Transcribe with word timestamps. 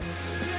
Bye. 0.00 0.55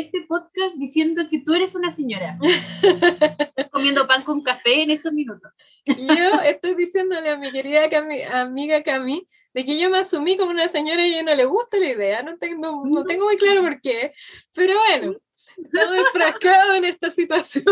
Este 0.00 0.26
podcast 0.28 0.76
diciendo 0.76 1.22
que 1.30 1.40
tú 1.40 1.54
eres 1.54 1.74
una 1.74 1.90
señora. 1.90 2.38
comiendo 3.70 4.06
pan 4.06 4.24
con 4.24 4.42
café 4.42 4.82
en 4.82 4.90
estos 4.90 5.12
minutos. 5.12 5.50
Yo 5.86 6.40
estoy 6.44 6.74
diciéndole 6.74 7.30
a 7.30 7.36
mi 7.36 7.50
querida 7.50 7.88
amiga 8.32 8.82
Cami 8.82 9.26
de 9.54 9.64
que 9.64 9.78
yo 9.78 9.90
me 9.90 9.98
asumí 9.98 10.36
como 10.36 10.50
una 10.50 10.68
señora 10.68 11.06
y 11.06 11.12
a 11.12 11.14
ella 11.14 11.22
no 11.22 11.34
le 11.34 11.44
gusta 11.44 11.78
la 11.78 11.88
idea. 11.88 12.22
No 12.22 12.36
tengo, 12.36 12.82
no 12.84 13.04
tengo 13.04 13.24
muy 13.24 13.36
claro 13.36 13.62
por 13.62 13.80
qué. 13.80 14.12
Pero 14.54 14.74
bueno, 14.78 15.16
estamos 15.56 15.96
enfrascados 15.98 16.76
en 16.76 16.84
esta 16.84 17.10
situación 17.10 17.64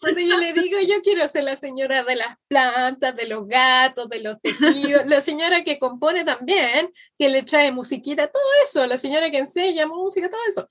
cuando 0.00 0.20
yo 0.20 0.38
le 0.38 0.52
digo, 0.52 0.78
yo 0.80 1.02
quiero 1.02 1.26
ser 1.28 1.44
la 1.44 1.56
señora 1.56 2.02
de 2.02 2.16
las 2.16 2.36
plantas, 2.48 3.14
de 3.16 3.26
los 3.26 3.46
gatos, 3.46 4.08
de 4.08 4.20
los 4.20 4.40
tejidos, 4.40 5.06
la 5.06 5.20
señora 5.20 5.64
que 5.64 5.78
compone 5.78 6.24
también, 6.24 6.90
que 7.18 7.28
le 7.28 7.42
trae 7.42 7.72
musiquita, 7.72 8.26
todo 8.26 8.42
eso, 8.64 8.86
la 8.86 8.98
señora 8.98 9.30
que 9.30 9.38
enseña 9.38 9.86
música, 9.86 10.30
todo 10.30 10.40
eso. 10.48 10.68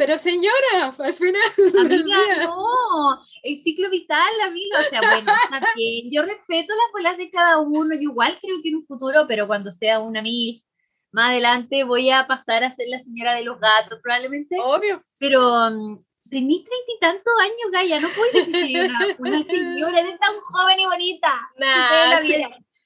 Pero 0.00 0.16
señora, 0.16 0.94
al 0.98 1.12
final... 1.12 1.42
Amiga, 1.78 2.16
no, 2.46 3.20
el 3.42 3.62
ciclo 3.62 3.90
vital, 3.90 4.32
amiga, 4.46 4.78
o 4.78 4.82
sea, 4.84 5.00
bueno, 5.02 5.30
está 5.44 5.60
bien, 5.76 6.08
yo 6.10 6.22
respeto 6.22 6.72
las 6.74 6.90
bolas 6.90 7.18
de 7.18 7.28
cada 7.28 7.58
uno, 7.58 7.94
yo 7.94 8.00
igual 8.00 8.34
creo 8.40 8.62
que 8.62 8.70
en 8.70 8.76
un 8.76 8.86
futuro, 8.86 9.26
pero 9.28 9.46
cuando 9.46 9.70
sea 9.70 10.00
una 10.00 10.22
mil 10.22 10.64
más 11.12 11.32
adelante 11.32 11.84
voy 11.84 12.08
a 12.08 12.26
pasar 12.26 12.64
a 12.64 12.70
ser 12.70 12.88
la 12.88 12.98
señora 12.98 13.34
de 13.34 13.44
los 13.44 13.60
gatos, 13.60 13.98
probablemente. 14.02 14.56
Obvio. 14.58 15.04
Pero 15.18 15.66
um, 15.66 16.02
tenés 16.30 16.64
treinta 16.64 16.92
y 16.96 16.98
tantos 16.98 17.34
años, 17.42 17.70
Gaia, 17.70 18.00
no 18.00 18.08
puedes 18.08 18.46
ser 18.46 18.90
una, 18.90 19.06
una 19.18 19.46
señora, 19.50 20.00
eres 20.00 20.18
tan 20.18 20.40
joven 20.40 20.80
y 20.80 20.86
bonita. 20.86 21.50
Nah, 21.58 22.16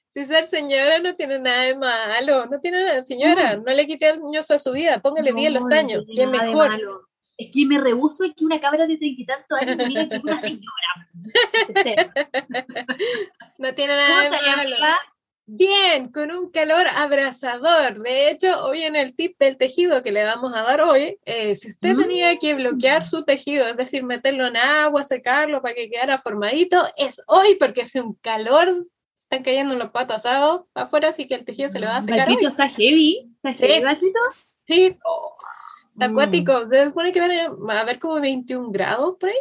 si, 0.09 0.25
ser 0.25 0.45
señora 0.47 0.99
no 0.99 1.15
tiene 1.15 1.39
nada 1.39 1.61
de 1.61 1.75
malo, 1.75 2.45
no 2.47 2.59
tiene 2.59 2.83
nada, 2.83 3.03
señora, 3.03 3.55
no 3.55 3.73
le 3.73 3.87
quite 3.87 4.07
años 4.07 4.51
a 4.51 4.57
su 4.57 4.73
vida, 4.73 5.01
póngale 5.01 5.31
bien 5.31 5.53
los 5.53 5.71
años, 5.71 6.03
no 6.05 6.13
que 6.13 6.27
mejor. 6.27 7.04
Es 7.37 7.49
que 7.51 7.65
me 7.65 7.79
rehuso 7.79 8.23
es 8.23 8.33
que 8.35 8.45
una 8.45 8.59
cabra 8.59 8.87
de 8.87 8.97
treinta 8.97 9.21
y 9.21 9.25
tantos 9.25 9.59
años 9.59 9.77
me 9.77 9.85
diga 9.85 10.07
que 10.07 10.15
es 10.15 10.23
una 10.23 10.41
señora. 10.41 11.09
no 13.57 13.75
tiene 13.75 13.95
nada 13.95 14.23
de 14.23 14.29
malo. 14.29 14.75
Bien, 15.47 16.11
con 16.11 16.31
un 16.31 16.49
calor 16.49 16.87
abrasador. 16.87 18.01
De 18.01 18.31
hecho, 18.31 18.65
hoy 18.65 18.81
en 18.81 18.95
el 18.95 19.15
tip 19.15 19.37
del 19.37 19.57
tejido 19.57 20.01
que 20.01 20.11
le 20.11 20.23
vamos 20.23 20.55
a 20.55 20.63
dar 20.63 20.81
hoy, 20.81 21.19
eh, 21.23 21.55
si 21.55 21.69
usted 21.69 21.95
tenía 21.95 22.35
que 22.37 22.55
bloquear 22.55 23.03
su 23.03 23.23
tejido, 23.25 23.67
es 23.67 23.77
decir, 23.77 24.03
meterlo 24.03 24.47
en 24.47 24.57
agua, 24.57 25.03
secarlo 25.03 25.61
para 25.61 25.75
que 25.75 25.89
quedara 25.89 26.17
formadito, 26.17 26.81
es 26.97 27.21
hoy 27.27 27.57
porque 27.59 27.83
hace 27.83 28.01
un 28.01 28.15
calor, 28.15 28.87
están 29.19 29.43
cayendo 29.43 29.75
los 29.75 29.91
patos 29.91 30.15
asados 30.15 30.63
afuera, 30.73 31.09
así 31.09 31.27
que 31.27 31.35
el 31.35 31.45
tejido 31.45 31.69
se 31.69 31.79
le 31.79 31.85
va 31.85 31.97
a 31.97 32.03
secar. 32.03 32.27
Hoy. 32.27 32.43
está 32.43 32.67
heavy, 32.67 33.31
está 33.43 33.67
heavy, 33.67 33.83
Sí, 34.67 34.97
está 35.95 36.05
acuático. 36.07 36.67
Se 36.67 36.85
supone 36.85 37.11
que 37.11 37.21
va 37.21 37.73
a 37.73 37.79
haber 37.79 37.99
como 37.99 38.19
21 38.19 38.71
grados 38.71 39.15
por 39.19 39.29
ahí. 39.29 39.35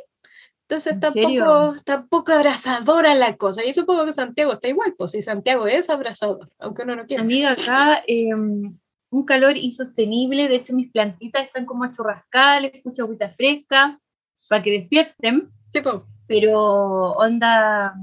Entonces 0.63 0.99
tampoco, 0.99 1.77
tampoco 1.85 2.33
abrazadora 2.33 3.15
la 3.15 3.37
cosa. 3.37 3.65
Y 3.65 3.73
supongo 3.73 4.07
que 4.07 4.13
Santiago 4.13 4.55
está 4.55 4.69
igual, 4.69 4.95
pues 4.97 5.11
si 5.11 5.21
Santiago 5.21 5.67
es 5.67 5.91
abrazador, 5.91 6.49
aunque 6.59 6.83
uno 6.83 6.97
no 6.97 7.05
quiera. 7.05 7.23
Amiga, 7.23 7.53
acá 7.53 8.03
em, 8.07 8.79
un 9.11 9.25
calor 9.25 9.59
insostenible. 9.59 10.49
De 10.49 10.57
hecho, 10.57 10.75
mis 10.75 10.91
plantitas 10.91 11.47
están 11.47 11.67
como 11.67 11.85
a 11.85 11.93
churrascar, 11.93 12.63
les 12.63 12.83
puse 12.83 13.03
agüita 13.03 13.29
fresca 13.29 14.01
para 14.49 14.63
que 14.63 14.71
despierten. 14.71 15.51
Sí, 15.71 15.81
pues. 15.83 15.97
Pero 16.27 17.13
onda, 17.13 17.95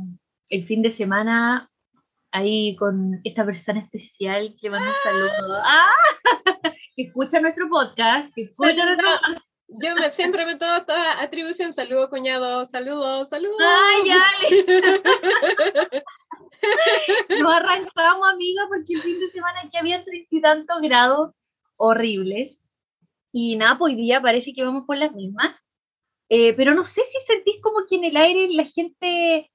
el 0.49 0.63
fin 0.63 0.83
de 0.83 0.91
semana 0.91 1.71
ahí 2.31 2.75
con 2.75 3.19
esta 3.23 3.43
persona 3.43 3.79
especial 3.79 4.55
que 4.59 4.69
manda 4.69 4.87
un 4.87 4.93
saludo. 5.03 5.61
¡Ah! 5.65 5.89
Que 6.95 7.03
escucha 7.03 7.39
nuestro 7.39 7.69
podcast, 7.69 8.33
que 8.33 8.43
escucha 8.43 8.85
nuestro 8.85 9.07
yo 9.73 9.95
me, 9.95 10.09
siempre 10.09 10.45
me 10.45 10.55
tomo 10.55 10.75
esta 10.75 11.21
atribución. 11.21 11.71
Saludos, 11.71 12.09
cuñado. 12.09 12.65
Saludos, 12.65 13.29
saludos. 13.29 13.55
Ay, 13.61 14.11
ay. 14.11 14.65
Nos 17.41 17.53
arrancamos, 17.53 18.27
amiga, 18.33 18.63
porque 18.67 18.95
el 18.95 18.99
fin 18.99 19.19
de 19.19 19.29
semana 19.29 19.61
aquí 19.65 19.77
había 19.77 20.03
treinta 20.03 20.35
y 20.35 20.41
tantos 20.41 20.81
grados 20.81 21.33
horribles. 21.77 22.57
Y 23.31 23.55
nada, 23.55 23.77
pues 23.77 23.93
hoy 23.93 24.01
día 24.01 24.21
parece 24.21 24.51
que 24.53 24.63
vamos 24.63 24.83
por 24.85 24.97
las 24.97 25.13
mismas. 25.13 25.55
Eh, 26.27 26.53
pero 26.53 26.73
no 26.73 26.83
sé 26.83 27.01
si 27.05 27.19
sentís 27.25 27.61
como 27.61 27.85
que 27.87 27.95
en 27.95 28.05
el 28.05 28.17
aire 28.17 28.47
la 28.53 28.65
gente 28.65 29.49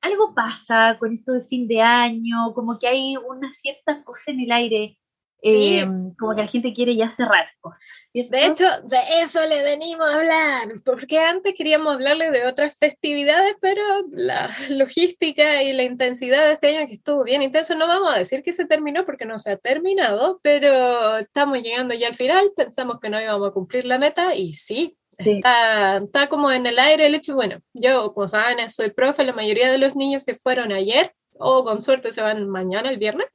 algo 0.00 0.34
pasa 0.34 0.96
con 0.98 1.12
esto 1.12 1.32
de 1.32 1.42
fin 1.42 1.68
de 1.68 1.80
año, 1.80 2.54
como 2.54 2.78
que 2.78 2.88
hay 2.88 3.16
una 3.16 3.52
cierta 3.52 4.02
cosa 4.02 4.32
en 4.32 4.40
el 4.40 4.50
aire. 4.50 4.98
Em, 5.42 6.14
como 6.16 6.34
que 6.34 6.42
la 6.42 6.48
gente 6.48 6.74
quiere 6.74 6.94
ya 6.94 7.08
cerrar 7.08 7.46
cosas. 7.60 7.82
De 8.12 8.44
hecho, 8.44 8.64
de 8.84 8.98
eso 9.22 9.40
le 9.46 9.62
venimos 9.62 10.06
a 10.06 10.16
hablar, 10.16 10.68
porque 10.84 11.18
antes 11.18 11.54
queríamos 11.56 11.94
hablarle 11.94 12.30
de 12.30 12.46
otras 12.46 12.76
festividades, 12.76 13.54
pero 13.60 13.82
la 14.10 14.50
logística 14.70 15.62
y 15.62 15.72
la 15.72 15.84
intensidad 15.84 16.46
de 16.46 16.52
este 16.52 16.76
año 16.76 16.86
que 16.86 16.94
estuvo 16.94 17.24
bien 17.24 17.42
intenso, 17.42 17.74
no 17.74 17.86
vamos 17.86 18.14
a 18.14 18.18
decir 18.18 18.42
que 18.42 18.52
se 18.52 18.66
terminó 18.66 19.06
porque 19.06 19.24
no 19.24 19.38
se 19.38 19.52
ha 19.52 19.56
terminado, 19.56 20.40
pero 20.42 21.18
estamos 21.18 21.62
llegando 21.62 21.94
ya 21.94 22.08
al 22.08 22.14
final, 22.14 22.52
pensamos 22.54 22.98
que 23.00 23.08
no 23.08 23.20
íbamos 23.20 23.48
a 23.48 23.52
cumplir 23.52 23.86
la 23.86 23.98
meta 23.98 24.34
y 24.34 24.52
sí. 24.54 24.96
Está, 25.16 25.98
está 25.98 26.28
como 26.28 26.50
en 26.50 26.64
el 26.64 26.78
aire 26.78 27.04
el 27.04 27.14
hecho, 27.14 27.34
bueno, 27.34 27.60
yo 27.74 28.14
como 28.14 28.26
saben 28.26 28.70
soy 28.70 28.90
profe, 28.90 29.22
la 29.22 29.34
mayoría 29.34 29.70
de 29.70 29.76
los 29.76 29.94
niños 29.94 30.22
se 30.22 30.34
fueron 30.34 30.72
ayer 30.72 31.14
o 31.38 31.62
con 31.62 31.82
suerte 31.82 32.10
se 32.10 32.22
van 32.22 32.48
mañana, 32.48 32.88
el 32.88 32.96
viernes. 32.96 33.26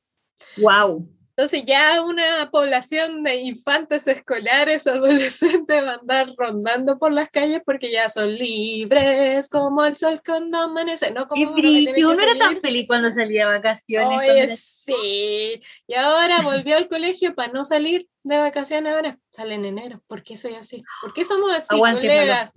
Wow. 0.57 1.07
Entonces 1.37 1.65
ya 1.65 2.01
una 2.01 2.49
población 2.49 3.21
de 3.23 3.35
infantes 3.41 4.07
escolares, 4.07 4.87
adolescentes 4.87 5.81
van 5.81 5.89
a 5.89 5.93
andar 5.95 6.29
rondando 6.37 6.97
por 6.97 7.11
las 7.11 7.29
calles 7.29 7.61
porque 7.65 7.91
ya 7.91 8.09
son 8.09 8.33
libres 8.33 9.49
como 9.49 9.83
el 9.83 9.97
sol 9.97 10.21
cuando 10.25 10.59
amanece. 10.59 11.11
No 11.11 11.27
como 11.27 11.51
uno, 11.51 11.69
uno 12.11 12.21
era 12.21 12.37
tan 12.37 12.61
feliz 12.61 12.87
cuando 12.87 13.13
salía 13.13 13.47
de 13.47 13.55
vacaciones. 13.55 14.17
Oye, 14.17 14.57
sí. 14.57 15.61
Y 15.87 15.93
ahora 15.95 16.41
volvió 16.41 16.77
al 16.77 16.87
colegio 16.87 17.35
para 17.35 17.51
no 17.51 17.65
salir 17.65 18.07
de 18.23 18.37
vacaciones 18.37 18.93
ahora. 18.93 19.19
Sale 19.29 19.55
en 19.55 19.65
enero. 19.65 20.01
¿Por 20.07 20.23
qué 20.23 20.37
soy 20.37 20.55
así? 20.55 20.83
¿Por 21.01 21.13
qué 21.13 21.25
somos 21.25 21.53
así, 21.53 21.77
colegas? 21.77 22.53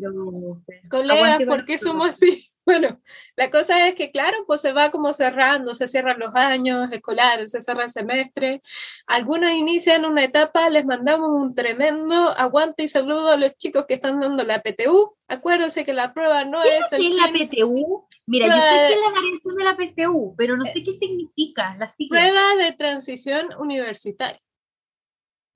Colegas, 0.89 1.43
¿por 1.47 1.65
qué 1.65 1.79
somos 1.79 2.11
así? 2.11 2.49
Bueno, 2.69 3.01
la 3.35 3.51
cosa 3.51 3.89
es 3.89 3.95
que, 3.95 4.11
claro, 4.11 4.37
pues 4.47 4.61
se 4.61 4.75
va 4.75 4.91
como 4.91 5.15
cerrando, 5.15 5.73
se 5.73 5.87
cierran 5.87 6.19
los 6.19 6.35
años 6.35 6.93
escolares, 6.93 7.53
se 7.53 7.63
cierra 7.63 7.85
el 7.85 7.91
semestre. 7.91 8.61
Algunos 9.07 9.53
inician 9.53 10.05
una 10.05 10.23
etapa, 10.23 10.69
les 10.69 10.85
mandamos 10.85 11.31
un 11.31 11.55
tremendo 11.55 12.29
aguante 12.37 12.83
y 12.83 12.89
saludo 12.89 13.31
a 13.31 13.39
los 13.39 13.57
chicos 13.57 13.87
que 13.87 13.95
están 13.95 14.21
dando 14.21 14.45
la 14.45 14.61
PTU. 14.61 15.17
Acuérdense 15.29 15.83
que 15.83 15.95
la 15.95 16.13
prueba 16.13 16.45
no 16.45 16.63
es. 16.63 16.91
¿Qué 16.91 17.07
es 17.07 17.15
la 17.15 17.33
PTU? 17.33 18.07
Mira, 18.27 18.49
yo 18.49 18.63
sé 18.63 18.75
que 18.89 18.93
es 18.93 19.01
la 19.01 19.11
variación 19.13 19.57
de 19.57 19.65
la 19.65 19.77
PTU, 19.79 20.35
pero 20.37 20.55
no 20.59 20.67
sé 20.67 20.83
qué 20.83 20.93
significa 20.93 21.75
la 21.79 21.89
sigla. 21.89 22.21
Prueba 22.21 22.55
de 22.63 22.73
transición 22.73 23.49
universitaria. 23.59 24.41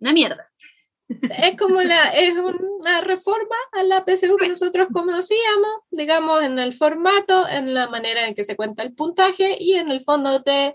Una 0.00 0.14
mierda 0.14 0.50
es 1.20 1.56
como 1.56 1.82
la, 1.82 2.10
es 2.10 2.34
una 2.34 3.00
reforma 3.00 3.56
a 3.72 3.82
la 3.82 4.04
PSU 4.04 4.36
que 4.36 4.48
nosotros 4.48 4.88
conocíamos, 4.92 5.80
digamos, 5.90 6.42
en 6.42 6.58
el 6.58 6.72
formato, 6.72 7.48
en 7.48 7.74
la 7.74 7.88
manera 7.88 8.26
en 8.26 8.34
que 8.34 8.44
se 8.44 8.56
cuenta 8.56 8.82
el 8.82 8.94
puntaje 8.94 9.56
y 9.58 9.74
en 9.74 9.90
el 9.90 10.02
fondo 10.02 10.42
te 10.42 10.74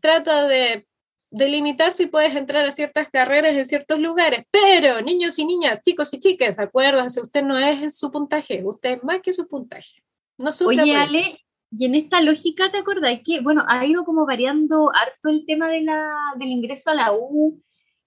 trata 0.00 0.46
de 0.46 0.86
delimitar 1.30 1.92
si 1.92 2.06
puedes 2.06 2.36
entrar 2.36 2.64
a 2.64 2.72
ciertas 2.72 3.10
carreras 3.10 3.54
en 3.56 3.66
ciertos 3.66 3.98
lugares, 3.98 4.44
pero 4.50 5.00
niños 5.02 5.38
y 5.38 5.44
niñas, 5.44 5.82
chicos 5.82 6.14
y 6.14 6.18
chicas, 6.20 6.58
acuérdense, 6.60 7.20
usted 7.20 7.42
no 7.42 7.58
es 7.58 7.98
su 7.98 8.12
puntaje, 8.12 8.62
usted 8.64 8.98
es 8.98 9.04
más 9.04 9.20
que 9.20 9.32
su 9.32 9.48
puntaje. 9.48 9.96
No 10.38 10.50
Oye, 10.66 10.94
Ale, 10.94 11.40
y 11.76 11.86
en 11.86 11.96
esta 11.96 12.20
lógica, 12.20 12.70
¿te 12.70 12.78
acuerdas 12.78 13.18
que, 13.24 13.40
bueno, 13.40 13.64
ha 13.66 13.84
ido 13.84 14.04
como 14.04 14.26
variando 14.26 14.92
harto 14.94 15.28
el 15.28 15.44
tema 15.44 15.68
de 15.68 15.82
la, 15.82 16.08
del 16.38 16.48
ingreso 16.48 16.90
a 16.90 16.94
la 16.94 17.12
U, 17.12 17.60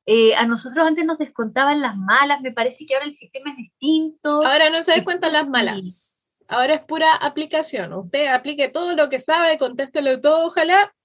eh, 0.09 0.33
a 0.35 0.45
nosotros 0.45 0.87
antes 0.87 1.03
nos 1.03 1.17
descontaban 1.17 1.81
las 1.81 1.97
malas, 1.97 2.39
me 2.39 2.53
parece 2.53 2.85
que 2.85 2.95
ahora 2.95 3.07
el 3.07 3.13
sistema 3.13 3.51
es 3.51 3.57
distinto. 3.57 4.41
Ahora 4.45 4.69
no 4.69 4.81
se 4.81 4.93
descuentan 4.93 5.33
las 5.33 5.45
malas. 5.49 6.45
Ahora 6.47 6.75
es 6.75 6.81
pura 6.81 7.13
aplicación. 7.13 7.91
Usted 7.91 8.27
aplique 8.27 8.69
todo 8.69 8.95
lo 8.95 9.09
que 9.09 9.19
sabe, 9.19 9.57
contéstelo 9.57 10.21
todo, 10.21 10.47
ojalá. 10.47 10.95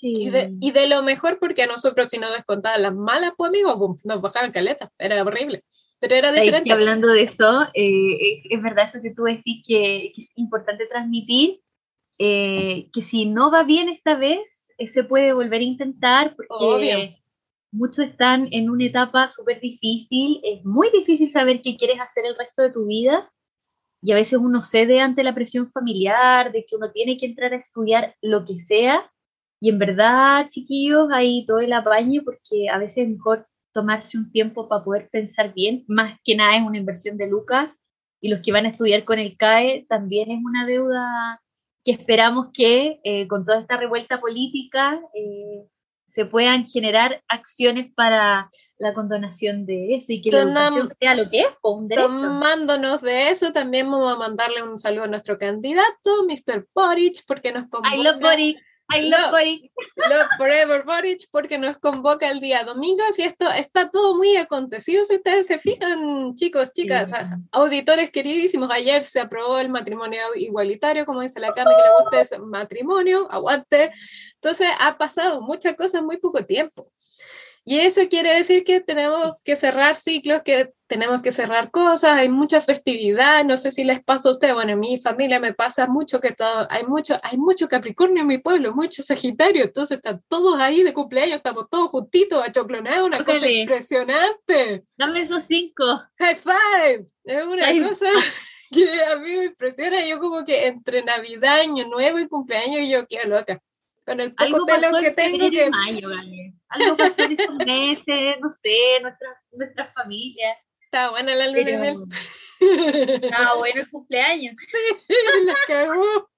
Y, 0.00 0.30
de, 0.30 0.86
lo 0.88 1.04
mejor, 1.04 1.38
porque 1.38 1.62
a 1.62 1.66
nosotros 1.66 2.08
si 2.08 2.18
nos 2.18 2.32
descontaban 2.32 2.82
las 2.82 2.94
malas, 2.94 3.32
pues 3.36 3.50
amigos, 3.50 3.98
nos 4.04 4.20
bajaban 4.20 4.50
caletas. 4.50 4.90
Era 4.98 5.22
horrible. 5.22 5.64
Pero 6.00 6.16
era 6.16 6.32
diferente. 6.32 6.68
Y 6.68 6.72
hablando 6.72 7.08
de 7.08 7.22
eso, 7.22 7.68
eh, 7.74 8.42
es, 8.50 8.62
verdad 8.62 8.86
eso 8.86 9.00
que 9.00 9.12
tú 9.12 9.24
decís 9.24 9.62
que, 9.66 10.12
es 10.16 10.32
importante 10.34 10.86
transmitir, 10.86 11.60
eh, 12.18 12.88
que 12.92 13.02
si 13.02 13.26
no 13.26 13.52
va 13.52 13.62
bien 13.62 13.88
esta 13.88 14.16
vez, 14.16 14.72
eh, 14.78 14.88
se 14.88 15.04
puede 15.04 15.32
volver 15.32 15.60
a 15.60 15.64
intentar, 15.64 16.34
porque 16.36 17.17
muchos 17.70 18.06
están 18.06 18.48
en 18.52 18.70
una 18.70 18.84
etapa 18.84 19.28
súper 19.28 19.60
difícil, 19.60 20.40
es 20.42 20.64
muy 20.64 20.90
difícil 20.90 21.30
saber 21.30 21.62
qué 21.62 21.76
quieres 21.76 22.00
hacer 22.00 22.24
el 22.26 22.36
resto 22.36 22.62
de 22.62 22.72
tu 22.72 22.86
vida, 22.86 23.30
y 24.02 24.12
a 24.12 24.14
veces 24.14 24.38
uno 24.38 24.62
cede 24.62 25.00
ante 25.00 25.22
la 25.24 25.34
presión 25.34 25.70
familiar 25.70 26.52
de 26.52 26.64
que 26.64 26.76
uno 26.76 26.90
tiene 26.92 27.18
que 27.18 27.26
entrar 27.26 27.52
a 27.52 27.56
estudiar 27.56 28.14
lo 28.22 28.44
que 28.44 28.58
sea, 28.58 29.10
y 29.60 29.70
en 29.70 29.78
verdad, 29.78 30.48
chiquillos, 30.48 31.08
hay 31.12 31.44
todo 31.44 31.58
el 31.58 31.72
apaño 31.72 32.22
porque 32.24 32.68
a 32.68 32.78
veces 32.78 33.04
es 33.04 33.10
mejor 33.10 33.46
tomarse 33.72 34.16
un 34.18 34.30
tiempo 34.30 34.68
para 34.68 34.84
poder 34.84 35.08
pensar 35.10 35.52
bien. 35.52 35.84
Más 35.88 36.18
que 36.24 36.36
nada 36.36 36.56
es 36.56 36.62
una 36.62 36.78
inversión 36.78 37.16
de 37.16 37.28
lucas 37.28 37.70
y 38.20 38.28
los 38.28 38.40
que 38.42 38.52
van 38.52 38.66
a 38.66 38.70
estudiar 38.70 39.04
con 39.04 39.18
el 39.18 39.36
CAE 39.36 39.86
también 39.88 40.30
es 40.30 40.38
una 40.44 40.66
deuda 40.66 41.40
que 41.84 41.92
esperamos 41.92 42.48
que 42.52 43.00
eh, 43.04 43.26
con 43.28 43.44
toda 43.44 43.60
esta 43.60 43.76
revuelta 43.76 44.20
política 44.20 45.00
eh, 45.14 45.66
se 46.08 46.24
puedan 46.24 46.64
generar 46.64 47.22
acciones 47.28 47.92
para 47.94 48.50
la 48.78 48.92
condonación 48.92 49.66
de 49.66 49.94
eso 49.94 50.12
y 50.12 50.22
que 50.22 50.30
la 50.30 50.42
educación 50.42 50.88
sea 50.88 51.14
lo 51.14 51.28
que 51.28 51.40
es, 51.40 51.48
un 51.62 51.88
derecho. 51.88 52.08
Tomándonos 52.08 53.02
de 53.02 53.30
eso, 53.30 53.52
también 53.52 53.90
vamos 53.90 54.12
a 54.12 54.16
mandarle 54.16 54.62
un 54.62 54.78
saludo 54.78 55.04
a 55.04 55.08
nuestro 55.08 55.36
candidato, 55.36 56.24
Mr. 56.26 56.66
Boric, 56.74 57.24
porque 57.26 57.52
nos 57.52 57.68
convoca. 57.68 57.94
I 57.94 58.02
love 58.02 58.20
Boric. 58.20 58.58
I 58.90 59.02
love, 59.02 59.30
Boric. 59.30 59.70
Love 59.96 60.28
Forever 60.38 60.82
Boric 60.82 61.28
porque 61.30 61.58
nos 61.58 61.76
convoca 61.78 62.30
el 62.30 62.40
día 62.40 62.64
domingo. 62.64 63.02
Y 63.16 63.22
esto 63.22 63.50
está 63.50 63.90
todo 63.90 64.16
muy 64.16 64.36
acontecido, 64.36 65.04
si 65.04 65.16
ustedes 65.16 65.46
se 65.46 65.58
fijan, 65.58 66.34
chicos, 66.34 66.72
chicas, 66.72 67.12
auditores 67.52 68.10
queridísimos, 68.10 68.70
ayer 68.70 69.02
se 69.02 69.20
aprobó 69.20 69.58
el 69.58 69.68
matrimonio 69.68 70.20
igualitario, 70.34 71.04
como 71.04 71.20
dice 71.20 71.40
la 71.40 71.52
Cami, 71.52 71.70
que 71.74 71.82
le 71.82 72.02
gusta 72.02 72.20
ese 72.20 72.38
matrimonio, 72.38 73.30
aguante. 73.30 73.90
Entonces 74.34 74.68
ha 74.80 74.96
pasado 74.96 75.42
muchas 75.42 75.74
cosas 75.74 76.00
en 76.00 76.06
muy 76.06 76.16
poco 76.16 76.44
tiempo. 76.44 76.90
Y 77.68 77.80
eso 77.80 78.00
quiere 78.08 78.34
decir 78.34 78.64
que 78.64 78.80
tenemos 78.80 79.34
que 79.44 79.54
cerrar 79.54 79.94
ciclos, 79.94 80.40
que 80.42 80.72
tenemos 80.86 81.20
que 81.20 81.30
cerrar 81.30 81.70
cosas, 81.70 82.16
hay 82.16 82.30
mucha 82.30 82.62
festividad, 82.62 83.44
no 83.44 83.58
sé 83.58 83.70
si 83.70 83.84
les 83.84 84.02
pasa 84.02 84.30
a 84.30 84.32
ustedes, 84.32 84.54
bueno, 84.54 84.72
en 84.72 84.80
mi 84.80 84.96
familia 84.96 85.38
me 85.38 85.52
pasa 85.52 85.86
mucho 85.86 86.18
que 86.18 86.32
todo, 86.32 86.66
hay 86.70 86.84
mucho, 86.84 87.20
hay 87.22 87.36
mucho 87.36 87.68
Capricornio 87.68 88.22
en 88.22 88.26
mi 88.26 88.38
pueblo, 88.38 88.74
mucho 88.74 89.02
Sagitario, 89.02 89.64
entonces 89.64 89.98
están 89.98 90.22
todos 90.28 90.58
ahí 90.58 90.82
de 90.82 90.94
cumpleaños, 90.94 91.36
estamos 91.36 91.68
todos 91.70 91.90
juntitos, 91.90 92.42
achoclonados, 92.42 93.06
una 93.06 93.22
cosa 93.22 93.46
impresionante. 93.46 94.84
Dame 94.96 95.24
esos 95.24 95.44
cinco. 95.44 95.84
High 96.16 96.36
five, 96.36 97.06
es 97.24 97.44
una 97.44 97.86
cosa 97.86 98.06
que 98.72 99.04
a 99.12 99.16
mí 99.16 99.36
me 99.36 99.44
impresiona, 99.44 100.06
yo 100.06 100.18
como 100.18 100.42
que 100.42 100.68
entre 100.68 101.02
Navidad, 101.02 101.60
Año 101.60 101.86
Nuevo 101.86 102.18
y 102.18 102.28
cumpleaños 102.28 102.88
yo 102.88 103.06
quedo 103.06 103.28
loca 103.28 103.60
con 104.08 104.20
el 104.20 104.34
poco 104.34 104.66
pelo 104.66 104.98
que 105.00 105.10
tengo 105.10 105.50
que... 105.50 105.70
Mayo, 105.70 106.08
Algo 106.68 106.96
pasó 106.96 107.22
en 107.24 107.32
esos 107.32 107.54
meses, 107.56 108.36
no 108.40 108.50
sé, 108.50 109.00
nuestra, 109.02 109.42
nuestra 109.52 109.86
familia. 109.92 110.56
Está 110.80 111.10
buena 111.10 111.34
la 111.34 111.46
luna 111.48 111.70
en 111.70 111.84
el... 111.84 111.96
Está 113.22 113.54
bueno 113.54 113.82
el 113.82 113.90
cumpleaños. 113.90 114.56
la 115.44 115.54
cagó. 115.66 116.30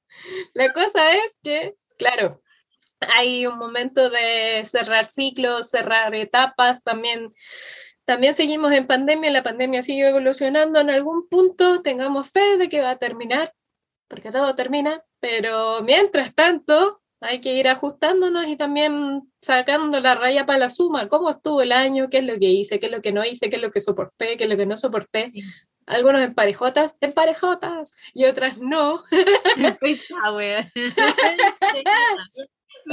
La 0.54 0.72
cosa 0.72 1.12
es 1.12 1.38
que, 1.42 1.76
claro, 1.96 2.42
hay 3.14 3.46
un 3.46 3.56
momento 3.58 4.10
de 4.10 4.64
cerrar 4.66 5.06
ciclos, 5.06 5.70
cerrar 5.70 6.14
etapas, 6.14 6.82
también 6.82 7.30
también 8.04 8.34
seguimos 8.34 8.72
en 8.72 8.88
pandemia, 8.88 9.30
la 9.30 9.44
pandemia 9.44 9.82
sigue 9.82 10.08
evolucionando, 10.08 10.80
en 10.80 10.90
algún 10.90 11.28
punto 11.28 11.80
tengamos 11.80 12.28
fe 12.30 12.56
de 12.56 12.68
que 12.68 12.80
va 12.80 12.90
a 12.90 12.98
terminar, 12.98 13.54
porque 14.08 14.32
todo 14.32 14.56
termina, 14.56 15.04
pero 15.20 15.82
mientras 15.82 16.34
tanto, 16.34 16.99
hay 17.20 17.40
que 17.40 17.54
ir 17.54 17.68
ajustándonos 17.68 18.46
y 18.48 18.56
también 18.56 19.30
sacando 19.40 20.00
la 20.00 20.14
raya 20.14 20.46
para 20.46 20.58
la 20.58 20.70
suma. 20.70 21.08
¿Cómo 21.08 21.30
estuvo 21.30 21.60
el 21.60 21.72
año? 21.72 22.08
¿Qué 22.10 22.18
es 22.18 22.24
lo 22.24 22.38
que 22.38 22.46
hice? 22.46 22.80
¿Qué 22.80 22.86
es 22.86 22.92
lo 22.92 23.02
que 23.02 23.12
no 23.12 23.24
hice? 23.24 23.50
¿Qué 23.50 23.56
es 23.56 23.62
lo 23.62 23.70
que 23.70 23.80
soporté? 23.80 24.36
¿Qué 24.36 24.44
es 24.44 24.50
lo 24.50 24.56
que 24.56 24.66
no 24.66 24.76
soporté? 24.76 25.32
Algunos 25.86 26.22
en 26.22 26.34
parejotas, 26.34 26.94
en 27.00 27.12
parejotas, 27.12 27.96
y 28.14 28.24
otras 28.24 28.58
no. 28.58 29.02
¿Qué 29.10 29.16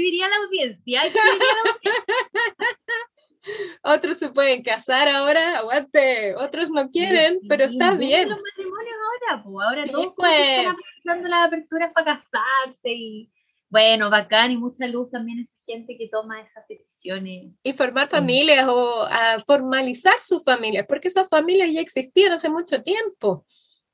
diría 0.00 0.28
la 0.28 0.36
audiencia? 0.36 1.02
Otros 3.82 4.18
se 4.18 4.30
pueden 4.30 4.62
casar 4.62 5.08
ahora, 5.08 5.58
aguante. 5.58 6.36
Otros 6.36 6.70
no 6.70 6.90
quieren, 6.90 7.40
pero 7.48 7.64
está 7.64 7.94
bien. 7.94 8.28
los 8.28 8.38
matrimonios 8.40 8.94
ahora, 9.04 9.42
pues 9.42 9.66
ahora 9.66 9.84
todos 9.86 10.14
dando 11.04 11.28
las 11.28 11.46
aperturas 11.46 11.92
para 11.92 12.16
casarse 12.16 12.90
y 12.90 13.32
bueno, 13.72 14.10
bacán 14.10 14.50
y 14.50 14.58
mucha 14.58 14.86
luz 14.86 15.10
también 15.10 15.38
esa 15.38 15.56
gente 15.66 15.96
que 15.96 16.06
toma 16.08 16.42
esas 16.42 16.68
decisiones. 16.68 17.54
Y 17.62 17.72
formar 17.72 18.06
familias 18.06 18.68
o 18.68 19.04
a 19.04 19.40
formalizar 19.46 20.18
sus 20.20 20.44
familias, 20.44 20.84
porque 20.86 21.08
esas 21.08 21.26
familias 21.26 21.70
ya 21.72 21.80
existían 21.80 22.32
hace 22.32 22.50
mucho 22.50 22.82
tiempo, 22.82 23.46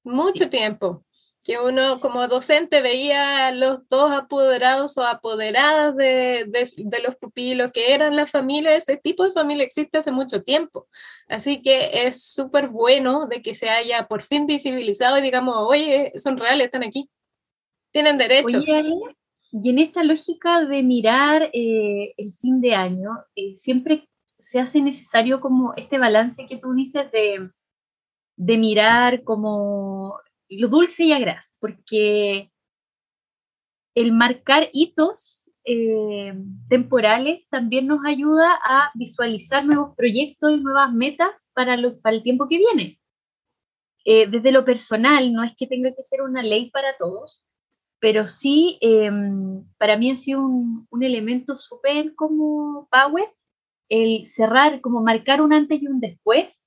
mucho 0.02 0.50
tiempo. 0.50 1.04
Que 1.48 1.58
uno 1.58 1.98
como 2.00 2.28
docente 2.28 2.82
veía 2.82 3.48
a 3.48 3.52
los 3.52 3.88
dos 3.88 4.12
apoderados 4.12 4.98
o 4.98 5.04
apoderadas 5.04 5.96
de, 5.96 6.44
de, 6.46 7.02
los 7.02 7.16
pupilos, 7.16 7.72
que 7.72 7.94
eran 7.94 8.14
la 8.14 8.26
familia, 8.26 8.76
ese 8.76 8.98
tipo 8.98 9.24
de 9.24 9.32
familia 9.32 9.64
existe 9.64 9.96
hace 9.96 10.12
mucho 10.12 10.42
tiempo. 10.42 10.86
Así 11.26 11.62
que 11.62 12.06
es 12.06 12.22
súper 12.22 12.68
bueno 12.68 13.26
de 13.26 13.40
que 13.40 13.54
se 13.54 13.70
haya 13.70 14.06
por 14.06 14.22
fin 14.22 14.46
visibilizado 14.46 15.18
y 15.18 15.22
digamos, 15.22 15.56
oye, 15.58 16.12
son 16.16 16.36
reales, 16.36 16.66
están 16.66 16.84
aquí 16.84 17.08
tienen 17.90 18.18
derechos. 18.18 18.68
y 19.50 19.70
en 19.70 19.78
esta 19.78 20.04
lógica 20.04 20.64
de 20.64 20.82
mirar 20.82 21.50
eh, 21.52 22.14
el 22.16 22.32
fin 22.32 22.60
de 22.60 22.74
año, 22.74 23.10
eh, 23.34 23.56
siempre 23.56 24.08
se 24.38 24.60
hace 24.60 24.80
necesario 24.80 25.40
como 25.40 25.74
este 25.74 25.98
balance 25.98 26.46
que 26.46 26.58
tú 26.58 26.74
dices 26.74 27.10
de, 27.10 27.50
de 28.36 28.56
mirar 28.58 29.24
como 29.24 30.18
lo 30.50 30.68
dulce 30.68 31.04
y 31.04 31.12
agraz, 31.12 31.54
porque 31.60 32.50
el 33.94 34.12
marcar 34.12 34.70
hitos 34.72 35.50
eh, 35.64 36.34
temporales 36.68 37.48
también 37.48 37.86
nos 37.86 38.04
ayuda 38.06 38.58
a 38.64 38.90
visualizar 38.94 39.64
nuevos 39.64 39.94
proyectos 39.96 40.52
y 40.52 40.62
nuevas 40.62 40.92
metas 40.92 41.50
para, 41.52 41.74
el 41.74 42.22
tiempo 42.22 42.48
que 42.48 42.58
viene. 42.58 42.98
desde 44.04 44.52
lo 44.52 44.64
personal, 44.64 45.32
no 45.32 45.44
es 45.44 45.54
que 45.56 45.66
tenga 45.66 45.94
que 45.94 46.02
ser 46.02 46.22
una 46.22 46.42
ley 46.42 46.70
para 46.70 46.96
todos, 46.96 47.42
pero 48.00 48.26
sí 48.26 48.78
em, 48.80 49.64
para 49.76 49.96
mí 49.96 50.10
ha 50.10 50.16
sido 50.16 50.40
un, 50.40 50.86
un 50.90 51.02
elemento 51.02 51.56
súper 51.56 52.14
como 52.14 52.88
power 52.90 53.28
el 53.88 54.26
cerrar, 54.26 54.80
como 54.80 55.02
marcar 55.02 55.40
un 55.40 55.52
antes 55.52 55.82
y 55.82 55.86
un 55.86 56.00
después, 56.00 56.62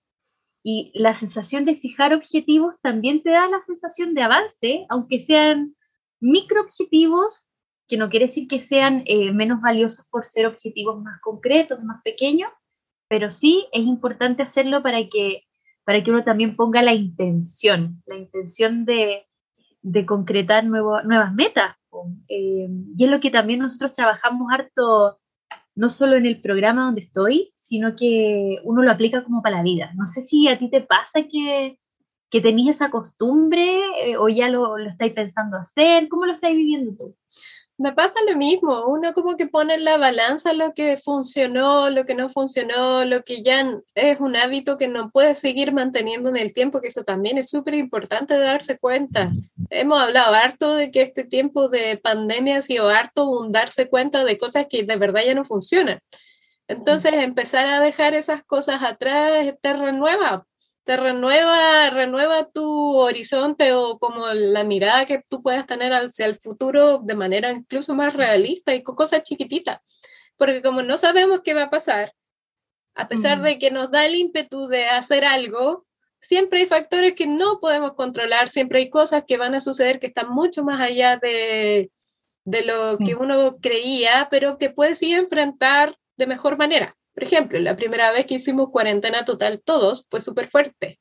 y 0.63 0.91
la 0.93 1.13
sensación 1.13 1.65
de 1.65 1.75
fijar 1.75 2.13
objetivos 2.13 2.75
también 2.81 3.23
te 3.23 3.31
da 3.31 3.47
la 3.47 3.61
sensación 3.61 4.13
de 4.13 4.21
avance, 4.21 4.85
aunque 4.89 5.19
sean 5.19 5.75
micro 6.19 6.61
objetivos, 6.61 7.45
que 7.87 7.97
no 7.97 8.09
quiere 8.09 8.27
decir 8.27 8.47
que 8.47 8.59
sean 8.59 9.03
eh, 9.05 9.31
menos 9.33 9.59
valiosos 9.61 10.07
por 10.07 10.25
ser 10.25 10.45
objetivos 10.45 11.01
más 11.01 11.19
concretos, 11.21 11.83
más 11.83 12.01
pequeños, 12.03 12.49
pero 13.09 13.29
sí 13.29 13.67
es 13.73 13.83
importante 13.83 14.43
hacerlo 14.43 14.81
para 14.81 15.09
que, 15.09 15.43
para 15.83 16.01
que 16.01 16.11
uno 16.11 16.23
también 16.23 16.55
ponga 16.55 16.81
la 16.81 16.93
intención, 16.93 18.01
la 18.05 18.15
intención 18.15 18.85
de, 18.85 19.27
de 19.81 20.05
concretar 20.05 20.63
nuevas 20.63 21.33
metas. 21.33 21.75
Eh, 22.29 22.67
y 22.95 23.03
es 23.03 23.11
lo 23.11 23.19
que 23.19 23.31
también 23.31 23.59
nosotros 23.59 23.93
trabajamos 23.93 24.47
harto, 24.51 25.19
no 25.75 25.89
solo 25.89 26.15
en 26.15 26.25
el 26.25 26.41
programa 26.41 26.85
donde 26.85 27.01
estoy, 27.01 27.51
sino 27.55 27.95
que 27.95 28.59
uno 28.63 28.81
lo 28.81 28.91
aplica 28.91 29.23
como 29.23 29.41
para 29.41 29.57
la 29.57 29.63
vida. 29.63 29.91
No 29.95 30.05
sé 30.05 30.21
si 30.21 30.47
a 30.47 30.59
ti 30.59 30.69
te 30.69 30.81
pasa 30.81 31.23
que, 31.23 31.79
que 32.29 32.41
tenías 32.41 32.75
esa 32.75 32.91
costumbre 32.91 33.79
eh, 34.03 34.17
o 34.17 34.27
ya 34.29 34.49
lo, 34.49 34.77
lo 34.77 34.89
estáis 34.89 35.13
pensando 35.13 35.57
hacer. 35.57 36.09
¿Cómo 36.09 36.25
lo 36.25 36.33
estáis 36.33 36.55
viviendo 36.55 36.95
tú? 36.97 37.15
Me 37.81 37.93
pasa 37.93 38.19
lo 38.29 38.37
mismo, 38.37 38.85
uno 38.85 39.11
como 39.11 39.35
que 39.35 39.47
pone 39.47 39.73
en 39.73 39.85
la 39.85 39.97
balanza 39.97 40.53
lo 40.53 40.71
que 40.73 40.97
funcionó, 40.97 41.89
lo 41.89 42.05
que 42.05 42.13
no 42.13 42.29
funcionó, 42.29 43.03
lo 43.05 43.23
que 43.23 43.41
ya 43.41 43.67
es 43.95 44.19
un 44.19 44.35
hábito 44.35 44.77
que 44.77 44.87
no 44.87 45.09
puede 45.09 45.33
seguir 45.33 45.73
manteniendo 45.73 46.29
en 46.29 46.37
el 46.37 46.53
tiempo, 46.53 46.79
que 46.79 46.89
eso 46.89 47.03
también 47.03 47.39
es 47.39 47.49
súper 47.49 47.73
importante 47.73 48.37
darse 48.37 48.77
cuenta. 48.77 49.31
Hemos 49.71 49.99
hablado 49.99 50.35
harto 50.35 50.75
de 50.75 50.91
que 50.91 51.01
este 51.01 51.23
tiempo 51.23 51.69
de 51.69 51.97
pandemia 51.97 52.59
ha 52.59 52.61
sido 52.61 52.87
harto 52.87 53.27
un 53.27 53.51
darse 53.51 53.89
cuenta 53.89 54.25
de 54.25 54.37
cosas 54.37 54.67
que 54.69 54.83
de 54.83 54.95
verdad 54.97 55.23
ya 55.25 55.33
no 55.33 55.43
funcionan. 55.43 56.01
Entonces, 56.67 57.13
empezar 57.13 57.65
a 57.65 57.79
dejar 57.79 58.13
esas 58.13 58.43
cosas 58.43 58.83
atrás 58.83 59.43
es 59.43 59.59
terra 59.59 59.91
nueva. 59.91 60.45
Te 60.83 60.97
renueva, 60.97 61.89
renueva 61.91 62.49
tu 62.49 62.97
horizonte 62.97 63.73
o 63.73 63.99
como 63.99 64.27
la 64.29 64.63
mirada 64.63 65.05
que 65.05 65.21
tú 65.29 65.41
puedas 65.41 65.67
tener 65.67 65.93
hacia 65.93 66.25
el 66.25 66.35
futuro 66.35 66.99
de 67.03 67.15
manera 67.15 67.51
incluso 67.51 67.93
más 67.93 68.13
realista 68.13 68.73
y 68.73 68.83
con 68.83 68.95
cosas 68.95 69.23
chiquititas. 69.23 69.79
Porque 70.37 70.61
como 70.61 70.81
no 70.81 70.97
sabemos 70.97 71.41
qué 71.43 71.53
va 71.53 71.63
a 71.63 71.69
pasar, 71.69 72.13
a 72.95 73.07
pesar 73.07 73.39
mm. 73.39 73.43
de 73.43 73.59
que 73.59 73.71
nos 73.71 73.91
da 73.91 74.05
el 74.05 74.15
ímpetu 74.15 74.67
de 74.67 74.85
hacer 74.85 75.23
algo, 75.23 75.85
siempre 76.19 76.61
hay 76.61 76.65
factores 76.65 77.13
que 77.13 77.27
no 77.27 77.59
podemos 77.59 77.93
controlar, 77.93 78.49
siempre 78.49 78.79
hay 78.79 78.89
cosas 78.89 79.23
que 79.27 79.37
van 79.37 79.55
a 79.55 79.59
suceder 79.59 79.99
que 79.99 80.07
están 80.07 80.29
mucho 80.29 80.63
más 80.63 80.81
allá 80.81 81.17
de, 81.17 81.91
de 82.43 82.65
lo 82.65 82.97
que 82.97 83.15
mm. 83.15 83.21
uno 83.21 83.57
creía, 83.61 84.27
pero 84.31 84.57
que 84.57 84.71
puedes 84.71 85.01
ir 85.03 85.15
a 85.15 85.19
enfrentar 85.19 85.95
de 86.17 86.27
mejor 86.27 86.57
manera. 86.57 86.97
Por 87.13 87.23
ejemplo, 87.23 87.59
la 87.59 87.75
primera 87.75 88.11
vez 88.11 88.25
que 88.25 88.35
hicimos 88.35 88.69
cuarentena 88.71 89.25
total 89.25 89.61
todos 89.63 90.07
fue 90.09 90.21
súper 90.21 90.47
fuerte. 90.47 90.99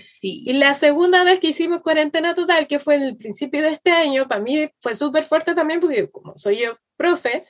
Sí. 0.00 0.42
Y 0.46 0.54
la 0.54 0.74
segunda 0.74 1.22
vez 1.22 1.38
que 1.38 1.48
hicimos 1.48 1.82
cuarentena 1.82 2.34
total, 2.34 2.66
que 2.66 2.78
fue 2.78 2.96
en 2.96 3.02
el 3.02 3.16
principio 3.16 3.62
de 3.62 3.68
este 3.68 3.90
año, 3.90 4.26
para 4.26 4.40
mí 4.40 4.68
fue 4.80 4.94
súper 4.96 5.24
fuerte 5.24 5.54
también 5.54 5.80
porque 5.80 6.10
como 6.10 6.36
soy 6.36 6.60
yo 6.60 6.76
profe, 6.96 7.44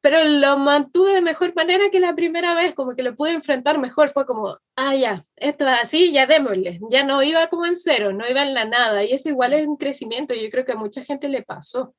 pero 0.00 0.22
lo 0.22 0.56
mantuve 0.56 1.12
de 1.12 1.20
mejor 1.20 1.54
manera 1.54 1.90
que 1.90 2.00
la 2.00 2.14
primera 2.14 2.54
vez, 2.54 2.74
como 2.74 2.94
que 2.94 3.02
lo 3.02 3.16
pude 3.16 3.32
enfrentar 3.32 3.78
mejor, 3.78 4.08
fue 4.08 4.24
como, 4.24 4.56
ah, 4.76 4.94
ya, 4.94 5.24
esto 5.34 5.66
es 5.66 5.74
así, 5.82 6.12
ya 6.12 6.26
démosle, 6.26 6.78
ya 6.90 7.04
no 7.04 7.22
iba 7.22 7.48
como 7.48 7.66
en 7.66 7.76
cero, 7.76 8.12
no 8.12 8.28
iba 8.28 8.42
en 8.42 8.54
la 8.54 8.64
nada, 8.66 9.02
y 9.02 9.12
eso 9.12 9.28
igual 9.28 9.52
es 9.52 9.66
un 9.66 9.76
crecimiento, 9.76 10.32
yo 10.32 10.48
creo 10.50 10.64
que 10.64 10.72
a 10.72 10.76
mucha 10.76 11.02
gente 11.02 11.28
le 11.28 11.42
pasó. 11.42 11.94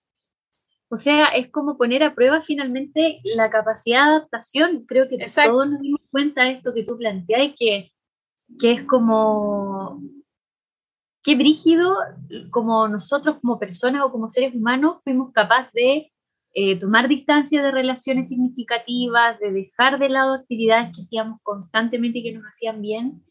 O 0.89 0.95
sea, 0.95 1.27
es 1.27 1.49
como 1.49 1.77
poner 1.77 2.03
a 2.03 2.15
prueba 2.15 2.41
finalmente 2.41 3.19
la 3.23 3.49
capacidad 3.49 4.05
de 4.05 4.11
adaptación. 4.11 4.85
Creo 4.87 5.09
que 5.09 5.17
todos 5.17 5.69
nos 5.69 5.81
dimos 5.81 6.01
cuenta 6.11 6.43
de 6.43 6.51
esto 6.51 6.73
que 6.73 6.83
tú 6.83 6.97
planteas, 6.97 7.53
que, 7.57 7.91
que 8.59 8.71
es 8.71 8.83
como, 8.83 10.01
qué 11.23 11.35
brígido, 11.35 11.97
como 12.51 12.87
nosotros 12.87 13.37
como 13.41 13.59
personas 13.59 14.01
o 14.03 14.11
como 14.11 14.29
seres 14.29 14.55
humanos 14.55 14.97
fuimos 15.03 15.33
capaces 15.33 15.73
de 15.73 16.11
eh, 16.53 16.79
tomar 16.79 17.09
distancia 17.09 17.61
de 17.61 17.71
relaciones 17.71 18.29
significativas, 18.29 19.37
de 19.39 19.51
dejar 19.51 19.99
de 19.99 20.09
lado 20.09 20.33
actividades 20.33 20.95
que 20.95 21.01
hacíamos 21.01 21.39
constantemente 21.43 22.19
y 22.19 22.23
que 22.23 22.33
nos 22.33 22.45
hacían 22.45 22.81
bien, 22.81 23.23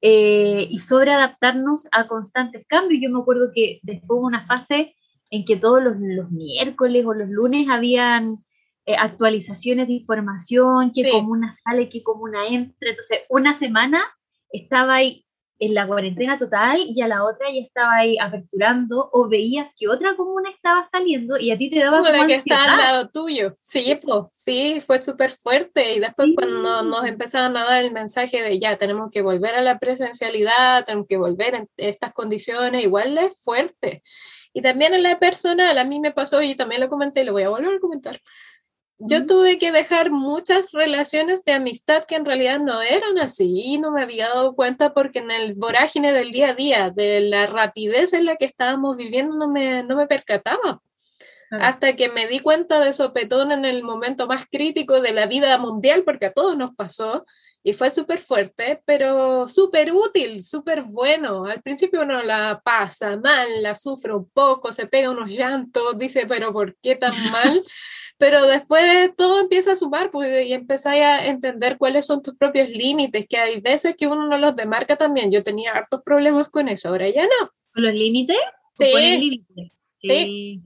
eh, 0.00 0.66
y 0.70 0.78
sobre 0.78 1.12
adaptarnos 1.12 1.88
a 1.92 2.06
constantes 2.06 2.64
cambios. 2.68 3.02
Yo 3.02 3.10
me 3.10 3.20
acuerdo 3.20 3.50
que 3.54 3.80
después 3.82 4.20
de 4.20 4.26
una 4.26 4.46
fase 4.46 4.94
en 5.30 5.44
que 5.44 5.56
todos 5.56 5.82
los, 5.82 5.96
miércoles 6.30 7.04
o 7.06 7.14
los 7.14 7.28
lunes 7.28 7.68
habían 7.68 8.44
eh, 8.86 8.96
actualizaciones 8.98 9.86
de 9.86 9.94
información, 9.94 10.92
qué 10.92 11.08
comuna 11.10 11.52
sale, 11.64 11.88
qué 11.88 12.02
comuna 12.02 12.46
entra. 12.48 12.90
Entonces, 12.90 13.20
una 13.28 13.54
semana 13.54 14.02
estaba 14.50 14.96
ahí 14.96 15.24
en 15.60 15.74
la 15.74 15.86
cuarentena 15.86 16.38
total 16.38 16.78
y 16.88 17.02
a 17.02 17.06
la 17.06 17.22
otra 17.22 17.46
ya 17.52 17.60
estaba 17.60 17.96
ahí 17.96 18.16
aperturando 18.18 19.10
o 19.12 19.28
veías 19.28 19.74
que 19.78 19.88
otra 19.88 20.16
comuna 20.16 20.50
estaba 20.50 20.82
saliendo 20.84 21.36
y 21.36 21.50
a 21.50 21.58
ti 21.58 21.68
te 21.68 21.80
daba 21.80 21.98
como 21.98 22.10
la 22.10 22.26
que 22.26 22.36
está 22.36 22.64
al 22.64 22.78
lado 22.78 23.10
tuyo. 23.10 23.52
Sí, 23.56 23.98
pues, 24.02 24.24
sí, 24.32 24.80
fue 24.80 24.98
súper 24.98 25.30
fuerte 25.30 25.94
y 25.94 26.00
después 26.00 26.30
cuando 26.34 26.82
nos 26.82 27.04
empezaban 27.04 27.56
a 27.58 27.64
dar 27.64 27.84
el 27.84 27.92
mensaje 27.92 28.42
de 28.42 28.58
ya 28.58 28.78
tenemos 28.78 29.10
que 29.10 29.20
volver 29.20 29.54
a 29.54 29.60
la 29.60 29.78
presencialidad, 29.78 30.86
tenemos 30.86 31.06
que 31.06 31.18
volver 31.18 31.54
en 31.54 31.68
estas 31.76 32.12
condiciones, 32.14 32.82
igual 32.82 33.18
es 33.18 33.42
fuerte. 33.42 34.02
Y 34.54 34.62
también 34.62 34.94
en 34.94 35.02
la 35.02 35.18
personal, 35.18 35.76
a 35.76 35.84
mí 35.84 36.00
me 36.00 36.10
pasó 36.10 36.40
y 36.42 36.54
también 36.54 36.80
lo 36.80 36.88
comenté, 36.88 37.22
lo 37.24 37.32
voy 37.32 37.42
a 37.42 37.50
volver 37.50 37.74
a 37.74 37.80
comentar. 37.80 38.18
Yo 39.02 39.26
tuve 39.26 39.56
que 39.56 39.72
dejar 39.72 40.10
muchas 40.10 40.72
relaciones 40.72 41.42
de 41.46 41.52
amistad 41.52 42.04
que 42.04 42.16
en 42.16 42.26
realidad 42.26 42.60
no 42.60 42.82
eran 42.82 43.16
así 43.16 43.62
y 43.64 43.78
no 43.78 43.90
me 43.92 44.02
había 44.02 44.28
dado 44.28 44.54
cuenta 44.54 44.92
porque 44.92 45.20
en 45.20 45.30
el 45.30 45.54
vorágine 45.54 46.12
del 46.12 46.30
día 46.32 46.50
a 46.50 46.54
día, 46.54 46.90
de 46.90 47.20
la 47.20 47.46
rapidez 47.46 48.12
en 48.12 48.26
la 48.26 48.36
que 48.36 48.44
estábamos 48.44 48.98
viviendo, 48.98 49.38
no 49.38 49.48
me, 49.48 49.82
no 49.84 49.96
me 49.96 50.06
percataba. 50.06 50.82
Hasta 51.50 51.96
que 51.96 52.08
me 52.08 52.28
di 52.28 52.38
cuenta 52.38 52.78
de 52.80 52.92
sopetón 52.92 53.50
en 53.50 53.64
el 53.64 53.82
momento 53.82 54.28
más 54.28 54.46
crítico 54.46 55.00
de 55.00 55.12
la 55.12 55.26
vida 55.26 55.58
mundial, 55.58 56.04
porque 56.04 56.26
a 56.26 56.32
todos 56.32 56.56
nos 56.56 56.74
pasó, 56.74 57.24
y 57.62 57.72
fue 57.72 57.90
súper 57.90 58.18
fuerte, 58.20 58.80
pero 58.84 59.46
súper 59.46 59.92
útil, 59.92 60.42
súper 60.42 60.82
bueno. 60.82 61.46
Al 61.46 61.60
principio 61.60 62.02
uno 62.02 62.22
la 62.22 62.60
pasa 62.64 63.16
mal, 63.18 63.62
la 63.62 63.74
sufre 63.74 64.14
un 64.14 64.30
poco, 64.30 64.72
se 64.72 64.86
pega 64.86 65.10
unos 65.10 65.30
llantos, 65.30 65.98
dice, 65.98 66.24
pero 66.26 66.52
¿por 66.52 66.76
qué 66.76 66.96
tan 66.96 67.12
mal? 67.32 67.64
pero 68.20 68.46
después 68.46 69.16
todo 69.16 69.40
empieza 69.40 69.72
a 69.72 69.76
sumar 69.76 70.10
pues, 70.10 70.46
y 70.46 70.52
empezáis 70.52 71.02
a 71.02 71.26
entender 71.26 71.78
cuáles 71.78 72.04
son 72.04 72.22
tus 72.22 72.36
propios 72.36 72.68
límites, 72.68 73.26
que 73.26 73.38
hay 73.38 73.60
veces 73.62 73.96
que 73.96 74.06
uno 74.06 74.26
no 74.26 74.36
los 74.36 74.54
demarca 74.54 74.96
también. 74.96 75.32
Yo 75.32 75.42
tenía 75.42 75.72
hartos 75.72 76.02
problemas 76.04 76.50
con 76.50 76.68
eso, 76.68 76.90
ahora 76.90 77.08
ya 77.08 77.22
no. 77.22 77.50
¿Con 77.72 77.84
los 77.84 77.94
límites? 77.94 78.36
Sí. 78.74 79.46
sí. 80.02 80.62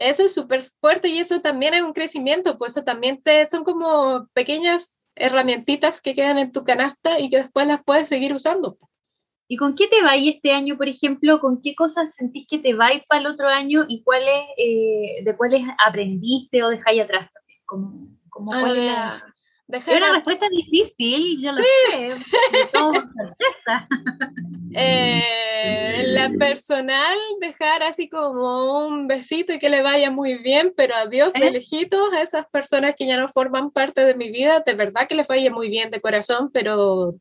Eso 0.00 0.24
es 0.24 0.34
súper 0.34 0.62
fuerte 0.62 1.08
y 1.08 1.18
eso 1.18 1.40
también 1.40 1.74
es 1.74 1.82
un 1.82 1.92
crecimiento, 1.92 2.56
pues 2.56 2.72
eso 2.72 2.84
también 2.84 3.22
te, 3.22 3.44
son 3.46 3.64
como 3.64 4.26
pequeñas 4.32 5.06
herramientitas 5.14 6.00
que 6.00 6.14
quedan 6.14 6.38
en 6.38 6.52
tu 6.52 6.64
canasta 6.64 7.20
y 7.20 7.28
que 7.28 7.36
después 7.36 7.66
las 7.66 7.84
puedes 7.84 8.08
seguir 8.08 8.32
usando. 8.32 8.78
¿Y 9.46 9.56
con 9.56 9.74
qué 9.74 9.88
te 9.88 10.02
vais 10.02 10.34
este 10.34 10.52
año, 10.52 10.78
por 10.78 10.88
ejemplo? 10.88 11.38
¿Con 11.40 11.60
qué 11.60 11.74
cosas 11.74 12.14
sentís 12.14 12.46
que 12.48 12.58
te 12.58 12.72
vais 12.72 13.02
para 13.06 13.20
el 13.20 13.26
otro 13.26 13.48
año 13.48 13.84
y 13.88 14.02
cuáles, 14.02 14.46
eh, 14.56 15.22
de 15.22 15.36
cuáles 15.36 15.66
aprendiste 15.86 16.62
o 16.62 16.70
dejáis 16.70 17.02
atrás? 17.02 17.30
Como, 17.66 18.08
como 18.30 18.52
cuál 18.52 18.78
es 19.72 19.88
es 19.88 19.96
una 19.96 20.12
respuesta 20.12 20.46
difícil, 20.50 21.38
yo 21.40 21.52
lo 21.52 21.62
sé, 21.62 22.10
certeza. 22.72 23.88
Eh, 24.72 26.04
la 26.06 26.30
personal, 26.38 27.18
dejar 27.40 27.82
así 27.82 28.08
como 28.08 28.86
un 28.86 29.08
besito 29.08 29.52
y 29.52 29.58
que 29.58 29.68
le 29.68 29.82
vaya 29.82 30.12
muy 30.12 30.38
bien, 30.38 30.72
pero 30.76 30.94
adiós 30.94 31.32
de 31.32 31.48
¿Eh? 31.48 31.50
lejitos 31.50 32.12
a 32.12 32.22
esas 32.22 32.46
personas 32.46 32.94
que 32.96 33.04
ya 33.04 33.18
no 33.18 33.26
forman 33.26 33.72
parte 33.72 34.04
de 34.04 34.14
mi 34.14 34.30
vida, 34.30 34.62
de 34.64 34.74
verdad 34.74 35.08
que 35.08 35.16
les 35.16 35.26
vaya 35.26 35.50
muy 35.50 35.70
bien 35.70 35.90
de 35.90 36.00
corazón, 36.00 36.52
pero 36.52 37.16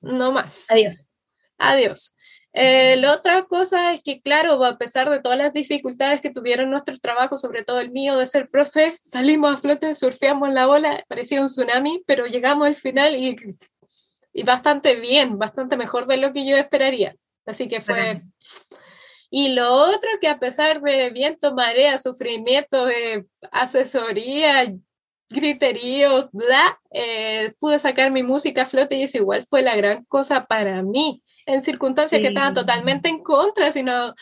no 0.00 0.32
más. 0.32 0.68
Adiós. 0.68 1.14
Adiós. 1.58 2.16
Eh, 2.56 2.96
la 2.98 3.12
otra 3.12 3.44
cosa 3.46 3.92
es 3.92 4.02
que, 4.04 4.22
claro, 4.22 4.64
a 4.64 4.78
pesar 4.78 5.10
de 5.10 5.20
todas 5.20 5.36
las 5.36 5.52
dificultades 5.52 6.20
que 6.20 6.30
tuvieron 6.30 6.70
nuestros 6.70 7.00
trabajos, 7.00 7.40
sobre 7.40 7.64
todo 7.64 7.80
el 7.80 7.90
mío 7.90 8.16
de 8.16 8.28
ser 8.28 8.48
profe, 8.48 8.96
salimos 9.02 9.52
a 9.52 9.56
flote, 9.56 9.94
surfeamos 9.96 10.50
la 10.52 10.68
ola, 10.68 11.04
parecía 11.08 11.40
un 11.40 11.48
tsunami, 11.48 12.04
pero 12.06 12.26
llegamos 12.26 12.68
al 12.68 12.76
final 12.76 13.16
y, 13.16 13.34
y 14.32 14.42
bastante 14.44 14.94
bien, 14.94 15.36
bastante 15.36 15.76
mejor 15.76 16.06
de 16.06 16.16
lo 16.16 16.32
que 16.32 16.46
yo 16.46 16.56
esperaría. 16.56 17.16
Así 17.44 17.68
que 17.68 17.80
fue... 17.80 18.22
Y 19.30 19.48
lo 19.48 19.72
otro 19.72 20.08
que 20.20 20.28
a 20.28 20.38
pesar 20.38 20.80
de 20.80 21.10
viento, 21.10 21.54
marea, 21.54 21.98
sufrimiento, 21.98 22.86
de 22.86 23.26
asesoría, 23.50 24.72
griteríos, 25.28 26.28
bla, 26.32 26.80
eh, 26.90 27.52
pude 27.58 27.78
sacar 27.78 28.10
mi 28.10 28.22
música 28.22 28.62
a 28.62 28.66
flote 28.66 28.96
y 28.96 29.02
eso 29.02 29.18
igual 29.18 29.44
fue 29.48 29.62
la 29.62 29.76
gran 29.76 30.04
cosa 30.04 30.46
para 30.46 30.82
mí, 30.82 31.22
en 31.46 31.62
circunstancias 31.62 32.20
que 32.20 32.28
estaban 32.28 32.54
totalmente 32.54 33.08
en 33.08 33.22
contra, 33.22 33.72
sino 33.72 34.14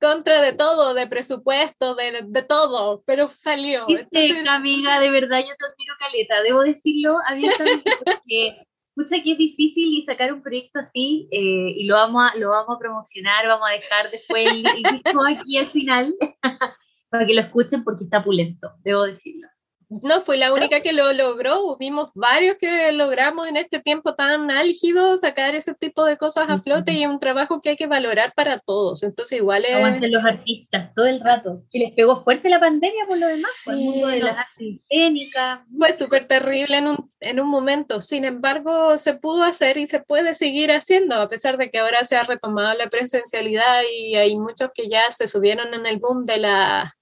contra 0.00 0.40
de 0.40 0.52
todo, 0.52 0.94
de 0.94 1.06
presupuesto, 1.06 1.94
de, 1.94 2.22
de 2.26 2.42
todo, 2.42 3.02
pero 3.06 3.28
salió. 3.28 3.84
Entonces... 3.88 4.46
amiga, 4.48 5.00
de 5.00 5.10
verdad 5.10 5.40
yo 5.40 5.54
te 5.56 5.66
admiro 5.66 5.94
caleta, 5.98 6.42
debo 6.42 6.62
decirlo 6.62 7.18
abiertamente 7.26 7.90
porque 8.04 8.62
escucha 8.96 9.22
que 9.22 9.32
es 9.32 9.38
difícil 9.38 9.88
y 9.94 10.02
sacar 10.02 10.32
un 10.32 10.42
proyecto 10.42 10.80
así 10.80 11.28
eh, 11.30 11.74
y 11.76 11.86
lo 11.86 11.94
vamos, 11.94 12.30
a, 12.30 12.36
lo 12.38 12.50
vamos 12.50 12.76
a 12.76 12.78
promocionar, 12.78 13.46
vamos 13.46 13.68
a 13.68 13.72
dejar 13.72 14.10
después 14.10 14.50
el, 14.50 14.66
el 14.66 14.82
disco 14.82 15.22
aquí 15.26 15.56
al 15.56 15.68
final 15.68 16.14
para 17.10 17.26
que 17.26 17.34
lo 17.34 17.40
escuchen 17.40 17.84
porque 17.84 18.04
está 18.04 18.22
pulento, 18.22 18.72
debo 18.84 19.04
decirlo. 19.04 19.48
No 19.90 20.20
fui 20.20 20.36
la 20.36 20.52
única 20.52 20.80
que 20.80 20.92
lo 20.92 21.10
logró, 21.14 21.76
vimos 21.78 22.10
varios 22.14 22.56
que 22.58 22.92
logramos 22.92 23.48
en 23.48 23.56
este 23.56 23.80
tiempo 23.80 24.14
tan 24.14 24.50
álgido 24.50 25.16
sacar 25.16 25.54
ese 25.54 25.74
tipo 25.74 26.04
de 26.04 26.18
cosas 26.18 26.50
a 26.50 26.58
flote 26.58 26.92
y 26.92 27.04
es 27.04 27.08
un 27.08 27.18
trabajo 27.18 27.62
que 27.62 27.70
hay 27.70 27.76
que 27.76 27.86
valorar 27.86 28.30
para 28.36 28.58
todos. 28.58 29.02
Entonces, 29.02 29.38
igual 29.38 29.64
es. 29.64 29.74
Aguanten 29.74 30.12
los 30.12 30.24
artistas 30.24 30.92
todo 30.94 31.06
el 31.06 31.20
rato. 31.20 31.62
Que 31.70 31.78
les 31.78 31.92
pegó 31.94 32.22
fuerte 32.22 32.50
la 32.50 32.60
pandemia 32.60 33.06
por 33.06 33.18
lo 33.18 33.28
demás, 33.28 33.50
por 33.64 33.74
el 33.74 33.80
mundo 33.80 34.08
de 34.08 34.20
las 34.20 34.36
artes 34.36 35.64
Fue 35.78 35.92
súper 35.94 36.26
terrible 36.26 36.76
en 36.76 36.88
un, 36.88 37.10
en 37.20 37.40
un 37.40 37.48
momento. 37.48 38.02
Sin 38.02 38.26
embargo, 38.26 38.98
se 38.98 39.14
pudo 39.14 39.42
hacer 39.42 39.78
y 39.78 39.86
se 39.86 40.00
puede 40.00 40.34
seguir 40.34 40.70
haciendo, 40.70 41.14
a 41.14 41.30
pesar 41.30 41.56
de 41.56 41.70
que 41.70 41.78
ahora 41.78 42.04
se 42.04 42.16
ha 42.16 42.24
retomado 42.24 42.76
la 42.76 42.90
presencialidad 42.90 43.82
y 43.90 44.16
hay 44.16 44.36
muchos 44.36 44.70
que 44.74 44.88
ya 44.88 45.10
se 45.12 45.26
subieron 45.26 45.72
en 45.72 45.86
el 45.86 45.96
boom 45.96 46.24
de 46.24 46.38
la 46.38 46.92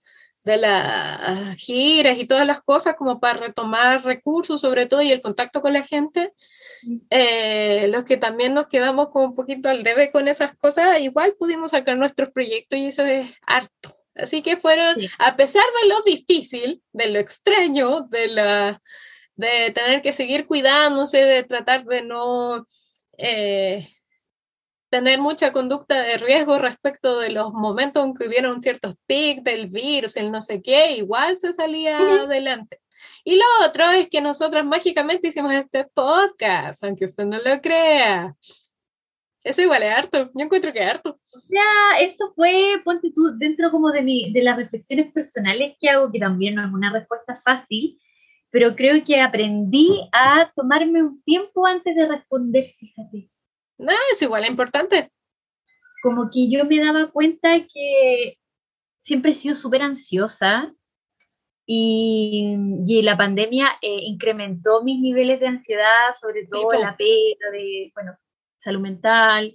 de 0.46 0.58
las 0.58 1.56
giras 1.56 2.18
y 2.18 2.24
todas 2.24 2.46
las 2.46 2.60
cosas 2.60 2.94
como 2.94 3.18
para 3.18 3.40
retomar 3.40 4.04
recursos 4.04 4.60
sobre 4.60 4.86
todo 4.86 5.02
y 5.02 5.10
el 5.10 5.20
contacto 5.20 5.60
con 5.60 5.72
la 5.72 5.82
gente, 5.82 6.32
eh, 7.10 7.88
los 7.88 8.04
que 8.04 8.16
también 8.16 8.54
nos 8.54 8.68
quedamos 8.68 9.08
con 9.08 9.24
un 9.24 9.34
poquito 9.34 9.68
al 9.68 9.82
debe 9.82 10.12
con 10.12 10.28
esas 10.28 10.54
cosas, 10.54 11.00
igual 11.00 11.34
pudimos 11.36 11.72
sacar 11.72 11.98
nuestros 11.98 12.30
proyectos 12.30 12.78
y 12.78 12.86
eso 12.86 13.04
es 13.04 13.28
harto. 13.44 13.92
Así 14.14 14.40
que 14.40 14.56
fueron, 14.56 14.96
a 15.18 15.36
pesar 15.36 15.64
de 15.82 15.88
lo 15.88 16.00
difícil, 16.02 16.80
de 16.92 17.08
lo 17.08 17.18
extraño, 17.18 18.02
de, 18.08 18.28
la, 18.28 18.80
de 19.34 19.72
tener 19.72 20.00
que 20.00 20.12
seguir 20.12 20.46
cuidándose, 20.46 21.18
de 21.18 21.42
tratar 21.42 21.84
de 21.84 22.02
no... 22.02 22.64
Eh, 23.18 23.84
tener 24.90 25.20
mucha 25.20 25.52
conducta 25.52 26.02
de 26.02 26.18
riesgo 26.18 26.58
respecto 26.58 27.18
de 27.18 27.30
los 27.30 27.52
momentos 27.52 28.04
en 28.04 28.14
que 28.14 28.26
hubieron 28.26 28.60
ciertos 28.60 28.94
pics 29.06 29.44
del 29.44 29.68
virus, 29.68 30.16
el 30.16 30.30
no 30.30 30.42
sé 30.42 30.62
qué, 30.62 30.96
igual 30.96 31.38
se 31.38 31.52
salía 31.52 31.98
adelante. 31.98 32.80
Y 33.24 33.36
lo 33.36 33.44
otro 33.66 33.90
es 33.90 34.08
que 34.08 34.20
nosotros 34.20 34.64
mágicamente 34.64 35.28
hicimos 35.28 35.52
este 35.54 35.84
podcast, 35.84 36.82
aunque 36.84 37.04
usted 37.04 37.24
no 37.24 37.38
lo 37.38 37.60
crea. 37.60 38.34
Eso 39.44 39.62
igual 39.62 39.82
es 39.84 39.90
harto, 39.90 40.30
yo 40.34 40.44
encuentro 40.44 40.72
que 40.72 40.80
es 40.80 40.90
harto. 40.90 41.20
O 41.32 41.38
sea, 41.38 42.00
esto 42.00 42.32
fue, 42.34 42.80
ponte 42.84 43.12
tú, 43.14 43.36
dentro 43.38 43.70
como 43.70 43.90
de, 43.90 44.02
mi, 44.02 44.32
de 44.32 44.42
las 44.42 44.56
reflexiones 44.56 45.12
personales 45.12 45.76
que 45.78 45.88
hago, 45.88 46.10
que 46.10 46.18
también 46.18 46.56
no 46.56 46.66
es 46.66 46.72
una 46.72 46.92
respuesta 46.92 47.36
fácil, 47.36 48.00
pero 48.50 48.74
creo 48.74 49.04
que 49.04 49.20
aprendí 49.20 50.00
a 50.12 50.50
tomarme 50.56 51.02
un 51.02 51.22
tiempo 51.22 51.64
antes 51.64 51.94
de 51.94 52.08
responder, 52.08 52.64
fíjate. 52.64 53.30
No, 53.78 53.92
es 54.12 54.22
igual, 54.22 54.44
es 54.44 54.50
importante. 54.50 55.10
Como 56.02 56.30
que 56.32 56.50
yo 56.50 56.64
me 56.64 56.78
daba 56.78 57.10
cuenta 57.10 57.60
que 57.60 58.38
siempre 59.02 59.32
he 59.32 59.34
sido 59.34 59.54
súper 59.54 59.82
ansiosa 59.82 60.72
y, 61.66 62.56
y, 62.86 63.02
la 63.02 63.16
pandemia 63.16 63.72
eh, 63.82 63.98
incrementó 64.02 64.82
mis 64.84 65.00
niveles 65.00 65.40
de 65.40 65.48
ansiedad, 65.48 66.14
sobre 66.20 66.46
todo 66.46 66.70
la 66.72 66.96
pena 66.96 67.50
de, 67.52 67.90
bueno, 67.94 68.16
salud 68.58 68.80
mental, 68.80 69.52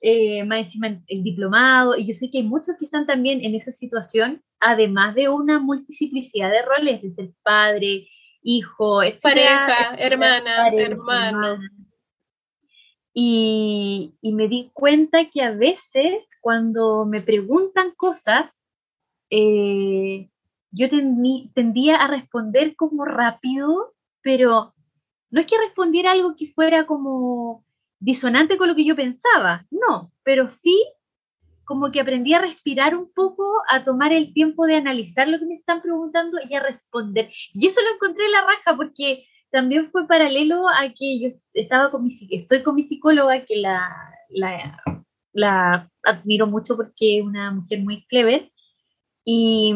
eh, 0.00 0.44
más 0.44 0.58
encima 0.58 0.88
el 1.06 1.22
diplomado, 1.24 1.96
y 1.96 2.06
yo 2.06 2.14
sé 2.14 2.30
que 2.30 2.38
hay 2.38 2.44
muchos 2.44 2.76
que 2.78 2.84
están 2.84 3.04
también 3.04 3.44
en 3.44 3.54
esa 3.54 3.72
situación, 3.72 4.42
además 4.60 5.14
de 5.14 5.28
una 5.28 5.58
multiplicidad 5.58 6.50
de 6.50 6.62
roles, 6.62 7.02
de 7.02 7.10
ser 7.10 7.30
padre, 7.42 8.08
hijo, 8.42 9.00
Pareja, 9.22 9.94
hermana, 9.98 10.68
hermano. 10.72 11.58
Y, 13.12 14.14
me 14.22 14.48
di 14.48 14.70
cuenta 14.72 15.28
que 15.30 15.42
a 15.42 15.52
veces 15.52 16.30
cuando 16.40 17.04
me 17.04 17.20
preguntan 17.20 17.92
cosas, 17.96 18.52
eh, 19.30 20.28
yo 20.70 20.88
tendía 21.54 21.96
a 21.96 22.08
responder 22.08 22.76
como 22.76 23.04
rápido, 23.04 23.94
pero 24.22 24.74
no 25.30 25.40
es 25.40 25.46
que 25.46 25.58
respondiera 25.58 26.12
algo 26.12 26.34
que 26.36 26.46
fuera 26.46 26.86
como 26.86 27.64
disonante 27.98 28.56
con 28.56 28.68
lo 28.68 28.74
que 28.74 28.84
yo 28.84 28.96
pensaba, 28.96 29.66
no, 29.70 30.12
pero 30.22 30.48
sí 30.48 30.76
como 31.70 31.92
que 31.92 32.00
aprendí 32.00 32.34
a 32.34 32.40
respirar 32.40 32.96
un 32.96 33.12
poco, 33.12 33.44
a 33.68 33.84
tomar 33.84 34.12
el 34.12 34.32
tiempo 34.32 34.66
de 34.66 34.74
analizar 34.74 35.28
lo 35.28 35.38
que 35.38 35.46
me 35.46 35.54
están 35.54 35.80
preguntando 35.80 36.38
y 36.48 36.52
a 36.56 36.60
responder. 36.60 37.30
Y 37.54 37.64
eso 37.64 37.80
lo 37.80 37.94
encontré 37.94 38.24
en 38.24 38.32
la 38.32 38.40
raja 38.40 38.76
porque 38.76 39.24
también 39.50 39.90
fue 39.90 40.06
paralelo 40.06 40.68
a 40.68 40.88
que 40.96 41.20
yo 41.20 41.28
estaba 41.54 41.90
con 41.90 42.04
mi, 42.04 42.10
estoy 42.30 42.62
con 42.62 42.76
mi 42.76 42.82
psicóloga, 42.82 43.44
que 43.44 43.56
la, 43.56 43.88
la, 44.30 44.76
la 45.32 45.90
admiro 46.04 46.46
mucho 46.46 46.76
porque 46.76 47.18
es 47.18 47.24
una 47.24 47.50
mujer 47.50 47.80
muy 47.82 48.04
clever. 48.06 48.50
Y, 49.24 49.74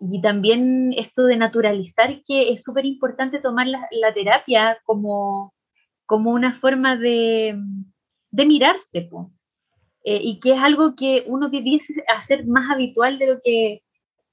y 0.00 0.20
también 0.22 0.94
esto 0.96 1.24
de 1.24 1.36
naturalizar 1.36 2.22
que 2.26 2.52
es 2.52 2.62
súper 2.62 2.86
importante 2.86 3.40
tomar 3.40 3.66
la, 3.66 4.14
terapia 4.14 4.78
como, 4.84 5.52
como 6.06 6.30
una 6.30 6.52
forma 6.52 6.96
de, 6.96 7.58
de 8.30 8.46
mirarse. 8.46 9.08
Eh, 10.04 10.20
y 10.22 10.38
que 10.40 10.52
es 10.52 10.58
algo 10.60 10.94
que 10.94 11.24
uno 11.26 11.48
debiese 11.48 12.04
hacer 12.06 12.46
más 12.46 12.70
habitual 12.70 13.18
de 13.18 13.26
lo 13.26 13.40
que 13.42 13.82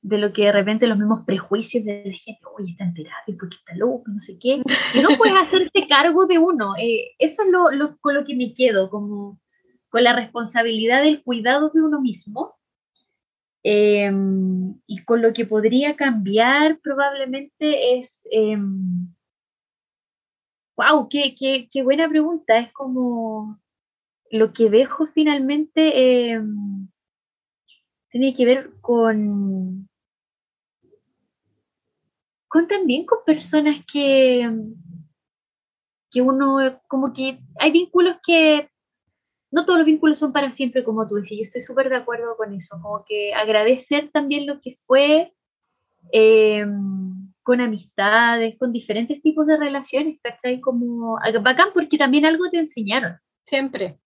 de 0.03 0.17
lo 0.17 0.33
que 0.33 0.43
de 0.43 0.51
repente 0.51 0.85
los 0.85 0.97
mismos 0.97 1.23
prejuicios 1.25 1.85
de 1.85 2.03
la 2.05 2.11
gente, 2.13 2.41
oye, 2.57 2.71
está 2.71 2.83
en 2.83 2.93
terapia 2.93 3.35
porque 3.39 3.55
está 3.55 3.73
loco, 3.75 4.03
no 4.07 4.21
sé 4.21 4.37
qué, 4.37 4.61
y 4.93 5.01
no 5.01 5.09
puedes 5.17 5.33
hacerte 5.47 5.87
cargo 5.87 6.27
de 6.27 6.37
uno. 6.39 6.73
Eh, 6.77 7.11
eso 7.17 7.43
es 7.43 7.49
lo, 7.49 7.71
lo, 7.71 7.97
con 7.99 8.13
lo 8.13 8.25
que 8.25 8.35
me 8.35 8.53
quedo, 8.53 8.89
como 8.89 9.39
con 9.89 10.03
la 10.03 10.13
responsabilidad 10.13 11.03
del 11.03 11.23
cuidado 11.23 11.69
de 11.69 11.81
uno 11.81 12.01
mismo 12.01 12.55
em, 13.63 14.75
y 14.87 15.03
con 15.05 15.21
lo 15.21 15.31
que 15.31 15.45
podría 15.45 15.95
cambiar 15.95 16.79
probablemente 16.81 17.97
es, 17.97 18.21
wow, 20.75 21.07
qué, 21.09 21.33
qué, 21.33 21.69
qué 21.71 21.81
buena 21.81 22.09
pregunta, 22.09 22.57
es 22.57 22.73
como 22.73 23.57
lo 24.31 24.51
que 24.51 24.69
dejo 24.69 25.07
finalmente 25.07 26.33
eh, 26.33 26.41
tiene 28.09 28.33
que 28.33 28.45
ver 28.45 28.71
con, 28.81 29.87
con 32.53 32.67
también 32.67 33.07
con 33.07 33.17
personas 33.25 33.77
que, 33.91 34.47
que 36.11 36.21
uno, 36.21 36.79
como 36.87 37.11
que 37.11 37.39
hay 37.59 37.71
vínculos 37.71 38.17
que 38.23 38.69
no 39.49 39.65
todos 39.65 39.79
los 39.79 39.87
vínculos 39.87 40.19
son 40.19 40.31
para 40.33 40.51
siempre, 40.51 40.83
como 40.83 41.07
tú 41.07 41.15
decías. 41.15 41.39
Yo 41.39 41.43
estoy 41.45 41.61
súper 41.61 41.89
de 41.89 41.95
acuerdo 41.95 42.37
con 42.37 42.53
eso. 42.53 42.77
Como 42.79 43.03
que 43.05 43.33
agradecer 43.33 44.11
también 44.11 44.45
lo 44.45 44.61
que 44.61 44.75
fue 44.85 45.33
eh, 46.11 46.63
con 47.41 47.59
amistades, 47.59 48.55
con 48.59 48.71
diferentes 48.71 49.23
tipos 49.23 49.47
de 49.47 49.57
relaciones, 49.57 50.19
¿cachai? 50.21 50.61
Como 50.61 51.17
bacán 51.41 51.69
porque 51.73 51.97
también 51.97 52.23
algo 52.23 52.51
te 52.51 52.59
enseñaron. 52.59 53.17
Siempre. 53.41 53.97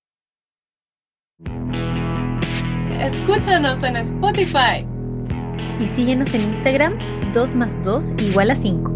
Escúchanos 2.97 3.83
en 3.83 3.97
Spotify. 3.97 4.87
Y 5.81 5.85
síguenos 5.85 6.33
en 6.33 6.41
Instagram 6.43 7.16
2 7.33 7.55
más 7.55 7.81
2 7.83 8.13
igual 8.21 8.51
a 8.51 8.55
5. 8.55 8.91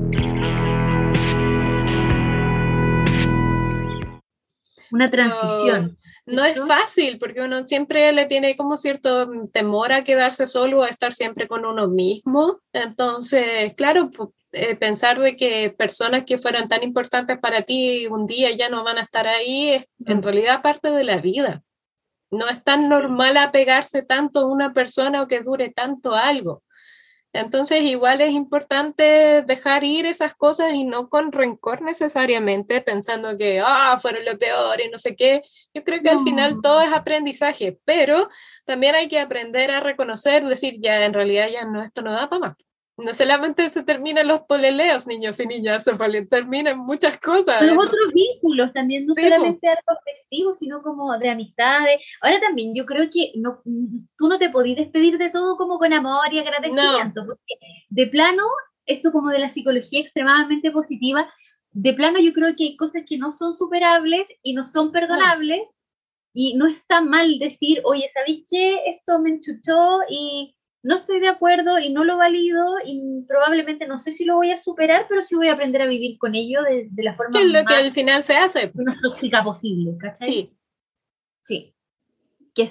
Una 4.91 5.09
transición. 5.09 5.97
No, 6.25 6.43
es 6.43 6.59
fácil 6.67 7.17
porque 7.17 7.41
uno 7.41 7.67
siempre 7.67 8.11
le 8.11 8.25
tiene 8.25 8.55
como 8.55 8.77
cierto 8.77 9.29
temor 9.51 9.93
a 9.93 10.03
quedarse 10.03 10.47
solo 10.47 10.79
o 10.79 10.83
a 10.83 10.89
estar 10.89 11.13
siempre 11.13 11.47
con 11.47 11.65
uno 11.65 11.87
mismo. 11.87 12.59
Entonces, 12.73 13.73
claro, 13.73 14.09
eh, 14.51 14.75
pensar 14.75 15.19
de 15.19 15.35
que 15.35 15.73
personas 15.77 16.25
que 16.25 16.37
fueran 16.37 16.67
tan 16.67 16.83
importantes 16.83 17.37
para 17.39 17.61
ti 17.61 18.07
un 18.07 18.27
día 18.27 18.51
ya 18.51 18.69
no 18.69 18.83
van 18.83 18.97
a 18.97 19.01
estar 19.01 19.27
ahí 19.27 19.69
es 19.69 19.85
en 20.05 20.19
mm. 20.19 20.23
realidad 20.23 20.61
parte 20.61 20.91
de 20.91 21.03
la 21.03 21.17
vida. 21.17 21.63
No 22.29 22.47
es 22.47 22.63
tan 22.63 22.87
normal 22.87 23.35
apegarse 23.37 24.03
tanto 24.03 24.41
a 24.41 24.45
una 24.45 24.73
persona 24.73 25.21
o 25.21 25.27
que 25.27 25.41
dure 25.41 25.69
tanto 25.69 26.15
algo. 26.15 26.63
Entonces, 27.33 27.83
igual 27.83 28.21
es 28.21 28.31
importante 28.31 29.43
dejar 29.43 29.83
ir 29.83 30.05
esas 30.05 30.35
cosas 30.35 30.73
y 30.73 30.83
no 30.83 31.09
con 31.09 31.31
rencor 31.31 31.81
necesariamente, 31.81 32.81
pensando 32.81 33.37
que, 33.37 33.61
ah, 33.65 33.97
fueron 34.01 34.25
lo 34.25 34.37
peor 34.37 34.81
y 34.81 34.89
no 34.89 34.97
sé 34.97 35.15
qué. 35.15 35.41
Yo 35.73 35.83
creo 35.83 36.01
que 36.01 36.09
al 36.09 36.19
final 36.21 36.59
todo 36.61 36.81
es 36.81 36.91
aprendizaje, 36.91 37.79
pero 37.85 38.29
también 38.65 38.95
hay 38.95 39.07
que 39.07 39.19
aprender 39.19 39.71
a 39.71 39.79
reconocer, 39.79 40.45
decir, 40.45 40.75
ya, 40.79 41.05
en 41.05 41.13
realidad 41.13 41.47
ya 41.49 41.65
no, 41.65 41.81
esto 41.81 42.01
no 42.01 42.11
da 42.11 42.29
para 42.29 42.39
más 42.39 42.70
no 42.97 43.13
solamente 43.13 43.67
se 43.69 43.83
terminan 43.83 44.27
los 44.27 44.41
poleleos, 44.41 45.07
niños 45.07 45.39
y 45.39 45.45
niñas, 45.45 45.83
se 45.83 45.95
terminan 46.25 46.79
muchas 46.79 47.17
cosas. 47.19 47.61
Los 47.61 47.77
otros 47.77 48.13
vínculos 48.13 48.73
también, 48.73 49.05
no 49.05 49.13
solamente 49.13 49.67
afectivos, 49.67 50.59
sino 50.59 50.81
como 50.81 51.17
de 51.17 51.29
amistades. 51.29 52.01
Ahora 52.21 52.39
también, 52.39 52.75
yo 52.75 52.85
creo 52.85 53.09
que 53.09 53.31
no, 53.35 53.61
tú 54.17 54.27
no 54.27 54.37
te 54.37 54.49
podías 54.49 54.77
despedir 54.77 55.17
de 55.17 55.29
todo 55.29 55.57
como 55.57 55.79
con 55.79 55.93
amor 55.93 56.31
y 56.31 56.39
agradecimiento, 56.39 57.25
porque 57.25 57.55
de 57.89 58.07
plano, 58.07 58.43
esto 58.85 59.11
como 59.11 59.29
de 59.29 59.39
la 59.39 59.47
psicología 59.47 60.01
extremadamente 60.01 60.71
positiva, 60.71 61.31
de 61.71 61.93
plano 61.93 62.19
yo 62.19 62.33
creo 62.33 62.55
que 62.55 62.65
hay 62.65 62.77
cosas 62.77 63.03
que 63.07 63.17
no 63.17 63.31
son 63.31 63.53
superables 63.53 64.27
y 64.43 64.53
no 64.53 64.65
son 64.65 64.91
perdonables, 64.91 65.69
y 66.33 66.55
no 66.55 66.67
está 66.67 67.01
mal 67.01 67.39
decir, 67.39 67.81
oye, 67.83 68.07
¿sabéis 68.13 68.45
qué? 68.49 68.79
Esto 68.85 69.19
me 69.19 69.31
enchuchó 69.31 69.99
y 70.09 70.55
no 70.83 70.95
estoy 70.95 71.19
de 71.19 71.27
acuerdo 71.27 71.77
y 71.79 71.91
no 71.91 72.03
lo 72.03 72.17
valido 72.17 72.63
y 72.85 73.23
probablemente 73.27 73.85
no 73.85 73.97
sé 73.97 74.11
si 74.11 74.25
lo 74.25 74.35
voy 74.35 74.51
a 74.51 74.57
superar, 74.57 75.05
pero 75.07 75.21
sí 75.21 75.35
voy 75.35 75.49
a 75.49 75.53
aprender 75.53 75.81
a 75.81 75.87
vivir 75.87 76.17
con 76.17 76.33
ello 76.33 76.63
de, 76.63 76.89
la 77.03 77.15
forma 77.15 77.39
es 77.39 77.45
lo 77.45 77.63
que 77.65 77.73
al 77.73 77.91
final 77.91 78.23
se 78.23 78.35
hace? 78.35 78.71
más 78.73 78.99
tóxica 79.01 79.43
posible, 79.43 79.95
¿cachai? 79.99 80.31
Sí. 80.31 80.57
Sí. 81.43 81.73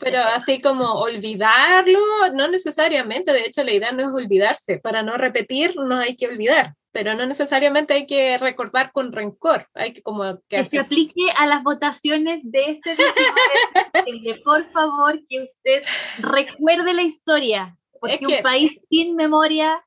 pero 0.01 0.19
así 0.19 0.61
como 0.61 0.85
olvidarlo, 0.85 1.99
no 2.35 2.49
necesariamente, 2.49 3.33
de 3.33 3.41
hecho 3.47 3.65
la 3.65 3.73
idea 3.73 3.93
no 3.93 4.03
es 4.03 4.25
olvidarse, 4.25 4.79
para 4.79 5.03
no 5.03 5.17
repetir 5.17 5.75
no 5.77 5.99
hay 5.99 6.17
que 6.17 6.29
olvidar, 6.29 6.75
pero 6.93 7.15
no 7.15 7.27
necesariamente 7.27 7.95
hay 7.95 8.07
que 8.07 8.37
recordar 8.39 8.93
con 8.93 9.13
rencor, 9.13 9.67
hay 9.75 9.93
que 9.93 10.03
como 10.03 10.41
que, 10.49 10.65
se 10.65 10.79
aplique 10.79 11.31
a 11.37 11.47
las 11.47 11.63
votaciones 11.63 12.41
de 12.45 12.71
este 12.71 12.97
19 12.97 14.41
por 14.45 14.65
favor 14.71 15.21
que 15.29 15.43
usted 15.43 15.83
recuerde 16.19 16.93
la 16.93 17.03
historia, 17.03 17.77
porque 18.01 18.27
un 18.27 18.43
país 18.43 18.81
sin 18.91 19.15
memoria. 19.15 19.85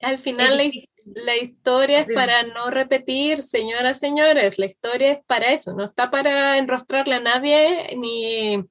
Al 0.00 0.18
final 0.18 0.56
la, 0.56 1.36
historia 1.36 2.00
es 2.00 2.08
para 2.14 2.42
no 2.42 2.70
repetir, 2.70 3.42
señoras, 3.42 3.98
señores, 3.98 4.58
la 4.58 4.66
historia 4.66 5.12
es 5.12 5.18
para 5.26 5.52
eso, 5.52 5.72
no 5.72 5.84
está 5.84 6.10
para 6.10 6.58
enrostrarle 6.58 7.14
a 7.14 7.20
nadie 7.20 7.96
ni, 7.96 8.62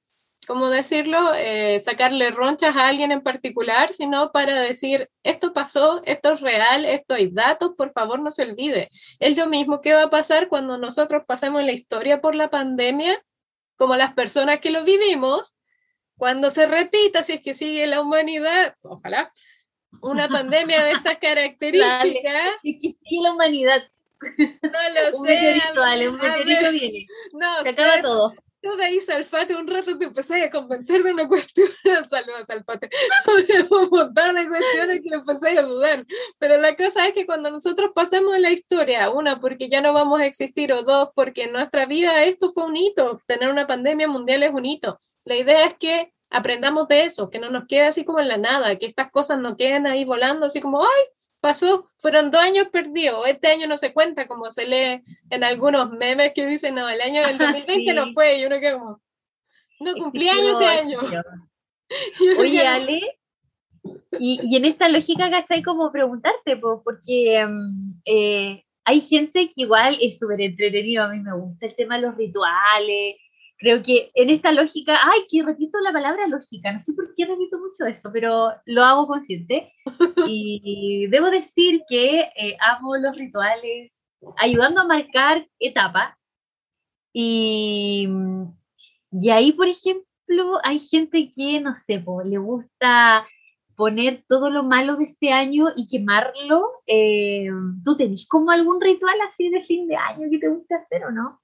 ¿cómo 0.45 0.69
decirlo?, 0.69 1.33
eh, 1.35 1.79
sacarle 1.79 2.31
ronchas 2.31 2.75
a 2.75 2.87
alguien 2.87 3.11
en 3.11 3.21
particular, 3.21 3.93
sino 3.93 4.31
para 4.31 4.59
decir, 4.61 5.09
esto 5.23 5.53
pasó, 5.53 6.01
esto 6.05 6.33
es 6.33 6.41
real, 6.41 6.85
esto 6.85 7.15
hay 7.15 7.29
datos, 7.31 7.71
por 7.75 7.91
favor 7.93 8.19
no 8.19 8.29
se 8.29 8.43
olvide. 8.43 8.89
Es 9.19 9.37
lo 9.37 9.47
mismo 9.47 9.81
que 9.81 9.93
va 9.93 10.03
a 10.03 10.09
pasar 10.09 10.49
cuando 10.49 10.77
nosotros 10.77 11.23
pasemos 11.25 11.63
la 11.63 11.71
historia 11.71 12.21
por 12.21 12.35
la 12.35 12.49
pandemia 12.49 13.19
como 13.75 13.95
las 13.95 14.13
personas 14.13 14.59
que 14.59 14.71
lo 14.71 14.83
vivimos, 14.83 15.57
cuando 16.17 16.49
se 16.49 16.65
repita, 16.65 17.23
si 17.23 17.33
es 17.33 17.41
que 17.41 17.53
sigue 17.53 17.87
la 17.87 18.01
humanidad, 18.01 18.75
ojalá, 18.83 19.31
una 20.01 20.27
pandemia 20.27 20.83
de 20.83 20.91
estas 20.91 21.17
características. 21.19 22.61
Si 22.61 22.79
que 22.79 22.95
sigue 23.03 23.21
la 23.23 23.33
humanidad. 23.33 23.83
No 24.39 24.69
lo 25.11 25.17
un 25.17 25.27
sé. 25.27 25.33
meteorito, 25.33 25.79
dale, 25.81 26.09
un 26.09 26.15
meteorito 26.15 26.71
viene. 26.71 27.05
No 27.33 27.63
Se 27.63 27.69
acaba 27.69 28.01
todo. 28.01 28.33
Tú 28.63 28.77
veis 28.77 29.05
Salfate 29.05 29.55
un 29.55 29.67
rato, 29.67 29.97
te 29.97 30.05
empecé 30.05 30.41
a 30.41 30.49
convencer 30.49 31.03
de 31.03 31.11
una 31.11 31.27
cuestión. 31.27 31.67
Saludos, 32.09 32.47
Salfate. 32.47 32.89
un 33.69 33.89
montón 33.89 34.35
de 34.35 34.47
cuestiones 34.47 35.01
que 35.03 35.13
empecé 35.13 35.59
a 35.59 35.61
dudar. 35.61 36.05
Pero 36.39 36.57
la 36.57 36.75
cosa 36.75 37.05
es 37.07 37.13
que 37.13 37.25
cuando 37.25 37.51
nosotros 37.51 37.91
pasemos 37.93 38.39
la 38.39 38.51
historia, 38.51 39.09
una, 39.09 39.39
porque 39.39 39.69
ya 39.69 39.81
no 39.81 39.93
vamos 39.93 40.21
a 40.21 40.25
existir, 40.25 40.71
o 40.71 40.83
dos, 40.83 41.09
porque 41.13 41.43
en 41.43 41.51
nuestra 41.51 41.85
vida 41.85 42.23
esto 42.23 42.49
fue 42.49 42.65
un 42.65 42.77
hito. 42.77 43.21
Tener 43.27 43.49
una 43.49 43.67
pandemia 43.67 44.07
mundial 44.07 44.43
es 44.43 44.51
un 44.51 44.65
hito. 44.65 44.97
La 45.25 45.35
idea 45.35 45.65
es 45.65 45.75
que 45.75 46.13
aprendamos 46.29 46.87
de 46.87 47.03
eso, 47.03 47.29
que 47.29 47.39
no 47.39 47.49
nos 47.49 47.65
quede 47.67 47.83
así 47.83 48.05
como 48.05 48.19
en 48.21 48.29
la 48.29 48.37
nada, 48.37 48.77
que 48.77 48.85
estas 48.85 49.11
cosas 49.11 49.39
no 49.39 49.55
queden 49.57 49.85
ahí 49.85 50.05
volando, 50.05 50.45
así 50.45 50.61
como, 50.61 50.81
¡ay! 50.81 51.03
Pasó, 51.43 51.91
fueron 51.97 52.31
dos 52.31 52.41
años 52.41 52.69
perdidos, 52.69 53.27
este 53.27 53.49
año 53.49 53.67
no 53.67 53.77
se 53.77 53.91
cuenta, 53.91 54.29
como 54.29 54.49
se 54.49 54.65
lee 54.65 55.03
en 55.29 55.43
algunos 55.43 55.91
memes 55.91 56.31
que 56.33 56.47
dicen, 56.47 56.73
no, 56.73 56.87
el 56.87 57.01
año 57.01 57.21
del 57.21 57.37
2020 57.37 57.93
no 57.93 58.05
Sí. 58.05 58.13
fue, 58.13 58.39
y 58.39 58.45
uno 58.45 58.61
queda 58.61 58.79
como, 58.79 59.01
no 59.81 59.93
cumplí 59.93 60.29
años 60.29 60.61
ese 60.61 60.65
año. 60.65 60.99
Oye, 62.39 62.65
Ale, 62.65 63.19
y, 64.21 64.39
y 64.41 64.55
en 64.55 64.63
esta 64.63 64.87
lógica, 64.87 65.29
¿cachai? 65.29 65.61
Como 65.61 65.91
preguntarte, 65.91 66.55
po, 66.55 66.81
porque 66.81 67.45
mm, 67.45 67.99
eh, 68.05 68.63
hay 68.85 69.01
gente 69.01 69.47
que 69.47 69.63
igual 69.63 69.97
es 69.99 70.19
súper 70.19 70.39
entretenido, 70.39 71.03
a 71.03 71.09
mí 71.09 71.19
me 71.19 71.35
gusta 71.35 71.65
el 71.65 71.75
tema 71.75 71.97
de 71.97 72.03
los 72.03 72.15
rituales, 72.15 73.17
creo 73.57 73.81
que 73.81 74.11
en 74.15 74.29
esta 74.29 74.51
lógica, 74.51 74.99
ay, 75.03 75.21
que 75.29 75.43
repito 75.43 75.79
la 75.79 75.93
palabra 75.93 76.27
lógica, 76.27 76.71
no 76.71 76.79
sé 76.79 76.93
por 76.93 77.13
qué 77.15 77.25
repito 77.25 77.59
mucho 77.59 77.85
eso, 77.85 78.09
pero 78.11 78.51
lo 78.65 78.83
hago 78.83 79.07
consciente, 79.07 79.71
y 80.27 81.07
debo 81.07 81.29
decir 81.29 81.81
que 81.87 82.29
eh, 82.35 82.57
amo 82.59 82.97
los 82.97 83.17
rituales, 83.17 84.01
ayudando 84.37 84.81
a 84.81 84.87
marcar 84.87 85.47
etapas, 85.59 86.15
y, 87.13 88.07
y 89.11 89.29
ahí, 89.29 89.51
por 89.51 89.67
ejemplo, 89.67 90.59
hay 90.63 90.79
gente 90.79 91.29
que, 91.29 91.61
no 91.61 91.75
sé, 91.75 91.99
po, 91.99 92.23
le 92.23 92.39
gusta 92.39 93.27
poner 93.75 94.23
todo 94.27 94.49
lo 94.49 94.63
malo 94.63 94.95
de 94.97 95.05
este 95.05 95.31
año 95.31 95.67
y 95.75 95.87
quemarlo. 95.87 96.81
eh, 96.87 97.49
¿Tú 97.83 97.95
tenés 97.97 98.27
como 98.27 98.51
algún 98.51 98.81
ritual 98.81 99.15
así 99.27 99.49
de 99.49 99.61
fin 99.61 99.87
de 99.87 99.95
año 99.95 100.27
que 100.29 100.39
te 100.39 100.47
gusta 100.49 100.77
hacer 100.77 101.05
o 101.05 101.11
no? 101.11 101.42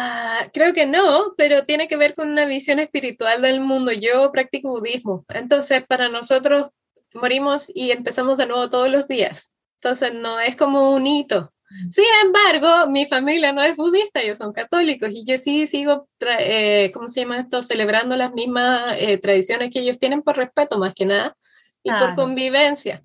Ah, 0.00 0.48
creo 0.52 0.72
que 0.72 0.86
no, 0.86 1.34
pero 1.36 1.64
tiene 1.64 1.88
que 1.88 1.96
ver 1.96 2.14
con 2.14 2.30
una 2.30 2.44
visión 2.44 2.78
espiritual 2.78 3.42
del 3.42 3.60
mundo. 3.60 3.90
Yo 3.90 4.30
practico 4.30 4.70
budismo, 4.70 5.24
entonces 5.28 5.84
para 5.86 6.08
nosotros 6.08 6.70
morimos 7.14 7.68
y 7.74 7.90
empezamos 7.90 8.38
de 8.38 8.46
nuevo 8.46 8.70
todos 8.70 8.88
los 8.88 9.08
días. 9.08 9.54
Entonces 9.80 10.14
no 10.14 10.38
es 10.38 10.54
como 10.54 10.92
un 10.92 11.06
hito. 11.06 11.52
Sin 11.90 12.04
embargo, 12.24 12.88
mi 12.90 13.06
familia 13.06 13.52
no 13.52 13.60
es 13.60 13.76
budista, 13.76 14.20
ellos 14.20 14.38
son 14.38 14.52
católicos 14.52 15.14
y 15.14 15.26
yo 15.26 15.36
sí 15.36 15.66
sigo, 15.66 16.08
eh, 16.38 16.90
¿cómo 16.94 17.08
se 17.08 17.20
llama 17.20 17.40
esto? 17.40 17.62
Celebrando 17.62 18.16
las 18.16 18.32
mismas 18.32 18.96
eh, 18.98 19.18
tradiciones 19.18 19.70
que 19.70 19.80
ellos 19.80 19.98
tienen 19.98 20.22
por 20.22 20.36
respeto 20.36 20.78
más 20.78 20.94
que 20.94 21.06
nada 21.06 21.36
y 21.82 21.90
por 21.90 22.14
convivencia. 22.14 23.02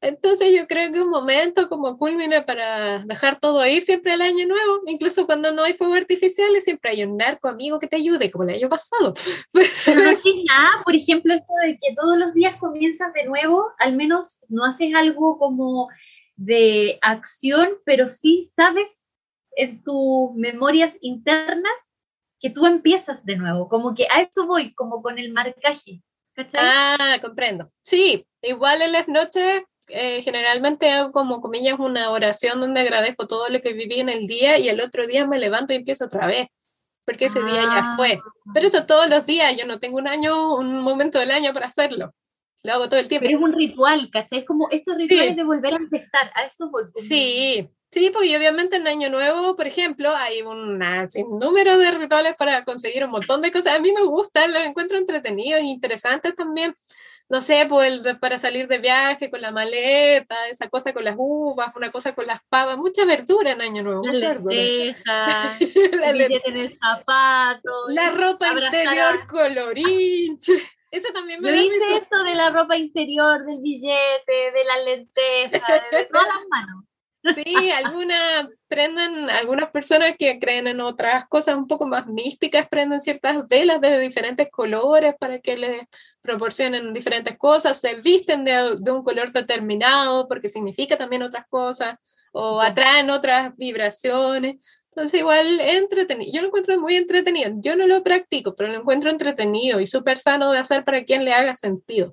Entonces 0.00 0.52
yo 0.54 0.66
creo 0.66 0.92
que 0.92 1.00
un 1.00 1.10
momento 1.10 1.68
como 1.68 1.96
culmine 1.96 2.42
para 2.42 3.00
dejar 3.00 3.40
todo 3.40 3.64
ir 3.66 3.82
siempre 3.82 4.14
el 4.14 4.20
año 4.20 4.46
nuevo, 4.46 4.80
incluso 4.86 5.26
cuando 5.26 5.52
no 5.52 5.64
hay 5.64 5.72
fuegos 5.72 5.96
artificiales, 5.96 6.64
siempre 6.64 6.90
hay 6.90 7.04
un 7.04 7.16
narco 7.16 7.48
amigo 7.48 7.78
que 7.78 7.86
te 7.86 7.96
ayude, 7.96 8.30
como 8.30 8.44
el 8.44 8.56
año 8.56 8.68
pasado. 8.68 9.14
Pero 9.84 10.02
no 10.02 10.10
haces 10.10 10.34
nada, 10.48 10.82
por 10.84 10.94
ejemplo, 10.94 11.34
esto 11.34 11.52
de 11.62 11.78
que 11.78 11.94
todos 11.94 12.18
los 12.18 12.34
días 12.34 12.56
comienzas 12.56 13.12
de 13.14 13.24
nuevo, 13.24 13.66
al 13.78 13.96
menos 13.96 14.40
no 14.48 14.64
haces 14.64 14.94
algo 14.94 15.38
como 15.38 15.88
de 16.36 16.98
acción, 17.00 17.70
pero 17.84 18.08
sí 18.08 18.48
sabes 18.54 19.06
en 19.56 19.82
tus 19.82 20.34
memorias 20.34 20.94
internas 21.00 21.72
que 22.38 22.50
tú 22.50 22.66
empiezas 22.66 23.24
de 23.24 23.36
nuevo, 23.36 23.68
como 23.68 23.94
que 23.94 24.06
a 24.10 24.20
eso 24.20 24.46
voy, 24.46 24.74
como 24.74 25.02
con 25.02 25.18
el 25.18 25.32
marcaje, 25.32 26.02
¿cachai? 26.34 26.60
Ah, 26.62 27.18
comprendo. 27.22 27.70
Sí, 27.80 28.26
igual 28.42 28.82
en 28.82 28.92
las 28.92 29.08
noches 29.08 29.64
eh, 29.88 30.20
generalmente 30.22 30.90
hago 30.90 31.12
como 31.12 31.40
comillas 31.40 31.78
una 31.78 32.10
oración 32.10 32.60
donde 32.60 32.80
agradezco 32.80 33.26
todo 33.26 33.48
lo 33.48 33.60
que 33.60 33.72
viví 33.72 34.00
en 34.00 34.08
el 34.08 34.26
día 34.26 34.58
y 34.58 34.68
el 34.68 34.80
otro 34.80 35.06
día 35.06 35.26
me 35.26 35.38
levanto 35.38 35.72
y 35.72 35.76
empiezo 35.76 36.06
otra 36.06 36.26
vez, 36.26 36.48
porque 37.04 37.26
ese 37.26 37.42
día 37.42 37.62
ya 37.62 37.78
Ah. 37.84 37.94
fue. 37.96 38.18
Pero 38.54 38.66
eso 38.66 38.84
todos 38.86 39.08
los 39.08 39.24
días, 39.26 39.56
yo 39.56 39.66
no 39.66 39.78
tengo 39.78 39.98
un 39.98 40.08
año, 40.08 40.54
un 40.56 40.80
momento 40.80 41.18
del 41.18 41.30
año 41.30 41.52
para 41.52 41.66
hacerlo. 41.66 42.14
Lo 42.62 42.72
hago 42.72 42.88
todo 42.88 42.98
el 42.98 43.06
tiempo. 43.08 43.26
Pero 43.26 43.38
es 43.38 43.44
un 43.44 43.52
ritual, 43.52 44.08
¿cachai? 44.10 44.40
Es 44.40 44.44
como 44.44 44.68
estos 44.70 44.96
Sí. 44.96 45.06
rituales 45.08 45.36
de 45.36 45.44
volver 45.44 45.74
a 45.74 45.76
empezar, 45.76 46.32
a 46.34 46.44
eso 46.44 46.68
voy. 46.70 46.82
Sí, 46.94 47.68
sí, 47.92 48.10
y 48.24 48.34
obviamente 48.36 48.76
en 48.76 48.88
Año 48.88 49.08
Nuevo, 49.08 49.54
por 49.54 49.66
ejemplo, 49.68 50.12
hay 50.16 50.42
un 50.42 50.78
número 51.38 51.78
de 51.78 51.90
rituales 51.92 52.34
para 52.36 52.64
conseguir 52.64 53.04
un 53.04 53.10
montón 53.10 53.40
de 53.40 53.52
cosas. 53.52 53.76
A 53.76 53.78
mí 53.78 53.92
me 53.92 54.02
gustan, 54.02 54.52
los 54.52 54.62
encuentro 54.62 54.98
entretenidos 54.98 55.60
e 55.60 55.64
interesantes 55.66 56.34
también. 56.34 56.74
No 57.28 57.40
sé, 57.40 57.66
pues 57.68 57.92
el 58.06 58.18
para 58.20 58.38
salir 58.38 58.68
de 58.68 58.78
viaje 58.78 59.30
con 59.30 59.40
la 59.40 59.50
maleta, 59.50 60.46
esa 60.48 60.68
cosa 60.68 60.92
con 60.92 61.02
las 61.04 61.16
uvas, 61.18 61.74
una 61.74 61.90
cosa 61.90 62.14
con 62.14 62.24
las 62.26 62.38
pavas, 62.48 62.76
mucha 62.78 63.04
verdura 63.04 63.50
en 63.50 63.60
Año 63.62 63.82
Nuevo, 63.82 64.02
La 64.04 64.12
mucha 64.12 64.34
lenteja, 64.34 65.26
La, 66.00 66.10
el 66.10 66.18
le- 66.18 66.28
billete 66.28 66.48
en 66.50 66.56
el 66.56 66.78
zapato. 66.78 67.70
la 67.88 68.10
ropa 68.10 68.48
abrazar 68.50 68.74
a- 68.74 68.82
interior 68.84 69.26
colorinche. 69.26 70.52
Eso 70.92 71.12
también 71.12 71.40
me 71.42 71.50
¿Lo 71.50 71.56
da 71.56 71.62
viste 71.62 71.96
eso 71.96 72.22
de 72.22 72.34
la 72.36 72.48
ropa 72.50 72.76
interior, 72.76 73.44
del 73.44 73.60
billete, 73.60 74.32
de 74.32 74.64
la 74.64 74.78
lenteja, 74.84 75.66
de 75.90 76.04
todas 76.04 76.26
las 76.28 76.42
manos? 76.48 76.84
Sí, 77.34 77.70
algunas 77.70 78.46
prenden, 78.68 79.30
algunas 79.30 79.70
personas 79.70 80.14
que 80.18 80.38
creen 80.38 80.66
en 80.66 80.80
otras 80.80 81.26
cosas 81.26 81.56
un 81.56 81.66
poco 81.66 81.86
más 81.86 82.06
místicas, 82.06 82.68
prenden 82.68 83.00
ciertas 83.00 83.46
velas 83.48 83.80
de 83.80 83.98
diferentes 84.00 84.48
colores 84.50 85.14
para 85.18 85.38
que 85.40 85.56
les 85.56 85.82
proporcionen 86.20 86.92
diferentes 86.92 87.36
cosas, 87.36 87.80
se 87.80 87.94
visten 87.96 88.44
de, 88.44 88.74
de 88.78 88.90
un 88.90 89.02
color 89.02 89.32
determinado 89.32 90.28
porque 90.28 90.48
significa 90.48 90.96
también 90.96 91.22
otras 91.22 91.46
cosas 91.48 91.96
o 92.32 92.60
atraen 92.60 93.10
otras 93.10 93.56
vibraciones. 93.56 94.56
Entonces 94.90 95.20
igual 95.20 95.60
es 95.60 95.76
entretenido, 95.76 96.32
yo 96.32 96.40
lo 96.40 96.48
encuentro 96.48 96.80
muy 96.80 96.96
entretenido, 96.96 97.52
yo 97.56 97.76
no 97.76 97.86
lo 97.86 98.02
practico, 98.02 98.54
pero 98.56 98.72
lo 98.72 98.80
encuentro 98.80 99.10
entretenido 99.10 99.80
y 99.80 99.86
súper 99.86 100.18
sano 100.18 100.52
de 100.52 100.58
hacer 100.58 100.84
para 100.84 101.04
quien 101.04 101.24
le 101.24 101.32
haga 101.32 101.54
sentido. 101.54 102.10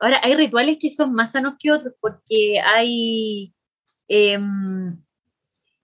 Ahora, 0.00 0.18
hay 0.22 0.34
rituales 0.34 0.78
que 0.80 0.88
son 0.88 1.12
más 1.12 1.32
sanos 1.32 1.54
que 1.58 1.70
otros 1.70 1.92
porque 2.00 2.58
hay, 2.58 3.52
em, 4.10 4.98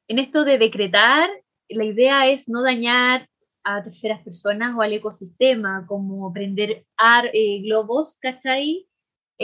en 0.09 0.19
esto 0.19 0.45
de 0.45 0.59
decretar, 0.59 1.29
la 1.69 1.85
idea 1.85 2.27
es 2.27 2.49
no 2.49 2.63
dañar 2.63 3.29
a 3.65 3.83
terceras 3.83 4.23
personas 4.23 4.75
o 4.77 4.83
al 4.83 4.93
ecosistema, 4.93 5.87
como 5.87 6.33
prender 6.33 6.85
ar- 6.97 7.31
eh, 7.33 7.61
globos, 7.63 8.19
¿cachai? 8.21 8.87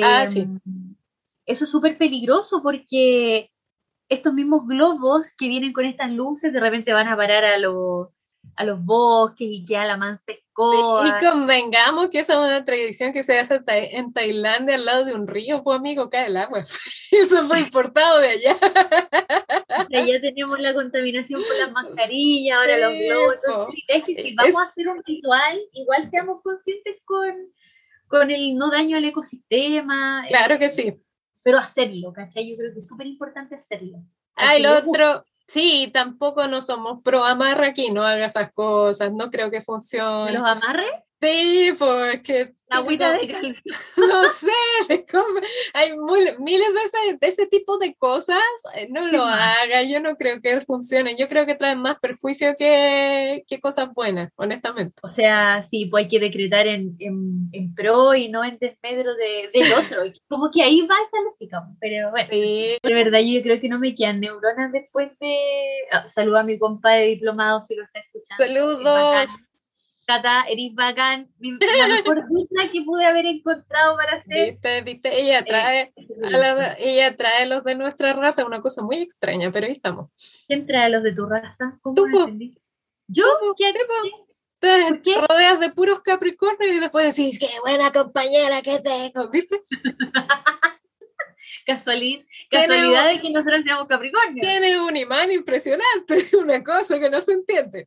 Ah, 0.00 0.22
Em, 0.24 0.28
sí. 0.28 0.48
Eso 1.46 1.64
es 1.64 1.70
súper 1.70 1.96
peligroso 1.98 2.62
porque 2.62 3.50
estos 4.08 4.34
mismos 4.34 4.66
globos 4.66 5.32
que 5.36 5.48
vienen 5.48 5.72
con 5.72 5.84
estas 5.84 6.10
luces 6.10 6.52
de 6.52 6.60
repente 6.60 6.92
van 6.92 7.08
a 7.08 7.16
parar 7.16 7.44
a, 7.44 7.58
los 7.58 8.08
a 8.56 8.64
los 8.64 8.84
bosques 8.84 9.48
y 9.50 9.64
que 9.64 9.74
la 9.74 9.96
man 9.96 10.18
se 10.18 10.34
Sí, 10.34 10.78
y 11.08 11.24
convengamos 11.30 12.10
que 12.10 12.18
esa 12.18 12.34
es 12.34 12.38
una 12.38 12.62
tradición 12.64 13.10
que 13.14 13.22
se 13.22 13.38
hace 13.38 13.62
en 13.66 14.12
Tailandia 14.12 14.74
al 14.74 14.84
lado 14.84 15.04
de 15.06 15.14
un 15.14 15.26
río, 15.26 15.62
pues 15.62 15.78
amigo, 15.78 16.10
cae 16.10 16.26
el 16.26 16.36
agua. 16.36 16.58
Eso 17.10 17.48
fue 17.48 17.60
importado 17.60 18.18
de 18.18 18.28
allá. 18.28 18.56
Ya 19.90 20.20
tenemos 20.20 20.60
la 20.60 20.74
contaminación 20.74 21.40
por 21.40 21.58
las 21.58 21.72
mascarillas, 21.72 22.58
ahora 22.58 22.78
los 22.78 22.92
Sí, 22.92 23.06
globos. 23.08 23.36
po. 23.36 23.50
Entonces, 23.52 23.84
es 23.88 24.04
que 24.04 24.14
si 24.14 24.28
Es- 24.28 24.34
vamos 24.36 24.56
a 24.56 24.62
hacer 24.64 24.88
un 24.88 25.02
ritual, 25.04 25.60
igual 25.72 26.10
seamos 26.10 26.42
conscientes 26.42 26.96
con, 27.04 27.34
con 28.08 28.30
el 28.30 28.54
no 28.56 28.70
daño 28.70 28.98
al 28.98 29.04
ecosistema, 29.06 30.24
eh, 30.26 30.28
Claro 30.28 30.58
que 30.58 30.68
sí. 30.68 30.94
pero 31.42 31.58
hacerlo, 31.58 32.12
¿cachai? 32.12 32.50
Yo 32.50 32.56
creo 32.58 32.72
que 32.74 32.80
es 32.80 32.86
súper 32.88 33.06
importante 33.06 33.54
hacerlo. 33.54 33.98
Ah, 34.36 34.56
el 34.56 34.66
otro, 34.66 35.24
sí, 35.52 35.90
tampoco 35.92 36.46
no 36.48 36.62
somos 36.62 37.02
pro 37.02 37.24
amarra 37.24 37.68
aquí, 37.68 37.90
no 37.90 38.02
haga 38.02 38.24
esas 38.24 38.50
cosas, 38.52 39.12
no 39.12 39.30
creo 39.30 39.50
que 39.50 39.60
funcione. 39.60 40.32
¿Los 40.32 40.46
amarres? 40.46 40.90
Sí, 41.22 41.72
pues 41.78 42.20
que 42.22 42.52
La 42.68 42.78
agüita 42.78 43.12
de 43.12 43.28
calzón. 43.28 43.62
no 43.96 44.28
sé, 44.30 44.50
hay 45.72 45.92
miles 46.40 46.74
veces 46.74 47.20
de 47.20 47.28
ese 47.28 47.46
tipo 47.46 47.78
de 47.78 47.94
cosas, 47.94 48.42
eh, 48.74 48.88
no 48.90 49.06
lo 49.06 49.22
haga, 49.22 49.84
yo 49.84 50.00
no 50.00 50.16
creo 50.16 50.40
que 50.40 50.60
funcione, 50.62 51.14
yo 51.16 51.28
creo 51.28 51.46
que 51.46 51.54
traen 51.54 51.78
más 51.78 52.00
perjuicio 52.00 52.56
que, 52.58 53.44
que 53.46 53.60
cosas 53.60 53.90
buenas, 53.94 54.32
honestamente. 54.34 54.94
O 55.04 55.08
sea, 55.08 55.62
sí, 55.62 55.86
pues 55.86 56.04
hay 56.04 56.10
que 56.10 56.18
decretar 56.18 56.66
en, 56.66 56.96
en, 56.98 57.48
en 57.52 57.72
pro 57.72 58.16
y 58.16 58.28
no 58.28 58.44
en 58.44 58.58
desmedro 58.58 59.14
de, 59.14 59.48
del 59.54 59.72
otro, 59.74 59.98
como 60.26 60.50
que 60.50 60.64
ahí 60.64 60.80
va 60.80 60.96
esa 61.06 61.22
lógica, 61.22 61.68
pero 61.78 62.10
bueno, 62.10 62.28
de 62.28 62.94
verdad 62.94 63.20
yo 63.20 63.42
creo 63.42 63.60
que 63.60 63.68
no 63.68 63.78
me 63.78 63.94
quedan 63.94 64.18
neuronas 64.18 64.72
después 64.72 65.16
de... 65.20 65.36
Oh, 65.92 66.08
saludo 66.08 66.38
a 66.38 66.42
mi 66.42 66.58
compadre 66.58 67.06
diplomado 67.06 67.62
si 67.62 67.76
lo 67.76 67.84
está 67.84 68.00
escuchando. 68.00 68.44
Saludos. 68.44 69.30
Cata, 70.12 70.44
eres 70.48 70.74
bacán, 70.74 71.30
la 71.40 71.88
mejor 71.88 72.24
que 72.72 72.82
pude 72.82 73.04
haber 73.04 73.26
encontrado 73.26 73.96
para 73.96 74.16
hacer. 74.18 74.52
Viste, 74.52 74.82
viste, 74.82 75.20
ella 75.20 75.38
eh, 75.38 75.44
trae, 75.44 75.92
ella 76.78 77.16
trae 77.16 77.46
los 77.46 77.64
de 77.64 77.74
nuestra 77.74 78.12
raza, 78.12 78.44
una 78.44 78.60
cosa 78.60 78.82
muy 78.82 78.98
extraña, 78.98 79.50
pero 79.50 79.66
ahí 79.66 79.72
estamos. 79.72 80.10
¿Quién 80.46 80.66
trae 80.66 80.90
los 80.90 81.02
de 81.02 81.14
tu 81.14 81.26
raza? 81.26 81.78
¿Cómo 81.80 81.94
¿Tú, 81.94 82.06
¿Yo? 83.08 83.24
¿Qué, 83.56 83.70
te 84.58 85.14
rodeas 85.28 85.58
de 85.58 85.70
puros 85.70 86.00
Capricornios 86.00 86.76
y 86.76 86.80
después 86.80 87.16
decís, 87.16 87.38
qué 87.38 87.48
buena 87.62 87.90
compañera 87.90 88.62
que 88.62 88.78
tengo, 88.80 89.28
¿viste? 89.30 89.60
Casualidad, 91.64 92.24
casualidad 92.50 93.08
de 93.08 93.20
que 93.20 93.30
nosotros 93.30 93.64
seamos 93.64 93.86
Capricornio. 93.86 94.40
Tiene 94.40 94.80
un 94.80 94.96
imán 94.96 95.30
impresionante, 95.30 96.14
una 96.42 96.62
cosa 96.62 96.98
que 96.98 97.08
no 97.08 97.20
se 97.20 97.34
entiende. 97.34 97.86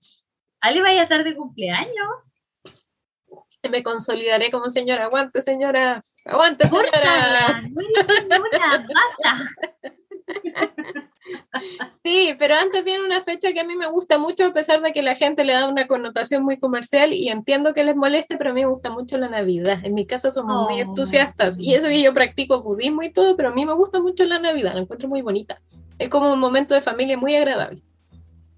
Ale 0.65 0.81
vaya 0.81 1.01
a 1.01 1.03
estar 1.03 1.23
de 1.23 1.35
cumpleaños. 1.35 2.09
Me 3.69 3.83
consolidaré 3.83 4.49
como 4.49 4.71
señora. 4.71 5.05
Aguante, 5.05 5.43
señora. 5.43 5.99
Aguante, 6.25 6.67
señora. 6.67 7.55
Sí, 12.03 12.35
pero 12.37 12.55
antes 12.55 12.83
viene 12.83 13.03
una 13.03 13.21
fecha 13.21 13.51
que 13.53 13.59
a 13.59 13.63
mí 13.63 13.75
me 13.75 13.87
gusta 13.87 14.17
mucho, 14.17 14.45
a 14.45 14.53
pesar 14.53 14.81
de 14.81 14.91
que 14.91 15.01
la 15.01 15.15
gente 15.15 15.43
le 15.43 15.53
da 15.53 15.67
una 15.67 15.87
connotación 15.87 16.43
muy 16.43 16.59
comercial 16.59 17.13
y 17.13 17.29
entiendo 17.29 17.73
que 17.73 17.83
les 17.83 17.95
moleste, 17.95 18.37
pero 18.37 18.51
a 18.51 18.53
mí 18.53 18.61
me 18.61 18.69
gusta 18.69 18.89
mucho 18.89 19.17
la 19.17 19.29
Navidad. 19.29 19.79
En 19.83 19.93
mi 19.93 20.05
casa 20.05 20.31
somos 20.31 20.69
muy 20.69 20.81
oh, 20.81 20.83
entusiastas 20.83 21.59
y 21.59 21.75
eso 21.75 21.87
que 21.87 22.01
yo 22.01 22.13
practico 22.13 22.61
budismo 22.61 23.03
y 23.03 23.11
todo, 23.11 23.35
pero 23.35 23.49
a 23.49 23.53
mí 23.53 23.65
me 23.65 23.73
gusta 23.73 23.99
mucho 23.99 24.25
la 24.25 24.39
Navidad, 24.39 24.73
la 24.73 24.81
encuentro 24.81 25.09
muy 25.09 25.21
bonita. 25.21 25.61
Es 25.99 26.09
como 26.09 26.33
un 26.33 26.39
momento 26.39 26.73
de 26.73 26.81
familia 26.81 27.17
muy 27.17 27.35
agradable. 27.35 27.81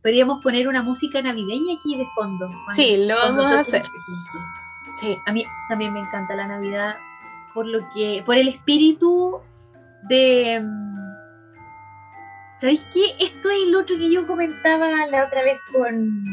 Podríamos 0.08 0.42
poner 0.42 0.70
una 0.70 0.82
música 0.84 1.22
navideña 1.22 1.76
aquí 1.76 1.98
de 1.98 2.08
fondo. 2.16 2.50
sí, 2.74 2.96
lo 3.06 3.16
vamos 3.16 3.46
a 3.46 3.60
hacer. 3.60 3.84
Sí, 5.02 5.18
a 5.26 5.34
mí 5.34 5.44
también 5.68 5.92
me 5.92 6.00
encanta 6.00 6.34
la 6.34 6.48
Navidad 6.48 6.96
por 7.54 7.66
lo 7.66 7.80
que, 7.94 8.24
por 8.26 8.38
el 8.38 8.48
espíritu 8.48 9.42
de 10.08 10.62
mm, 10.64 11.08
¿Sabéis 12.62 12.88
qué? 12.94 13.18
Esto 13.20 13.50
es 13.50 13.68
lo 13.70 13.82
otro 13.82 13.98
que 13.98 14.10
yo 14.10 14.26
comentaba 14.26 15.08
la 15.08 15.26
otra 15.26 15.44
vez 15.44 15.60
con, 15.74 16.24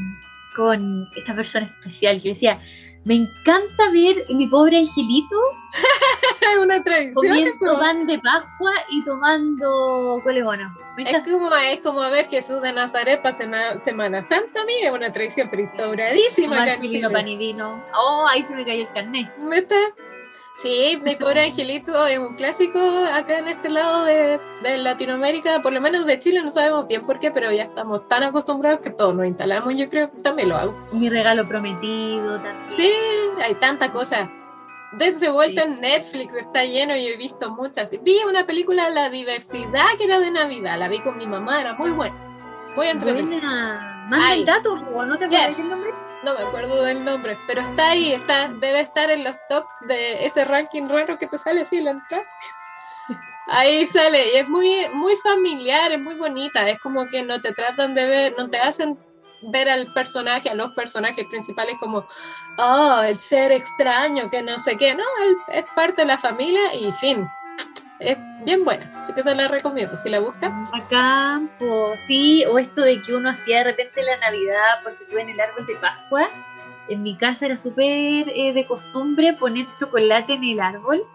con 0.55 1.09
esta 1.17 1.35
persona 1.35 1.67
especial 1.67 2.23
que 2.23 2.29
decía, 2.29 2.63
me 3.05 3.14
encanta 3.14 3.90
ver 3.93 4.25
mi 4.31 4.47
pobre 4.49 4.79
angelito 4.79 5.37
una 6.62 6.83
tradición 6.83 7.14
comiendo 7.14 7.79
pan 7.79 8.07
de 8.07 8.19
Pascua 8.19 8.73
y 8.90 9.05
tomando 9.05 10.21
bueno. 10.23 10.75
Es 10.97 11.29
como, 11.29 11.51
es 11.55 11.81
como 11.81 12.01
ver 12.11 12.27
Jesús 12.29 12.62
de 12.62 12.73
Nazaret 12.73 13.21
para 13.23 13.37
Semana 13.37 14.25
Santa, 14.25 14.61
es 14.69 14.90
una 14.90 15.12
tradición 15.12 15.49
pero 15.51 15.62
instauradísima. 15.62 16.64
pan 17.11 17.29
y 17.29 17.37
vino. 17.37 17.83
Oh, 17.95 18.27
ahí 18.29 18.45
se 18.45 18.55
me 18.55 18.64
cayó 18.64 18.83
el 18.83 18.93
carnet. 18.93 19.31
¿Viste? 19.51 19.77
Sí, 20.55 21.01
mi 21.03 21.17
pobre 21.17 21.47
angelito 21.47 22.07
es 22.07 22.17
un 22.17 22.37
clásico 22.37 22.79
acá 23.12 23.38
en 23.38 23.49
este 23.49 23.69
lado 23.71 24.05
de, 24.05 24.38
Latinoamérica, 24.79 25.61
por 25.61 25.73
lo 25.73 25.81
menos 25.81 26.07
de 26.07 26.19
Chile, 26.21 26.43
no 26.43 26.51
sabemos 26.51 26.87
bien 26.87 27.05
por 27.05 27.19
qué, 27.19 27.33
pero 27.33 27.51
ya 27.51 27.64
estamos 27.64 28.07
tan 28.07 28.23
acostumbrados 28.23 28.81
que 28.81 28.90
todos 28.90 29.17
nos 29.17 29.27
instalamos, 29.27 29.77
yo 29.77 29.88
creo 29.90 30.12
que 30.12 30.23
también 30.23 30.51
lo 30.51 30.57
hago. 30.57 30.75
Mi 30.93 31.11
regalo 31.11 31.47
prometido 31.49 32.37
también. 32.40 32.69
Sí, 32.69 32.93
hay 33.43 33.57
tanta 33.57 33.90
cosa. 33.93 34.31
Desde 34.93 35.29
vuelta 35.29 35.62
en 35.62 35.81
Netflix 35.81 36.35
está 36.35 36.64
lleno 36.64 36.95
y 36.95 37.09
he 37.09 37.17
visto 37.17 37.51
muchas. 37.51 37.90
Vi 38.03 38.17
una 38.29 38.47
película 38.47 38.90
La 38.90 39.11
diversidad 39.11 39.87
que 39.99 40.05
era 40.05 40.21
de 40.21 40.31
Navidad, 40.31 40.79
la 40.79 40.87
vi 40.87 41.01
con 41.01 41.19
mi 41.19 41.27
mamá, 41.27 41.61
era 41.61 41.75
muy 41.75 41.90
buena. 41.90 42.14
Muy 42.77 42.87
entretenida. 42.87 44.07
Manda 44.09 44.35
el 44.35 44.45
dato, 44.45 44.77
¿no 44.77 45.19
te 45.19 45.25
el 45.25 45.31
nombre? 45.31 46.04
No 46.25 46.35
me 46.35 46.41
acuerdo 46.41 46.83
del 46.83 47.05
nombre, 47.05 47.39
pero 47.47 47.61
está 47.61 47.91
ahí, 47.91 48.13
está, 48.13 48.49
debe 48.49 48.81
estar 48.81 49.11
en 49.11 49.25
los 49.25 49.37
top 49.49 49.65
de 49.83 50.25
ese 50.25 50.45
ranking 50.45 50.89
raro 50.89 51.19
que 51.19 51.27
te 51.27 51.39
sale 51.39 51.63
así 51.63 51.81
la 51.81 51.91
entrada. 51.91 52.25
Ahí 53.47 53.87
sale, 53.87 54.33
y 54.33 54.37
es 54.39 54.49
muy, 54.49 54.89
muy 54.95 55.15
familiar, 55.17 55.93
es 55.93 56.01
muy 56.01 56.15
bonita, 56.15 56.67
es 56.69 56.81
como 56.81 57.07
que 57.09 57.23
no 57.23 57.43
te 57.43 57.53
tratan 57.53 57.95
de 57.95 58.07
ver, 58.07 58.35
no 58.39 58.49
te 58.49 58.59
hacen 58.59 58.99
ver 59.43 59.69
al 59.69 59.93
personaje, 59.93 60.49
a 60.49 60.55
los 60.55 60.73
personajes 60.73 61.27
principales 61.27 61.77
como, 61.79 62.07
oh, 62.57 63.03
el 63.07 63.19
ser 63.19 63.53
extraño, 63.53 64.31
que 64.31 64.43
no 64.43 64.59
sé 64.59 64.77
qué, 64.77 64.95
no, 64.95 65.05
él 65.23 65.37
es 65.49 65.65
parte 65.75 66.03
de 66.03 66.07
la 66.07 66.17
familia 66.17 66.75
y 66.75 66.91
fin, 66.93 67.29
es 68.05 68.19
bien 68.45 68.64
buena, 68.64 68.90
así 69.01 69.12
que 69.12 69.23
se 69.23 69.35
la 69.35 69.49
recomiendo, 69.49 69.97
si 69.97 70.11
la 70.11 70.21
buscan. 70.21 70.64
Acá, 70.73 71.40
pues 71.59 72.01
sí, 72.07 72.45
o 72.47 72.59
esto 72.59 72.83
de 72.83 73.01
que 73.03 73.14
uno 73.14 73.31
hacía 73.31 73.59
de 73.59 73.64
repente 73.64 74.03
la 74.03 74.17
Navidad 74.19 74.81
porque 74.83 75.05
tuve 75.07 75.23
en 75.23 75.31
el 75.31 75.40
árbol 75.40 75.67
de 75.67 75.77
Pascua. 75.77 76.29
En 76.88 77.03
mi 77.03 77.17
casa 77.17 77.47
era 77.47 77.57
súper 77.57 78.29
eh, 78.29 78.53
de 78.55 78.67
costumbre 78.67 79.33
poner 79.33 79.67
chocolate 79.75 80.35
en 80.35 80.45
el 80.45 80.61
árbol. 80.61 81.05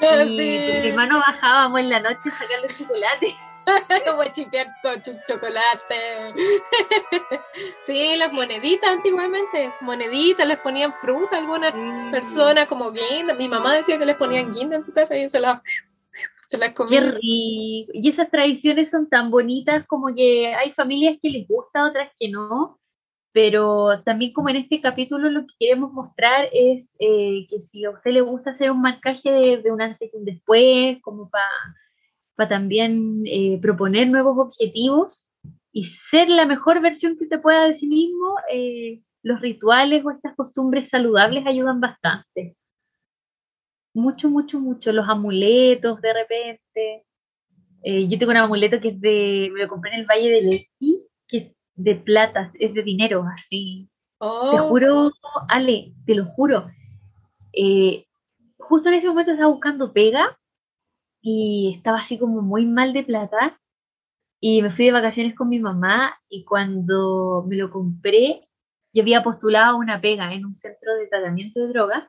Ah, 0.00 0.22
y 0.22 0.36
mi 0.36 0.88
hermano 0.90 1.18
bajábamos 1.18 1.80
en 1.80 1.90
la 1.90 1.98
noche 1.98 2.28
a 2.28 2.30
sacar 2.30 2.60
los 2.62 2.78
chocolates. 2.78 3.34
Como 4.06 4.22
a 4.22 4.32
chipear 4.32 4.68
con 4.82 5.00
chocolate. 5.00 6.34
sí, 7.82 8.16
las 8.16 8.32
moneditas 8.32 8.90
antiguamente. 8.90 9.72
Moneditas, 9.80 10.46
les 10.46 10.58
ponían 10.58 10.92
fruta 10.92 11.36
a 11.36 11.40
algunas 11.40 11.72
personas 12.10 12.66
como 12.66 12.90
guinda. 12.90 13.34
Mi 13.34 13.48
mamá 13.48 13.74
decía 13.74 13.98
que 13.98 14.06
les 14.06 14.16
ponían 14.16 14.52
guinda 14.52 14.76
en 14.76 14.82
su 14.82 14.92
casa 14.92 15.16
y 15.16 15.28
se 15.28 15.40
las 15.40 15.60
se 16.48 16.56
las 16.56 16.72
Qué 16.74 17.00
rico. 17.00 17.90
Y 17.92 18.08
esas 18.08 18.30
tradiciones 18.30 18.90
son 18.90 19.08
tan 19.08 19.30
bonitas 19.30 19.86
como 19.86 20.14
que 20.14 20.54
hay 20.54 20.70
familias 20.70 21.18
que 21.20 21.28
les 21.30 21.46
gusta, 21.46 21.86
otras 21.86 22.10
que 22.18 22.30
no. 22.30 22.80
Pero 23.32 24.02
también 24.04 24.32
como 24.32 24.48
en 24.48 24.56
este 24.56 24.80
capítulo 24.80 25.28
lo 25.28 25.42
que 25.42 25.54
queremos 25.60 25.92
mostrar 25.92 26.48
es 26.52 26.96
eh, 27.00 27.46
que 27.50 27.60
si 27.60 27.84
a 27.84 27.90
usted 27.90 28.12
le 28.12 28.22
gusta 28.22 28.50
hacer 28.52 28.70
un 28.70 28.80
marcaje 28.80 29.30
de, 29.30 29.70
un 29.70 29.82
antes 29.82 30.12
y 30.12 30.16
un 30.16 30.24
después, 30.24 30.98
como 31.02 31.30
para 31.30 32.48
también 32.48 33.24
eh, 33.26 33.58
proponer 33.60 34.08
nuevos 34.08 34.38
objetivos 34.38 35.26
y 35.70 35.84
ser 35.84 36.30
la 36.30 36.46
mejor 36.46 36.80
versión 36.80 37.18
que 37.18 37.24
usted 37.24 37.42
pueda 37.42 37.66
de 37.66 37.74
sí 37.74 37.88
mismo, 37.88 38.36
eh, 38.50 39.02
los 39.22 39.40
rituales 39.42 40.02
o 40.04 40.10
estas 40.10 40.34
costumbres 40.34 40.88
saludables 40.88 41.46
ayudan 41.46 41.80
bastante 41.80 42.56
mucho, 43.94 44.30
mucho, 44.30 44.60
mucho. 44.60 44.92
Los 44.92 45.08
amuletos 45.08 46.00
de 46.00 46.12
repente. 46.12 47.06
Eh, 47.82 48.08
yo 48.08 48.18
tengo 48.18 48.32
un 48.32 48.38
amuleto 48.38 48.80
que 48.80 48.88
es 48.88 49.00
de, 49.00 49.50
me 49.52 49.60
lo 49.60 49.68
compré 49.68 49.92
en 49.92 50.00
el 50.00 50.06
Valle 50.06 50.30
del 50.30 50.48
Esquí, 50.48 51.06
que 51.28 51.38
es 51.38 51.52
de 51.76 51.94
plata, 51.94 52.50
es 52.58 52.74
de 52.74 52.82
dinero, 52.82 53.24
así. 53.32 53.88
Te 54.20 54.26
oh. 54.26 54.68
juro, 54.68 55.12
Ale, 55.48 55.94
te 56.04 56.14
lo 56.14 56.24
juro. 56.24 56.70
Eh, 57.52 58.06
justo 58.58 58.88
en 58.88 58.96
ese 58.96 59.08
momento 59.08 59.30
estaba 59.30 59.50
buscando 59.50 59.92
pega 59.92 60.36
y 61.20 61.72
estaba 61.76 61.98
así 61.98 62.18
como 62.18 62.42
muy 62.42 62.66
mal 62.66 62.92
de 62.92 63.04
plata. 63.04 63.60
Y 64.40 64.62
me 64.62 64.70
fui 64.70 64.86
de 64.86 64.92
vacaciones 64.92 65.34
con 65.34 65.48
mi 65.48 65.58
mamá 65.58 66.14
y 66.28 66.44
cuando 66.44 67.44
me 67.48 67.56
lo 67.56 67.70
compré, 67.70 68.48
yo 68.92 69.02
había 69.02 69.22
postulado 69.22 69.76
una 69.76 70.00
pega 70.00 70.32
en 70.32 70.44
un 70.46 70.54
centro 70.54 70.94
de 70.94 71.08
tratamiento 71.08 71.60
de 71.60 71.68
drogas 71.68 72.08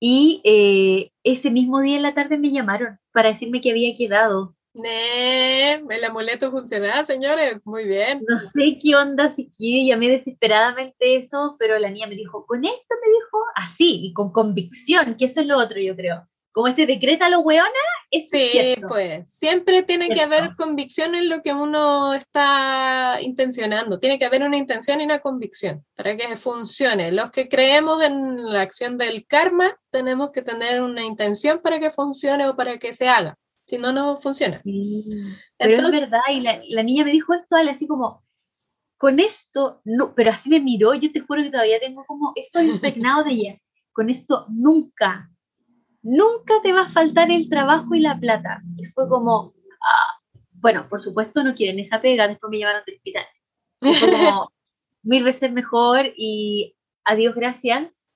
y 0.00 0.40
eh, 0.44 1.12
ese 1.24 1.50
mismo 1.50 1.80
día 1.80 1.96
en 1.96 2.02
la 2.02 2.14
tarde 2.14 2.38
me 2.38 2.50
llamaron 2.50 2.98
para 3.12 3.30
decirme 3.30 3.60
que 3.60 3.70
había 3.70 3.94
quedado. 3.94 4.54
Ne, 4.74 5.74
el 5.74 6.04
amuleto 6.04 6.50
funcionaba, 6.50 7.02
señores, 7.02 7.66
muy 7.66 7.86
bien. 7.86 8.22
No 8.28 8.38
sé 8.38 8.78
qué 8.82 8.94
onda, 8.94 9.30
si 9.30 9.50
yo 9.58 9.88
llamé 9.88 10.10
desesperadamente 10.10 11.16
eso, 11.16 11.56
pero 11.58 11.78
la 11.78 11.88
niña 11.88 12.08
me 12.08 12.14
dijo, 12.14 12.44
con 12.44 12.64
esto 12.64 12.94
me 13.02 13.10
dijo 13.10 13.38
así, 13.54 14.06
y 14.06 14.12
con 14.12 14.32
convicción, 14.32 15.16
que 15.16 15.24
eso 15.24 15.40
es 15.40 15.46
lo 15.46 15.58
otro, 15.58 15.80
yo 15.80 15.96
creo 15.96 16.28
como 16.56 16.68
este 16.68 16.86
decreta 16.86 17.28
lo 17.28 17.40
weona, 17.40 17.68
es 18.10 18.30
sí, 18.30 18.50
pues 18.88 19.30
siempre 19.30 19.82
tiene 19.82 20.08
que 20.08 20.22
haber 20.22 20.56
convicción 20.56 21.14
en 21.14 21.28
lo 21.28 21.42
que 21.42 21.52
uno 21.52 22.14
está 22.14 23.18
intencionando. 23.20 23.98
Tiene 23.98 24.18
que 24.18 24.24
haber 24.24 24.42
una 24.42 24.56
intención 24.56 25.02
y 25.02 25.04
una 25.04 25.18
convicción 25.18 25.84
para 25.94 26.16
que 26.16 26.34
funcione. 26.38 27.12
Los 27.12 27.30
que 27.30 27.50
creemos 27.50 28.02
en 28.02 28.42
la 28.42 28.62
acción 28.62 28.96
del 28.96 29.26
karma, 29.26 29.78
tenemos 29.90 30.30
que 30.30 30.40
tener 30.40 30.80
una 30.80 31.04
intención 31.04 31.60
para 31.60 31.78
que 31.78 31.90
funcione 31.90 32.48
o 32.48 32.56
para 32.56 32.78
que 32.78 32.94
se 32.94 33.06
haga. 33.06 33.36
Si 33.66 33.76
no, 33.76 33.92
no 33.92 34.16
funciona. 34.16 34.62
pero 35.58 35.74
es 35.74 35.90
verdad, 35.90 36.20
y 36.30 36.40
la, 36.40 36.82
niña 36.82 37.04
me 37.04 37.12
dijo 37.12 37.34
esto, 37.34 37.56
así 37.56 37.86
como, 37.86 38.24
con 38.96 39.20
esto, 39.20 39.82
no, 39.84 40.14
pero 40.14 40.30
así 40.30 40.48
me 40.48 40.60
miró, 40.60 40.94
yo 40.94 41.12
te 41.12 41.20
juro 41.20 41.42
que 41.42 41.50
todavía 41.50 41.80
tengo 41.80 42.06
como 42.06 42.32
eso 42.34 42.62
impregnado 42.62 43.24
de 43.24 43.32
ella. 43.32 43.58
Con 43.92 44.08
esto 44.08 44.46
nunca 44.48 45.30
nunca 46.06 46.54
te 46.62 46.72
va 46.72 46.82
a 46.82 46.88
faltar 46.88 47.30
el 47.30 47.48
trabajo 47.48 47.94
y 47.94 48.00
la 48.00 48.18
plata. 48.18 48.62
Y 48.76 48.84
fue 48.84 49.08
como, 49.08 49.54
ah, 49.82 50.20
bueno, 50.52 50.88
por 50.88 51.00
supuesto 51.00 51.42
no 51.42 51.54
quieren 51.54 51.80
esa 51.80 52.00
pega, 52.00 52.28
después 52.28 52.50
me 52.50 52.58
llevaron 52.58 52.82
al 52.86 52.94
hospital. 52.94 53.26
fue 53.80 54.12
como 54.12 54.52
mil 55.02 55.24
veces 55.24 55.52
mejor 55.52 56.12
y 56.16 56.76
a 57.04 57.16
Dios 57.16 57.34
gracias. 57.34 58.12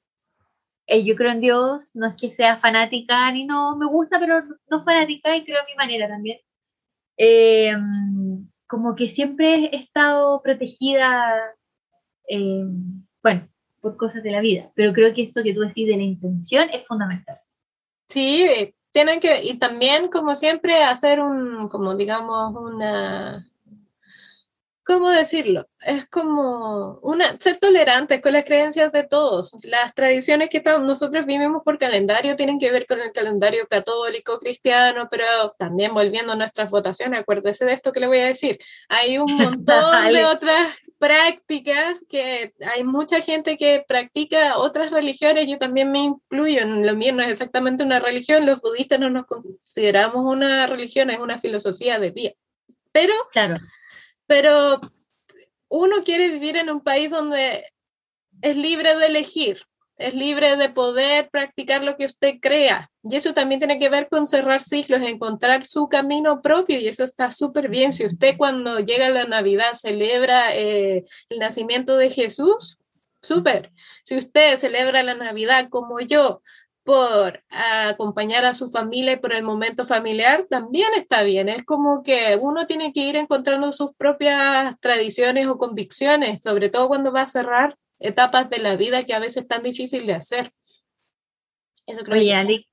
Eh, 0.87 1.05
yo 1.05 1.15
creo 1.17 1.33
en 1.33 1.41
Dios, 1.41 1.91
no 1.95 2.07
es 2.07 2.15
que 2.17 2.31
sea 2.31 2.57
fanática 2.57 3.31
ni 3.33 3.45
no, 3.45 3.77
me 3.77 3.87
gusta, 3.87 4.19
pero 4.19 4.43
no 4.71 4.83
fanática 4.83 5.37
y 5.37 5.45
creo 5.45 5.61
a 5.61 5.67
mi 5.67 5.75
manera 5.75 6.09
también. 6.09 6.39
Eh, 7.17 7.73
como 8.67 8.95
que 8.95 9.07
siempre 9.07 9.67
he 9.67 9.77
estado 9.77 10.41
protegida, 10.43 11.35
eh, 12.29 12.65
bueno, 13.23 13.49
por 13.81 13.97
cosas 13.97 14.23
de 14.23 14.31
la 14.31 14.41
vida, 14.41 14.71
pero 14.75 14.93
creo 14.93 15.13
que 15.13 15.23
esto 15.23 15.43
que 15.43 15.55
tú 15.55 15.61
decís 15.61 15.87
de 15.89 15.97
la 15.97 16.03
intención 16.03 16.69
es 16.71 16.87
fundamental. 16.87 17.37
Sí, 18.11 18.75
tienen 18.91 19.21
que, 19.21 19.45
y 19.45 19.59
también 19.59 20.09
como 20.09 20.35
siempre 20.35 20.83
hacer 20.83 21.21
un, 21.21 21.69
como 21.69 21.95
digamos, 21.95 22.55
una, 22.57 23.47
¿cómo 24.85 25.11
decirlo? 25.11 25.69
Es 25.83 26.07
como 26.07 26.99
una, 27.03 27.39
ser 27.39 27.59
tolerantes 27.59 28.21
con 28.21 28.33
las 28.33 28.45
creencias 28.45 28.93
de 28.93 29.05
todos. 29.05 29.55
Las 29.63 29.95
tradiciones 29.95 30.49
que 30.49 30.63
nosotros 30.81 31.27
vivimos 31.27 31.63
por 31.65 31.79
calendario 31.79 32.37
tienen 32.37 32.59
que 32.59 32.71
ver 32.71 32.87
con 32.87 33.01
el 33.01 33.13
calendario 33.13 33.67
católico, 33.69 34.39
cristiano, 34.39 35.09
pero 35.11 35.25
también 35.59 35.95
volviendo 35.95 36.33
a 36.33 36.37
nuestras 36.37 36.71
votaciones, 36.71 37.21
acuérdese 37.21 37.65
de 37.65 37.73
esto 37.73 37.93
que 37.93 38.01
le 38.01 38.07
voy 38.07 38.19
a 38.19 38.27
decir. 38.27 38.59
Hay 38.89 39.19
un 39.19 39.27
montón 39.37 40.13
de 40.13 40.25
otras 40.25 40.79
prácticas 40.99 42.05
que 42.09 42.53
hay 42.75 42.85
mucha 42.85 43.21
gente 43.21 43.57
que 43.57 43.85
practica 43.87 44.59
otras 44.59 44.91
religiones, 44.91 45.49
yo 45.49 45.59
también 45.59 45.91
me 45.91 46.01
incluyo, 46.01 46.61
en 46.61 46.87
lo 46.87 46.95
mío 46.95 47.13
no 47.13 47.23
es 47.23 47.29
exactamente 47.29 47.85
una 47.85 48.01
religión, 48.01 48.47
los 48.47 48.61
budistas 48.61 48.99
no 48.99 49.11
nos 49.11 49.27
consideramos 49.27 50.25
una 50.25 50.67
religión, 50.67 51.11
es 51.11 51.19
una 51.19 51.39
filosofía 51.39 51.99
de 51.99 52.11
vida. 52.11 52.33
Pero 52.93 53.15
claro 53.33 53.59
pero 54.31 54.81
uno 55.69 56.05
quiere 56.05 56.29
vivir 56.29 56.57
en 56.57 56.71
un 56.71 56.83
país 56.83 57.11
donde 57.11 57.65
es 58.41 58.57
libre 58.57 58.97
de 58.97 59.07
elegir, 59.07 59.61
es 59.97 60.15
libre 60.15 60.55
de 60.55 60.69
poder 60.69 61.29
practicar 61.31 61.83
lo 61.83 61.97
que 61.97 62.05
usted 62.05 62.35
crea. 62.41 62.89
Y 63.03 63.17
eso 63.17 63.35
también 63.35 63.59
tiene 63.59 63.81
que 63.81 63.89
ver 63.89 64.09
con 64.09 64.27
cerrar 64.27 64.63
ciclos, 64.63 65.03
encontrar 65.03 65.65
su 65.65 65.89
camino 65.89 66.43
propio 66.43 66.79
y 66.79 66.87
eso 66.87 67.03
está 67.03 67.33
súper 67.33 67.69
bien. 67.69 67.93
Si 67.93 68.07
usted 68.07 68.37
cuando 68.39 68.79
llega 68.79 69.11
la 69.11 69.25
Navidad 69.25 69.73
celebra 69.73 70.55
eh, 70.55 71.05
el 71.29 71.39
nacimiento 71.41 71.97
de 71.97 72.11
Jesús, 72.11 72.79
súper. 73.21 73.73
Si 74.05 74.15
usted 74.15 74.57
celebra 74.59 75.03
la 75.03 75.15
Navidad 75.15 75.69
como 75.71 75.99
yo, 75.99 76.41
por 76.85 77.43
acompañar 77.89 78.45
a 78.45 78.55
su 78.55 78.71
familia 78.71 79.13
y 79.13 79.19
por 79.19 79.33
el 79.33 79.43
momento 79.43 79.85
familiar, 79.85 80.47
también 80.49 80.89
está 80.97 81.23
bien. 81.23 81.49
Es 81.49 81.65
como 81.65 82.03
que 82.03 82.39
uno 82.41 82.67
tiene 82.67 82.93
que 82.93 83.01
ir 83.01 83.17
encontrando 83.17 83.71
sus 83.73 83.93
propias 83.95 84.79
tradiciones 84.81 85.47
o 85.47 85.59
convicciones, 85.59 86.43
sobre 86.43 86.71
todo 86.71 86.89
cuando 86.89 87.13
va 87.13 87.23
a 87.23 87.29
cerrar 87.29 87.77
etapas 87.99 88.49
de 88.49 88.59
la 88.59 88.77
vida 88.77 89.05
que 89.05 89.15
a 89.15 89.19
veces 89.19 89.43
es 89.43 89.49
tan 89.49 89.63
difícil 89.63 90.07
de 90.07 90.15
hacer. 90.15 90.51
Eso 91.87 92.05
creo 92.05 92.19
Oye, 92.19 92.35
Ali, 92.35 92.69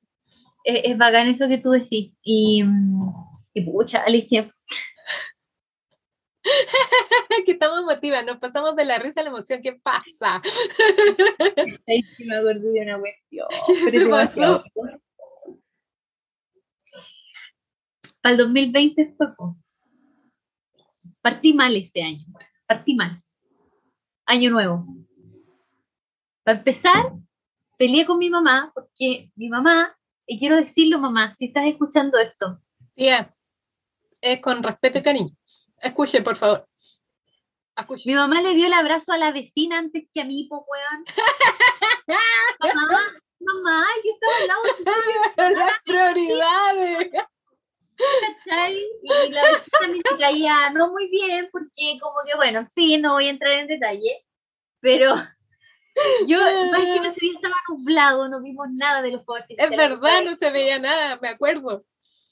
es, 0.63 0.97
bacán 0.97 1.27
eso 1.27 1.47
que 1.47 1.57
tú 1.57 1.71
decís. 1.71 2.13
Y, 2.23 2.63
y 3.53 3.61
pucha, 3.61 4.03
Alicia, 4.03 4.49
que 7.45 7.51
estamos 7.51 7.79
emotivas, 7.79 8.25
nos 8.25 8.37
pasamos 8.37 8.75
de 8.75 8.85
la 8.85 8.97
risa 8.99 9.21
a 9.21 9.23
la 9.23 9.29
emoción. 9.29 9.61
¿Qué 9.61 9.73
pasa? 9.73 10.41
Ay, 11.87 12.03
sí 12.15 12.25
me 12.25 12.37
acordé 12.37 12.71
de 12.71 12.81
una 12.81 12.99
cuestión. 12.99 13.47
¿Qué 13.91 14.05
pasó? 14.09 14.63
Para 18.21 18.31
el 18.31 18.37
2020 18.37 19.15
fue 19.17 19.27
Partí 21.21 21.53
mal 21.53 21.75
este 21.75 22.03
año. 22.03 22.25
Partí 22.65 22.95
mal. 22.95 23.15
Año 24.25 24.49
nuevo. 24.51 24.85
Para 26.43 26.59
empezar, 26.59 27.13
peleé 27.77 28.05
con 28.05 28.17
mi 28.17 28.29
mamá 28.29 28.71
porque 28.73 29.31
mi 29.35 29.49
mamá, 29.49 29.97
y 30.25 30.39
quiero 30.39 30.55
decirlo 30.55 30.99
mamá, 30.99 31.33
si 31.35 31.45
estás 31.45 31.65
escuchando 31.65 32.17
esto. 32.17 32.61
Sí, 32.95 33.09
es 34.21 34.41
con 34.41 34.63
respeto 34.63 34.99
y 34.99 35.03
cariño. 35.03 35.29
Escuche, 35.81 36.21
por 36.21 36.35
favor. 36.35 36.67
Mi 38.05 38.15
mamá 38.15 38.41
le 38.41 38.55
dio 38.55 38.65
el 38.65 38.73
abrazo 38.73 39.13
a 39.13 39.17
la 39.17 39.31
vecina 39.31 39.77
antes 39.77 40.07
que 40.11 40.21
a 40.21 40.25
mí, 40.25 40.47
po, 40.49 40.65
weón. 40.67 41.05
mamá, 42.73 42.99
mamá, 43.39 43.85
yo 44.03 44.11
estaba 44.13 44.37
al 44.39 44.47
lado 44.47 44.63
de 45.37 45.55
Las 45.59 45.79
prioridades. 45.83 47.11
Y 49.03 49.31
la 49.31 49.41
vecina 49.41 49.87
me 49.87 50.17
caía 50.17 50.69
no 50.71 50.89
muy 50.89 51.09
bien, 51.09 51.49
porque 51.51 51.99
como 52.01 52.15
que, 52.25 52.35
bueno, 52.35 52.65
sí, 52.73 52.97
no 52.97 53.13
voy 53.13 53.27
a 53.27 53.31
entrar 53.31 53.53
en 53.53 53.67
detalle, 53.67 54.25
pero 54.79 55.13
yo, 56.27 56.39
que 56.39 57.07
ese 57.07 57.15
día 57.19 57.33
estaba 57.35 57.55
nublado, 57.69 58.27
no 58.27 58.41
vimos 58.41 58.67
nada 58.71 59.01
de 59.01 59.11
los 59.11 59.25
fuegos 59.25 59.45
Es 59.49 59.69
verdad, 59.69 60.23
no 60.23 60.33
se 60.33 60.51
veía 60.51 60.79
nada, 60.79 61.19
me 61.21 61.29
acuerdo. 61.29 61.85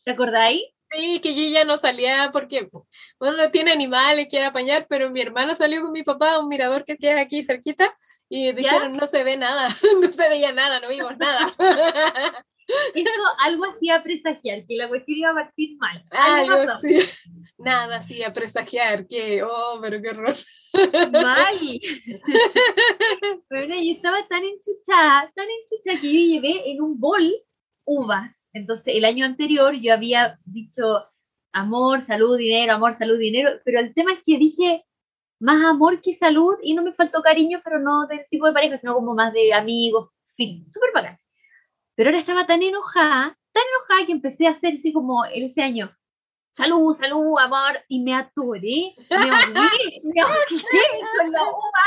¿Te 0.03 0.11
acordáis? 0.11 0.63
Sí, 0.95 1.19
que 1.19 1.35
yo 1.35 1.53
ya 1.53 1.65
no 1.65 1.77
salía 1.77 2.29
porque 2.31 2.69
uno 3.19 3.33
no 3.33 3.51
tiene 3.51 3.71
animales, 3.71 4.27
quiere 4.29 4.45
apañar, 4.45 4.85
pero 4.87 5.09
mi 5.09 5.21
hermana 5.21 5.55
salió 5.55 5.81
con 5.81 5.91
mi 5.91 6.03
papá 6.03 6.35
a 6.35 6.39
un 6.39 6.47
mirador 6.47 6.85
que 6.85 6.97
queda 6.97 7.21
aquí 7.21 7.43
cerquita 7.43 7.95
y 8.29 8.51
dijeron, 8.53 8.93
no 8.93 9.07
se 9.07 9.23
ve 9.23 9.37
nada, 9.37 9.67
no 10.01 10.11
se 10.11 10.29
veía 10.29 10.51
nada, 10.53 10.79
no 10.79 10.89
vimos 10.89 11.17
nada. 11.17 11.51
Eso 12.95 13.21
algo 13.43 13.65
hacía 13.65 14.01
presagiar, 14.01 14.65
que 14.65 14.75
la 14.75 14.87
cuestión 14.87 15.19
iba 15.19 15.29
a 15.31 15.35
partir 15.35 15.77
mal. 15.77 16.03
Algo, 16.09 16.79
sí. 16.81 16.99
Nada 17.57 17.97
hacía 17.97 18.33
presagiar, 18.33 19.07
que, 19.07 19.43
oh, 19.43 19.77
pero 19.81 20.01
qué 20.01 20.09
horror. 20.09 20.35
Mal. 21.11 21.59
Pero 23.49 23.67
yo 23.67 23.91
estaba 23.91 24.27
tan 24.27 24.43
enchuchada, 24.43 25.31
tan 25.35 25.45
enchuchada 25.45 26.01
que 26.01 26.11
yo 26.11 26.19
llevé 26.33 26.71
en 26.71 26.81
un 26.81 26.99
bol 26.99 27.33
uvas. 27.85 28.47
Entonces, 28.53 28.95
el 28.95 29.05
año 29.05 29.25
anterior 29.25 29.75
yo 29.75 29.93
había 29.93 30.39
dicho 30.45 31.05
amor, 31.53 32.01
salud, 32.01 32.37
dinero, 32.37 32.73
amor, 32.73 32.93
salud, 32.93 33.17
dinero, 33.17 33.51
pero 33.63 33.79
el 33.79 33.93
tema 33.93 34.13
es 34.13 34.19
que 34.25 34.37
dije 34.37 34.85
más 35.39 35.63
amor 35.63 36.01
que 36.01 36.13
salud 36.13 36.55
y 36.61 36.73
no 36.73 36.83
me 36.83 36.93
faltó 36.93 37.21
cariño, 37.21 37.61
pero 37.63 37.79
no 37.79 38.07
del 38.07 38.25
tipo 38.29 38.47
de 38.47 38.53
pareja, 38.53 38.77
sino 38.77 38.93
como 38.93 39.13
más 39.15 39.33
de 39.33 39.53
amigos, 39.53 40.09
fin, 40.25 40.65
súper 40.71 40.91
bacán. 40.93 41.19
Pero 41.95 42.09
ahora 42.09 42.19
estaba 42.19 42.45
tan 42.45 42.61
enojada, 42.61 43.37
tan 43.51 43.63
enojada 43.63 44.05
que 44.05 44.11
empecé 44.11 44.47
a 44.47 44.51
hacer 44.51 44.73
así 44.73 44.91
como 44.91 45.23
ese 45.25 45.61
año, 45.61 45.95
salud, 46.51 46.93
salud, 46.93 47.37
amor, 47.39 47.83
y 47.87 48.01
me 48.01 48.15
atoré, 48.15 48.95
me 49.09 49.15
ahogué, 49.15 50.01
me 50.03 50.21
ahogué 50.21 50.35
con 51.17 51.31
la 51.31 51.43
uva, 51.43 51.85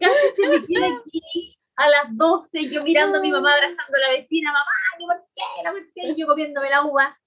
casi 0.00 0.42
se 0.42 0.48
me 0.48 0.66
queda 0.66 0.86
aquí 0.86 1.56
a 1.82 1.88
las 1.88 2.16
12, 2.16 2.70
yo 2.70 2.82
mirando 2.84 3.18
a 3.18 3.20
mi 3.20 3.30
mamá 3.30 3.52
abrazando 3.52 3.96
a 3.96 4.08
la 4.08 4.20
vecina, 4.20 4.52
mamá, 4.52 4.70
¿por 4.98 5.26
qué? 5.34 5.68
¿por 5.68 5.92
qué? 5.92 6.12
Y 6.12 6.16
yo 6.16 6.26
comiéndome 6.26 6.70
la 6.70 6.84
uva. 6.84 7.18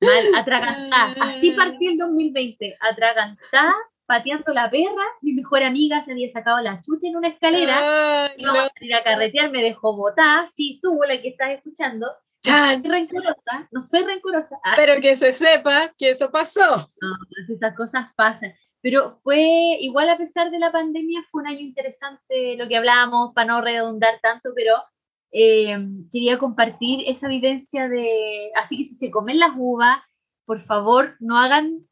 Mal, 0.00 0.24
atragantada. 0.36 1.14
Así 1.20 1.50
partí 1.52 1.88
el 1.88 1.98
2020, 1.98 2.76
atragantada, 2.80 3.74
pateando 4.06 4.52
la 4.52 4.70
perra. 4.70 5.04
Mi 5.20 5.34
mejor 5.34 5.62
amiga 5.62 6.02
se 6.04 6.12
había 6.12 6.30
sacado 6.30 6.60
la 6.62 6.80
chucha 6.80 7.08
en 7.08 7.16
una 7.16 7.28
escalera. 7.28 8.32
y 8.36 8.44
a 8.44 8.70
ir 8.80 8.94
a 8.94 9.04
carretear, 9.04 9.50
me 9.50 9.62
dejó 9.62 9.94
botar. 9.96 10.48
Sí, 10.48 10.80
tú, 10.82 11.00
la 11.06 11.20
que 11.20 11.28
estás 11.28 11.50
escuchando. 11.50 12.10
Soy 12.42 12.82
rencorosa, 12.82 13.68
no 13.70 13.82
soy 13.82 14.02
rencorosa. 14.02 14.58
Pero 14.76 15.00
que 15.00 15.16
se 15.16 15.32
sepa 15.32 15.92
que 15.96 16.10
eso 16.10 16.30
pasó. 16.30 16.76
No, 17.00 17.16
pues 17.30 17.48
esas 17.48 17.74
cosas 17.74 18.08
pasan. 18.16 18.54
Pero 18.84 19.18
fue 19.22 19.78
igual 19.80 20.10
a 20.10 20.18
pesar 20.18 20.50
de 20.50 20.58
la 20.58 20.70
pandemia, 20.70 21.22
fue 21.30 21.40
un 21.40 21.48
año 21.48 21.60
interesante 21.60 22.54
lo 22.58 22.68
que 22.68 22.76
hablábamos, 22.76 23.32
para 23.34 23.46
no 23.46 23.62
redundar 23.62 24.20
tanto, 24.20 24.50
pero 24.54 24.74
eh, 25.32 25.74
quería 26.12 26.38
compartir 26.38 27.02
esa 27.06 27.28
evidencia 27.28 27.88
de, 27.88 28.50
así 28.54 28.76
que 28.76 28.84
si 28.84 28.94
se 28.96 29.10
comen 29.10 29.38
las 29.38 29.52
uvas, 29.56 30.00
por 30.44 30.58
favor 30.60 31.16
no 31.18 31.38
hagan 31.38 31.88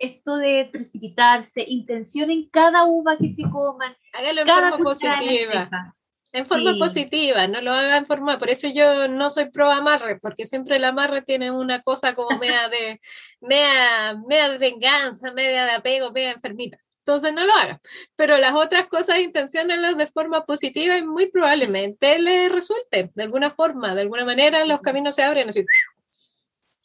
esto 0.00 0.36
de 0.36 0.68
precipitarse, 0.72 1.64
intencionen 1.64 2.50
cada 2.50 2.86
uva 2.86 3.16
que 3.18 3.28
se 3.28 3.42
coman. 3.42 3.94
Háganlo 4.12 4.40
en 4.40 4.48
forma 4.48 4.78
positiva. 4.78 5.94
En 6.32 6.46
forma 6.46 6.72
positiva, 6.78 7.46
no 7.46 7.60
lo 7.60 7.72
hagan 7.72 7.98
en 7.98 8.06
forma, 8.06 8.38
por 8.38 8.48
eso 8.48 8.66
yo 8.68 9.06
no 9.06 9.28
soy 9.28 9.50
pro 9.50 9.70
amarre, 9.70 10.18
porque 10.18 10.46
siempre 10.46 10.76
el 10.76 10.84
amarre 10.84 11.20
tiene 11.20 11.50
una 11.50 11.82
cosa 11.82 12.14
como 12.14 12.38
media 12.38 12.68
de, 12.68 13.00
media, 13.40 14.16
media 14.26 14.48
de 14.48 14.58
venganza, 14.58 15.32
media 15.32 15.66
de 15.66 15.72
apego, 15.72 16.10
media 16.10 16.30
enfermita 16.30 16.78
entonces 17.04 17.34
no 17.34 17.44
lo 17.44 17.52
haga. 17.54 17.80
Pero 18.16 18.38
las 18.38 18.54
otras 18.54 18.86
cosas, 18.86 19.18
intenciones 19.18 19.96
de 19.96 20.06
forma 20.06 20.44
positiva 20.44 20.96
y 20.96 21.04
muy 21.04 21.30
probablemente 21.30 22.20
le 22.20 22.48
resulte 22.48 23.10
de 23.14 23.22
alguna 23.22 23.50
forma, 23.50 23.94
de 23.94 24.02
alguna 24.02 24.24
manera 24.24 24.64
los 24.64 24.80
caminos 24.80 25.14
se 25.16 25.22
abren 25.22 25.48
así. 25.48 25.64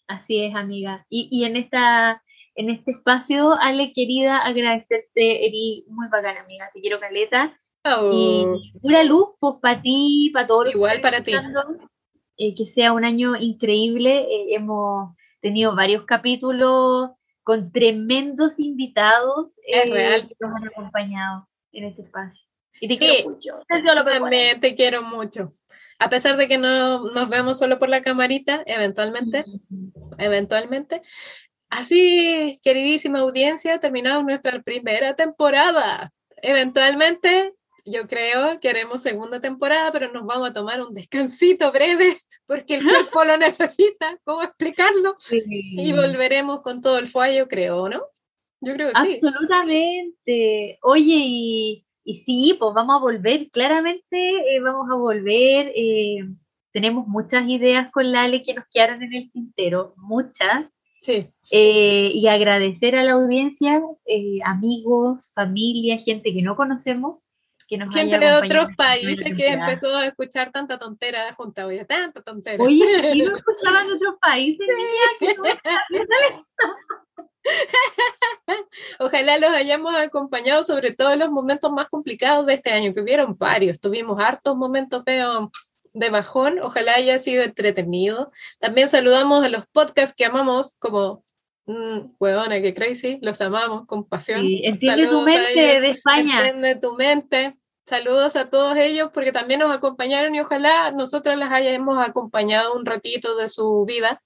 Así 0.07 0.43
es, 0.43 0.55
amiga. 0.55 1.05
Y, 1.09 1.29
y 1.31 1.45
en, 1.45 1.55
esta, 1.55 2.23
en 2.55 2.69
este 2.69 2.91
espacio, 2.91 3.53
Ale, 3.59 3.93
querida, 3.93 4.39
agradecerte, 4.39 5.45
Eri, 5.45 5.85
muy 5.87 6.07
bacana, 6.07 6.41
amiga. 6.41 6.69
Te 6.73 6.81
quiero 6.81 6.99
caleta. 6.99 7.59
Y 8.13 8.45
pura 8.81 9.03
luz, 9.03 9.29
pues 9.39 9.55
para 9.61 9.81
ti, 9.81 10.29
para 10.33 10.47
todos 10.47 10.73
Igual 10.73 11.01
para 11.01 11.21
ti. 11.23 11.33
eh, 12.37 12.55
que 12.55 12.65
sea 12.65 12.93
un 12.93 13.03
año 13.05 13.35
increíble. 13.35 14.19
Eh, 14.21 14.47
hemos 14.55 15.15
tenido 15.41 15.75
varios 15.75 16.05
capítulos 16.05 17.11
con 17.43 17.71
tremendos 17.71 18.59
invitados 18.59 19.59
Es 19.65 19.89
real. 19.89 20.27
que 20.27 20.35
nos 20.39 20.55
han 20.55 20.67
acompañado 20.67 21.47
en 21.71 21.85
este 21.85 22.01
espacio. 22.01 22.45
Y 22.79 22.87
te 22.89 22.95
Sí, 22.95 22.99
quiero 22.99 23.29
mucho. 23.31 23.51
También 24.05 24.59
te 24.59 24.75
quiero 24.75 25.01
mucho. 25.03 25.53
A 25.99 26.09
pesar 26.09 26.37
de 26.37 26.47
que 26.47 26.57
no 26.59 27.09
nos 27.09 27.29
vemos 27.29 27.57
solo 27.57 27.79
por 27.79 27.89
la 27.89 28.01
camarita, 28.01 28.61
eventualmente, 28.67 29.45
eventualmente. 30.19 31.01
Así, 31.69 32.59
queridísima 32.63 33.19
audiencia, 33.19 33.79
terminamos 33.79 34.23
nuestra 34.23 34.61
primera 34.61 35.15
temporada. 35.15 36.13
Eventualmente, 36.41 37.51
yo 37.91 38.07
creo 38.07 38.59
que 38.59 38.69
haremos 38.69 39.01
segunda 39.01 39.39
temporada, 39.39 39.91
pero 39.91 40.11
nos 40.11 40.25
vamos 40.25 40.49
a 40.49 40.53
tomar 40.53 40.81
un 40.81 40.93
descansito 40.93 41.71
breve 41.71 42.17
porque 42.45 42.75
el 42.75 42.83
cuerpo 43.11 43.23
lo 43.23 43.37
necesita. 43.37 44.17
¿Cómo 44.23 44.43
explicarlo? 44.43 45.15
Sí. 45.19 45.43
Y 45.49 45.93
volveremos 45.93 46.61
con 46.61 46.81
todo 46.81 46.97
el 46.99 47.07
fallo, 47.07 47.47
creo, 47.47 47.89
¿no? 47.89 48.01
Yo 48.61 48.73
creo 48.73 48.89
que 48.89 48.95
sí. 48.95 49.13
Absolutamente. 49.15 50.79
Oye, 50.81 51.15
y, 51.25 51.85
y 52.03 52.13
sí, 52.15 52.55
pues 52.59 52.73
vamos 52.73 52.95
a 52.95 52.99
volver, 52.99 53.49
claramente 53.51 54.55
eh, 54.55 54.59
vamos 54.61 54.87
a 54.91 54.95
volver. 54.95 55.71
eh, 55.75 56.19
tenemos 56.73 57.07
muchas 57.07 57.49
ideas 57.49 57.91
con 57.91 58.11
Lale 58.11 58.43
que 58.43 58.53
nos 58.53 58.65
quedaron 58.71 59.01
en 59.01 59.13
el 59.13 59.31
tintero, 59.31 59.93
muchas. 59.97 60.65
Sí. 60.99 61.27
eh, 61.51 62.11
y 62.13 62.27
agradecer 62.27 62.95
a 62.95 63.03
la 63.03 63.13
audiencia, 63.13 63.81
eh, 64.05 64.39
amigos, 64.43 65.31
familia, 65.33 65.99
gente 65.99 66.33
que 66.33 66.41
no 66.41 66.55
conocemos, 66.55 67.19
que 67.67 67.77
nos 67.77 67.93
Gente 67.93 68.17
de 68.17 68.33
otros 68.33 68.69
países 68.75 69.35
que 69.35 69.49
empezó 69.49 69.95
a 69.95 70.05
escuchar 70.05 70.51
tanta 70.51 70.79
tontera 70.79 71.33
junta, 71.35 71.65
oye, 71.65 71.83
tanta 71.85 72.21
tontera. 72.21 72.63
Oye, 72.63 73.11
¿sí 73.11 73.21
no 73.23 73.35
escuchaban 73.35 73.91
otros 73.91 74.15
países? 74.21 74.67
Ojalá 78.99 79.37
los 79.37 79.51
hayamos 79.51 79.95
acompañado 79.95 80.63
sobre 80.63 80.91
todo 80.91 81.11
en 81.13 81.19
los 81.19 81.29
momentos 81.29 81.71
más 81.71 81.87
complicados 81.87 82.45
de 82.45 82.53
este 82.53 82.71
año, 82.71 82.93
que 82.93 83.01
hubieron 83.01 83.37
varios. 83.37 83.81
Tuvimos 83.81 84.21
hartos 84.21 84.55
momentos 84.55 85.03
pero 85.05 85.51
de 85.93 86.09
bajón. 86.09 86.59
Ojalá 86.61 86.95
haya 86.95 87.19
sido 87.19 87.43
entretenido. 87.43 88.31
También 88.59 88.87
saludamos 88.87 89.43
a 89.43 89.49
los 89.49 89.67
podcasts 89.67 90.15
que 90.15 90.25
amamos, 90.25 90.77
como 90.79 91.23
mm, 91.67 92.15
Huevona, 92.19 92.61
que 92.61 92.73
crazy, 92.73 93.19
los 93.21 93.39
amamos 93.41 93.85
con 93.85 94.05
pasión. 94.05 94.41
Sí, 94.41 94.61
entiende 94.63 95.07
tu 95.07 95.19
Saludos 95.19 95.27
a 95.27 95.31
mente 95.31 95.81
de 95.81 95.89
España. 95.89 96.39
Entiende 96.39 96.75
tu 96.75 96.93
mente. 96.95 97.53
Saludos 97.83 98.35
a 98.35 98.49
todos 98.49 98.75
ellos 98.75 99.11
porque 99.13 99.31
también 99.31 99.61
nos 99.61 99.71
acompañaron 99.71 100.35
y 100.35 100.41
ojalá 100.41 100.91
nosotros 100.91 101.37
las 101.37 101.53
hayamos 101.53 102.05
acompañado 102.05 102.73
un 102.73 102.85
ratito 102.85 103.37
de 103.37 103.47
su 103.47 103.85
vida, 103.85 104.21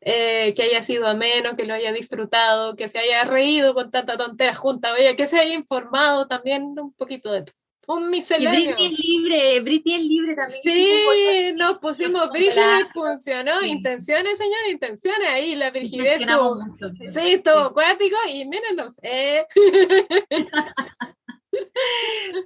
eh, 0.00 0.54
que 0.54 0.62
haya 0.62 0.84
sido 0.84 1.08
ameno, 1.08 1.56
que 1.56 1.64
lo 1.64 1.74
haya 1.74 1.92
disfrutado, 1.92 2.76
que 2.76 2.86
se 2.88 3.00
haya 3.00 3.24
reído 3.24 3.74
con 3.74 3.90
tanta 3.90 4.16
tontera 4.16 4.54
junta, 4.54 4.92
oye, 4.92 5.16
que 5.16 5.26
se 5.26 5.40
haya 5.40 5.54
informado 5.54 6.28
también 6.28 6.74
un 6.78 6.92
poquito 6.92 7.32
de 7.32 7.42
todo. 7.42 7.61
Un 7.88 8.10
misceláneo. 8.10 8.76
Britney 8.76 8.86
es 8.94 8.98
libre, 8.98 9.60
Britney 9.60 9.94
es 9.96 10.02
libre 10.04 10.34
también. 10.36 10.60
Sí, 10.62 11.52
nos 11.56 11.78
pusimos 11.78 12.22
Nos 12.22 12.30
brígidos 12.30 12.56
y 12.56 12.60
gracias. 12.60 12.92
funcionó. 12.92 13.60
Sí. 13.60 13.68
Intenciones, 13.70 14.38
señores, 14.38 14.70
intenciones. 14.70 15.28
Ahí 15.28 15.54
la 15.56 15.70
Mencionamos 15.72 16.60
estuvo 16.66 16.90
mucho. 16.90 17.08
Sí, 17.08 17.32
estuvo 17.32 17.58
acuático 17.58 18.16
y 18.32 18.44
mírenos. 18.46 18.98
Eh. 19.02 19.44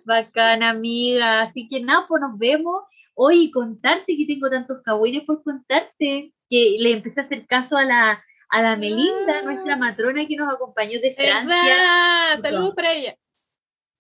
Bacana, 0.05 0.71
amiga. 0.71 1.43
Así 1.43 1.69
que 1.69 1.81
nada, 1.81 2.07
pues 2.09 2.21
nos 2.21 2.39
vemos. 2.39 2.85
Hoy 3.15 3.51
contarte 3.51 4.17
que 4.17 4.27
tengo 4.27 4.51
tantos 4.51 4.79
cagüines 4.85 5.25
por 5.25 5.43
contarte, 5.43 6.33
que 6.51 6.77
le 6.79 6.93
empecé 6.93 7.21
a 7.21 7.25
hacer 7.25 7.47
caso 7.47 7.77
a 7.79 7.85
la, 7.85 8.23
a 8.51 8.63
la 8.63 8.77
Melinda, 8.77 9.39
Ah. 9.39 9.43
nuestra 9.43 9.77
matrona 9.77 10.27
que 10.27 10.37
nos 10.37 10.53
acompañó 10.53 11.01
de 11.01 11.15
Francia. 11.15 12.37
Saludos 12.41 12.75
para 12.75 12.93
ella. 12.93 13.15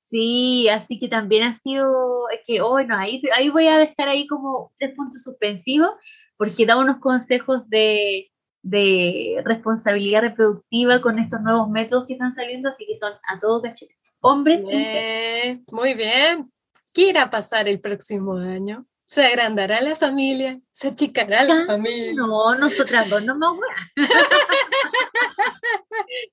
Sí, 0.08 0.68
así 0.68 1.00
que 1.00 1.08
también 1.08 1.42
ha 1.42 1.54
sido, 1.54 2.28
es 2.30 2.40
que, 2.46 2.62
bueno, 2.62 2.96
ahí, 2.96 3.20
ahí 3.34 3.48
voy 3.50 3.66
a 3.66 3.76
dejar 3.76 4.08
ahí 4.08 4.28
como 4.28 4.72
tres 4.78 4.94
puntos 4.94 5.24
suspensivos, 5.24 5.90
porque 6.36 6.64
da 6.64 6.78
unos 6.78 6.98
consejos 6.98 7.68
de, 7.68 8.30
de 8.62 9.42
responsabilidad 9.44 10.20
reproductiva 10.20 11.00
con 11.00 11.18
estos 11.18 11.40
nuevos 11.40 11.68
métodos 11.68 12.06
que 12.06 12.12
están 12.12 12.32
saliendo, 12.32 12.68
así 12.68 12.86
que 12.86 12.96
son 12.96 13.14
a 13.28 13.40
todos 13.40 13.62
cachetes, 13.62 13.96
hombres 14.20 14.62
y 14.62 15.64
muy 15.72 15.94
bien. 15.94 16.52
¿Qué 16.92 17.08
irá 17.08 17.22
a 17.22 17.30
pasar 17.30 17.66
el 17.66 17.80
próximo 17.80 18.34
año? 18.34 18.86
¿Se 19.08 19.24
agrandará 19.24 19.80
la 19.80 19.94
familia? 19.94 20.60
¿Se 20.72 20.88
achicará 20.88 21.44
la 21.44 21.54
Ah, 21.54 21.64
familia? 21.64 22.12
No, 22.14 22.54
nosotras 22.56 23.08
dos 23.08 23.22
no 23.24 23.36
más 23.36 23.52
weá. 23.52 23.92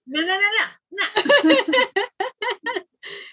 No, 0.05 0.21
no, 0.21 0.27
no, 0.27 0.33
no, 0.91 1.03
no. 1.45 1.55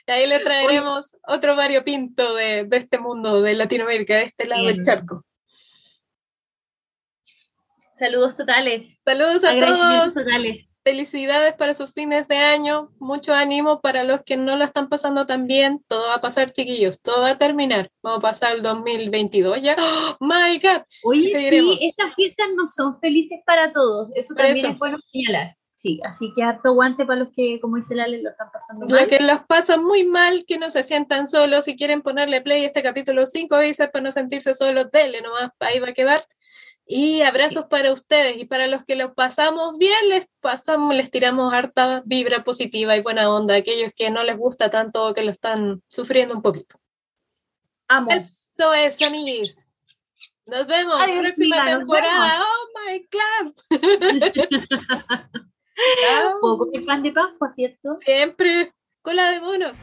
Y 0.06 0.10
ahí 0.10 0.26
le 0.26 0.40
traeremos 0.40 1.16
otro 1.26 1.54
variopinto 1.56 2.34
de, 2.34 2.64
de 2.64 2.76
este 2.76 2.98
mundo 2.98 3.40
de 3.40 3.54
Latinoamérica, 3.54 4.16
de 4.16 4.24
este 4.24 4.46
lado 4.46 4.66
del 4.66 4.82
charco. 4.82 5.24
Saludos 7.94 8.36
totales. 8.36 9.00
Saludos 9.04 9.44
a 9.44 9.58
todos. 9.58 10.14
totales. 10.14 10.66
Felicidades 10.82 11.54
para 11.54 11.74
sus 11.74 11.92
fines 11.92 12.26
de 12.28 12.36
año. 12.38 12.90
Mucho 12.98 13.34
ánimo 13.34 13.80
para 13.80 14.02
los 14.02 14.22
que 14.22 14.36
no 14.36 14.56
lo 14.56 14.64
están 14.64 14.88
pasando 14.88 15.26
tan 15.26 15.46
bien. 15.46 15.84
Todo 15.86 16.08
va 16.08 16.14
a 16.14 16.20
pasar, 16.20 16.52
chiquillos. 16.52 17.02
Todo 17.02 17.20
va 17.22 17.30
a 17.30 17.38
terminar. 17.38 17.90
Vamos 18.02 18.20
a 18.20 18.22
pasar 18.22 18.52
el 18.56 18.62
2022 18.62 19.60
ya. 19.60 19.76
¡Oh, 19.78 20.16
my 20.20 20.58
God! 20.58 20.82
Oye, 21.04 21.28
sí, 21.28 21.76
estas 21.82 22.14
fiestas 22.14 22.48
no 22.56 22.66
son 22.66 22.98
felices 23.00 23.40
para 23.44 23.72
todos. 23.72 24.10
Eso 24.14 24.34
Por 24.34 24.44
también 24.44 24.56
eso. 24.56 24.68
es 24.68 24.78
bueno 24.78 24.98
señalar. 25.12 25.56
Sí, 25.74 25.98
así 26.04 26.30
que 26.36 26.42
harto 26.42 26.74
guante 26.74 27.06
para 27.06 27.20
los 27.20 27.28
que, 27.34 27.58
como 27.58 27.76
dice 27.76 27.94
Lale, 27.94 28.20
lo 28.20 28.28
están 28.28 28.50
pasando 28.52 28.84
mal. 28.86 29.06
que 29.06 29.18
los 29.18 29.40
pasa 29.46 29.78
muy 29.78 30.04
mal, 30.04 30.44
que 30.46 30.58
no 30.58 30.68
se 30.68 30.82
sientan 30.82 31.26
solos. 31.26 31.64
Si 31.64 31.74
quieren 31.74 32.02
ponerle 32.02 32.42
play 32.42 32.64
a 32.64 32.66
este 32.66 32.82
capítulo 32.82 33.24
cinco 33.24 33.56
veces 33.56 33.88
para 33.90 34.02
no 34.02 34.12
sentirse 34.12 34.52
solos, 34.52 34.90
denle 34.92 35.22
nomás. 35.22 35.48
Ahí 35.58 35.78
va 35.78 35.88
a 35.88 35.92
quedar. 35.94 36.22
Y 36.92 37.22
abrazos 37.22 37.66
para 37.66 37.92
ustedes. 37.92 38.36
Y 38.36 38.46
para 38.46 38.66
los 38.66 38.84
que 38.84 38.96
lo 38.96 39.14
pasamos 39.14 39.78
bien, 39.78 40.08
les 40.08 40.26
pasamos, 40.40 40.92
les 40.92 41.08
tiramos 41.08 41.54
harta 41.54 42.02
vibra 42.04 42.42
positiva 42.42 42.96
y 42.96 43.00
buena 43.00 43.30
onda. 43.30 43.54
a 43.54 43.58
Aquellos 43.58 43.92
que 43.94 44.10
no 44.10 44.24
les 44.24 44.36
gusta 44.36 44.70
tanto 44.70 45.06
o 45.06 45.14
que 45.14 45.22
lo 45.22 45.30
están 45.30 45.84
sufriendo 45.86 46.34
un 46.34 46.42
poquito. 46.42 46.80
Amo. 47.86 48.10
Eso 48.10 48.74
es, 48.74 49.00
amiguis. 49.02 49.72
Nos 50.46 50.66
vemos 50.66 51.00
Adiós, 51.00 51.20
próxima 51.20 51.64
temporada. 51.64 52.42
Oh 52.42 52.66
my 52.74 53.08
God. 53.12 53.54
Puedo 56.40 56.58
comer 56.58 56.84
pan 56.84 57.04
de 57.04 57.12
Pascua, 57.12 57.52
¿cierto? 57.52 57.96
Siempre 57.98 58.74
cola 59.00 59.30
de 59.30 59.40
monos. 59.40 59.76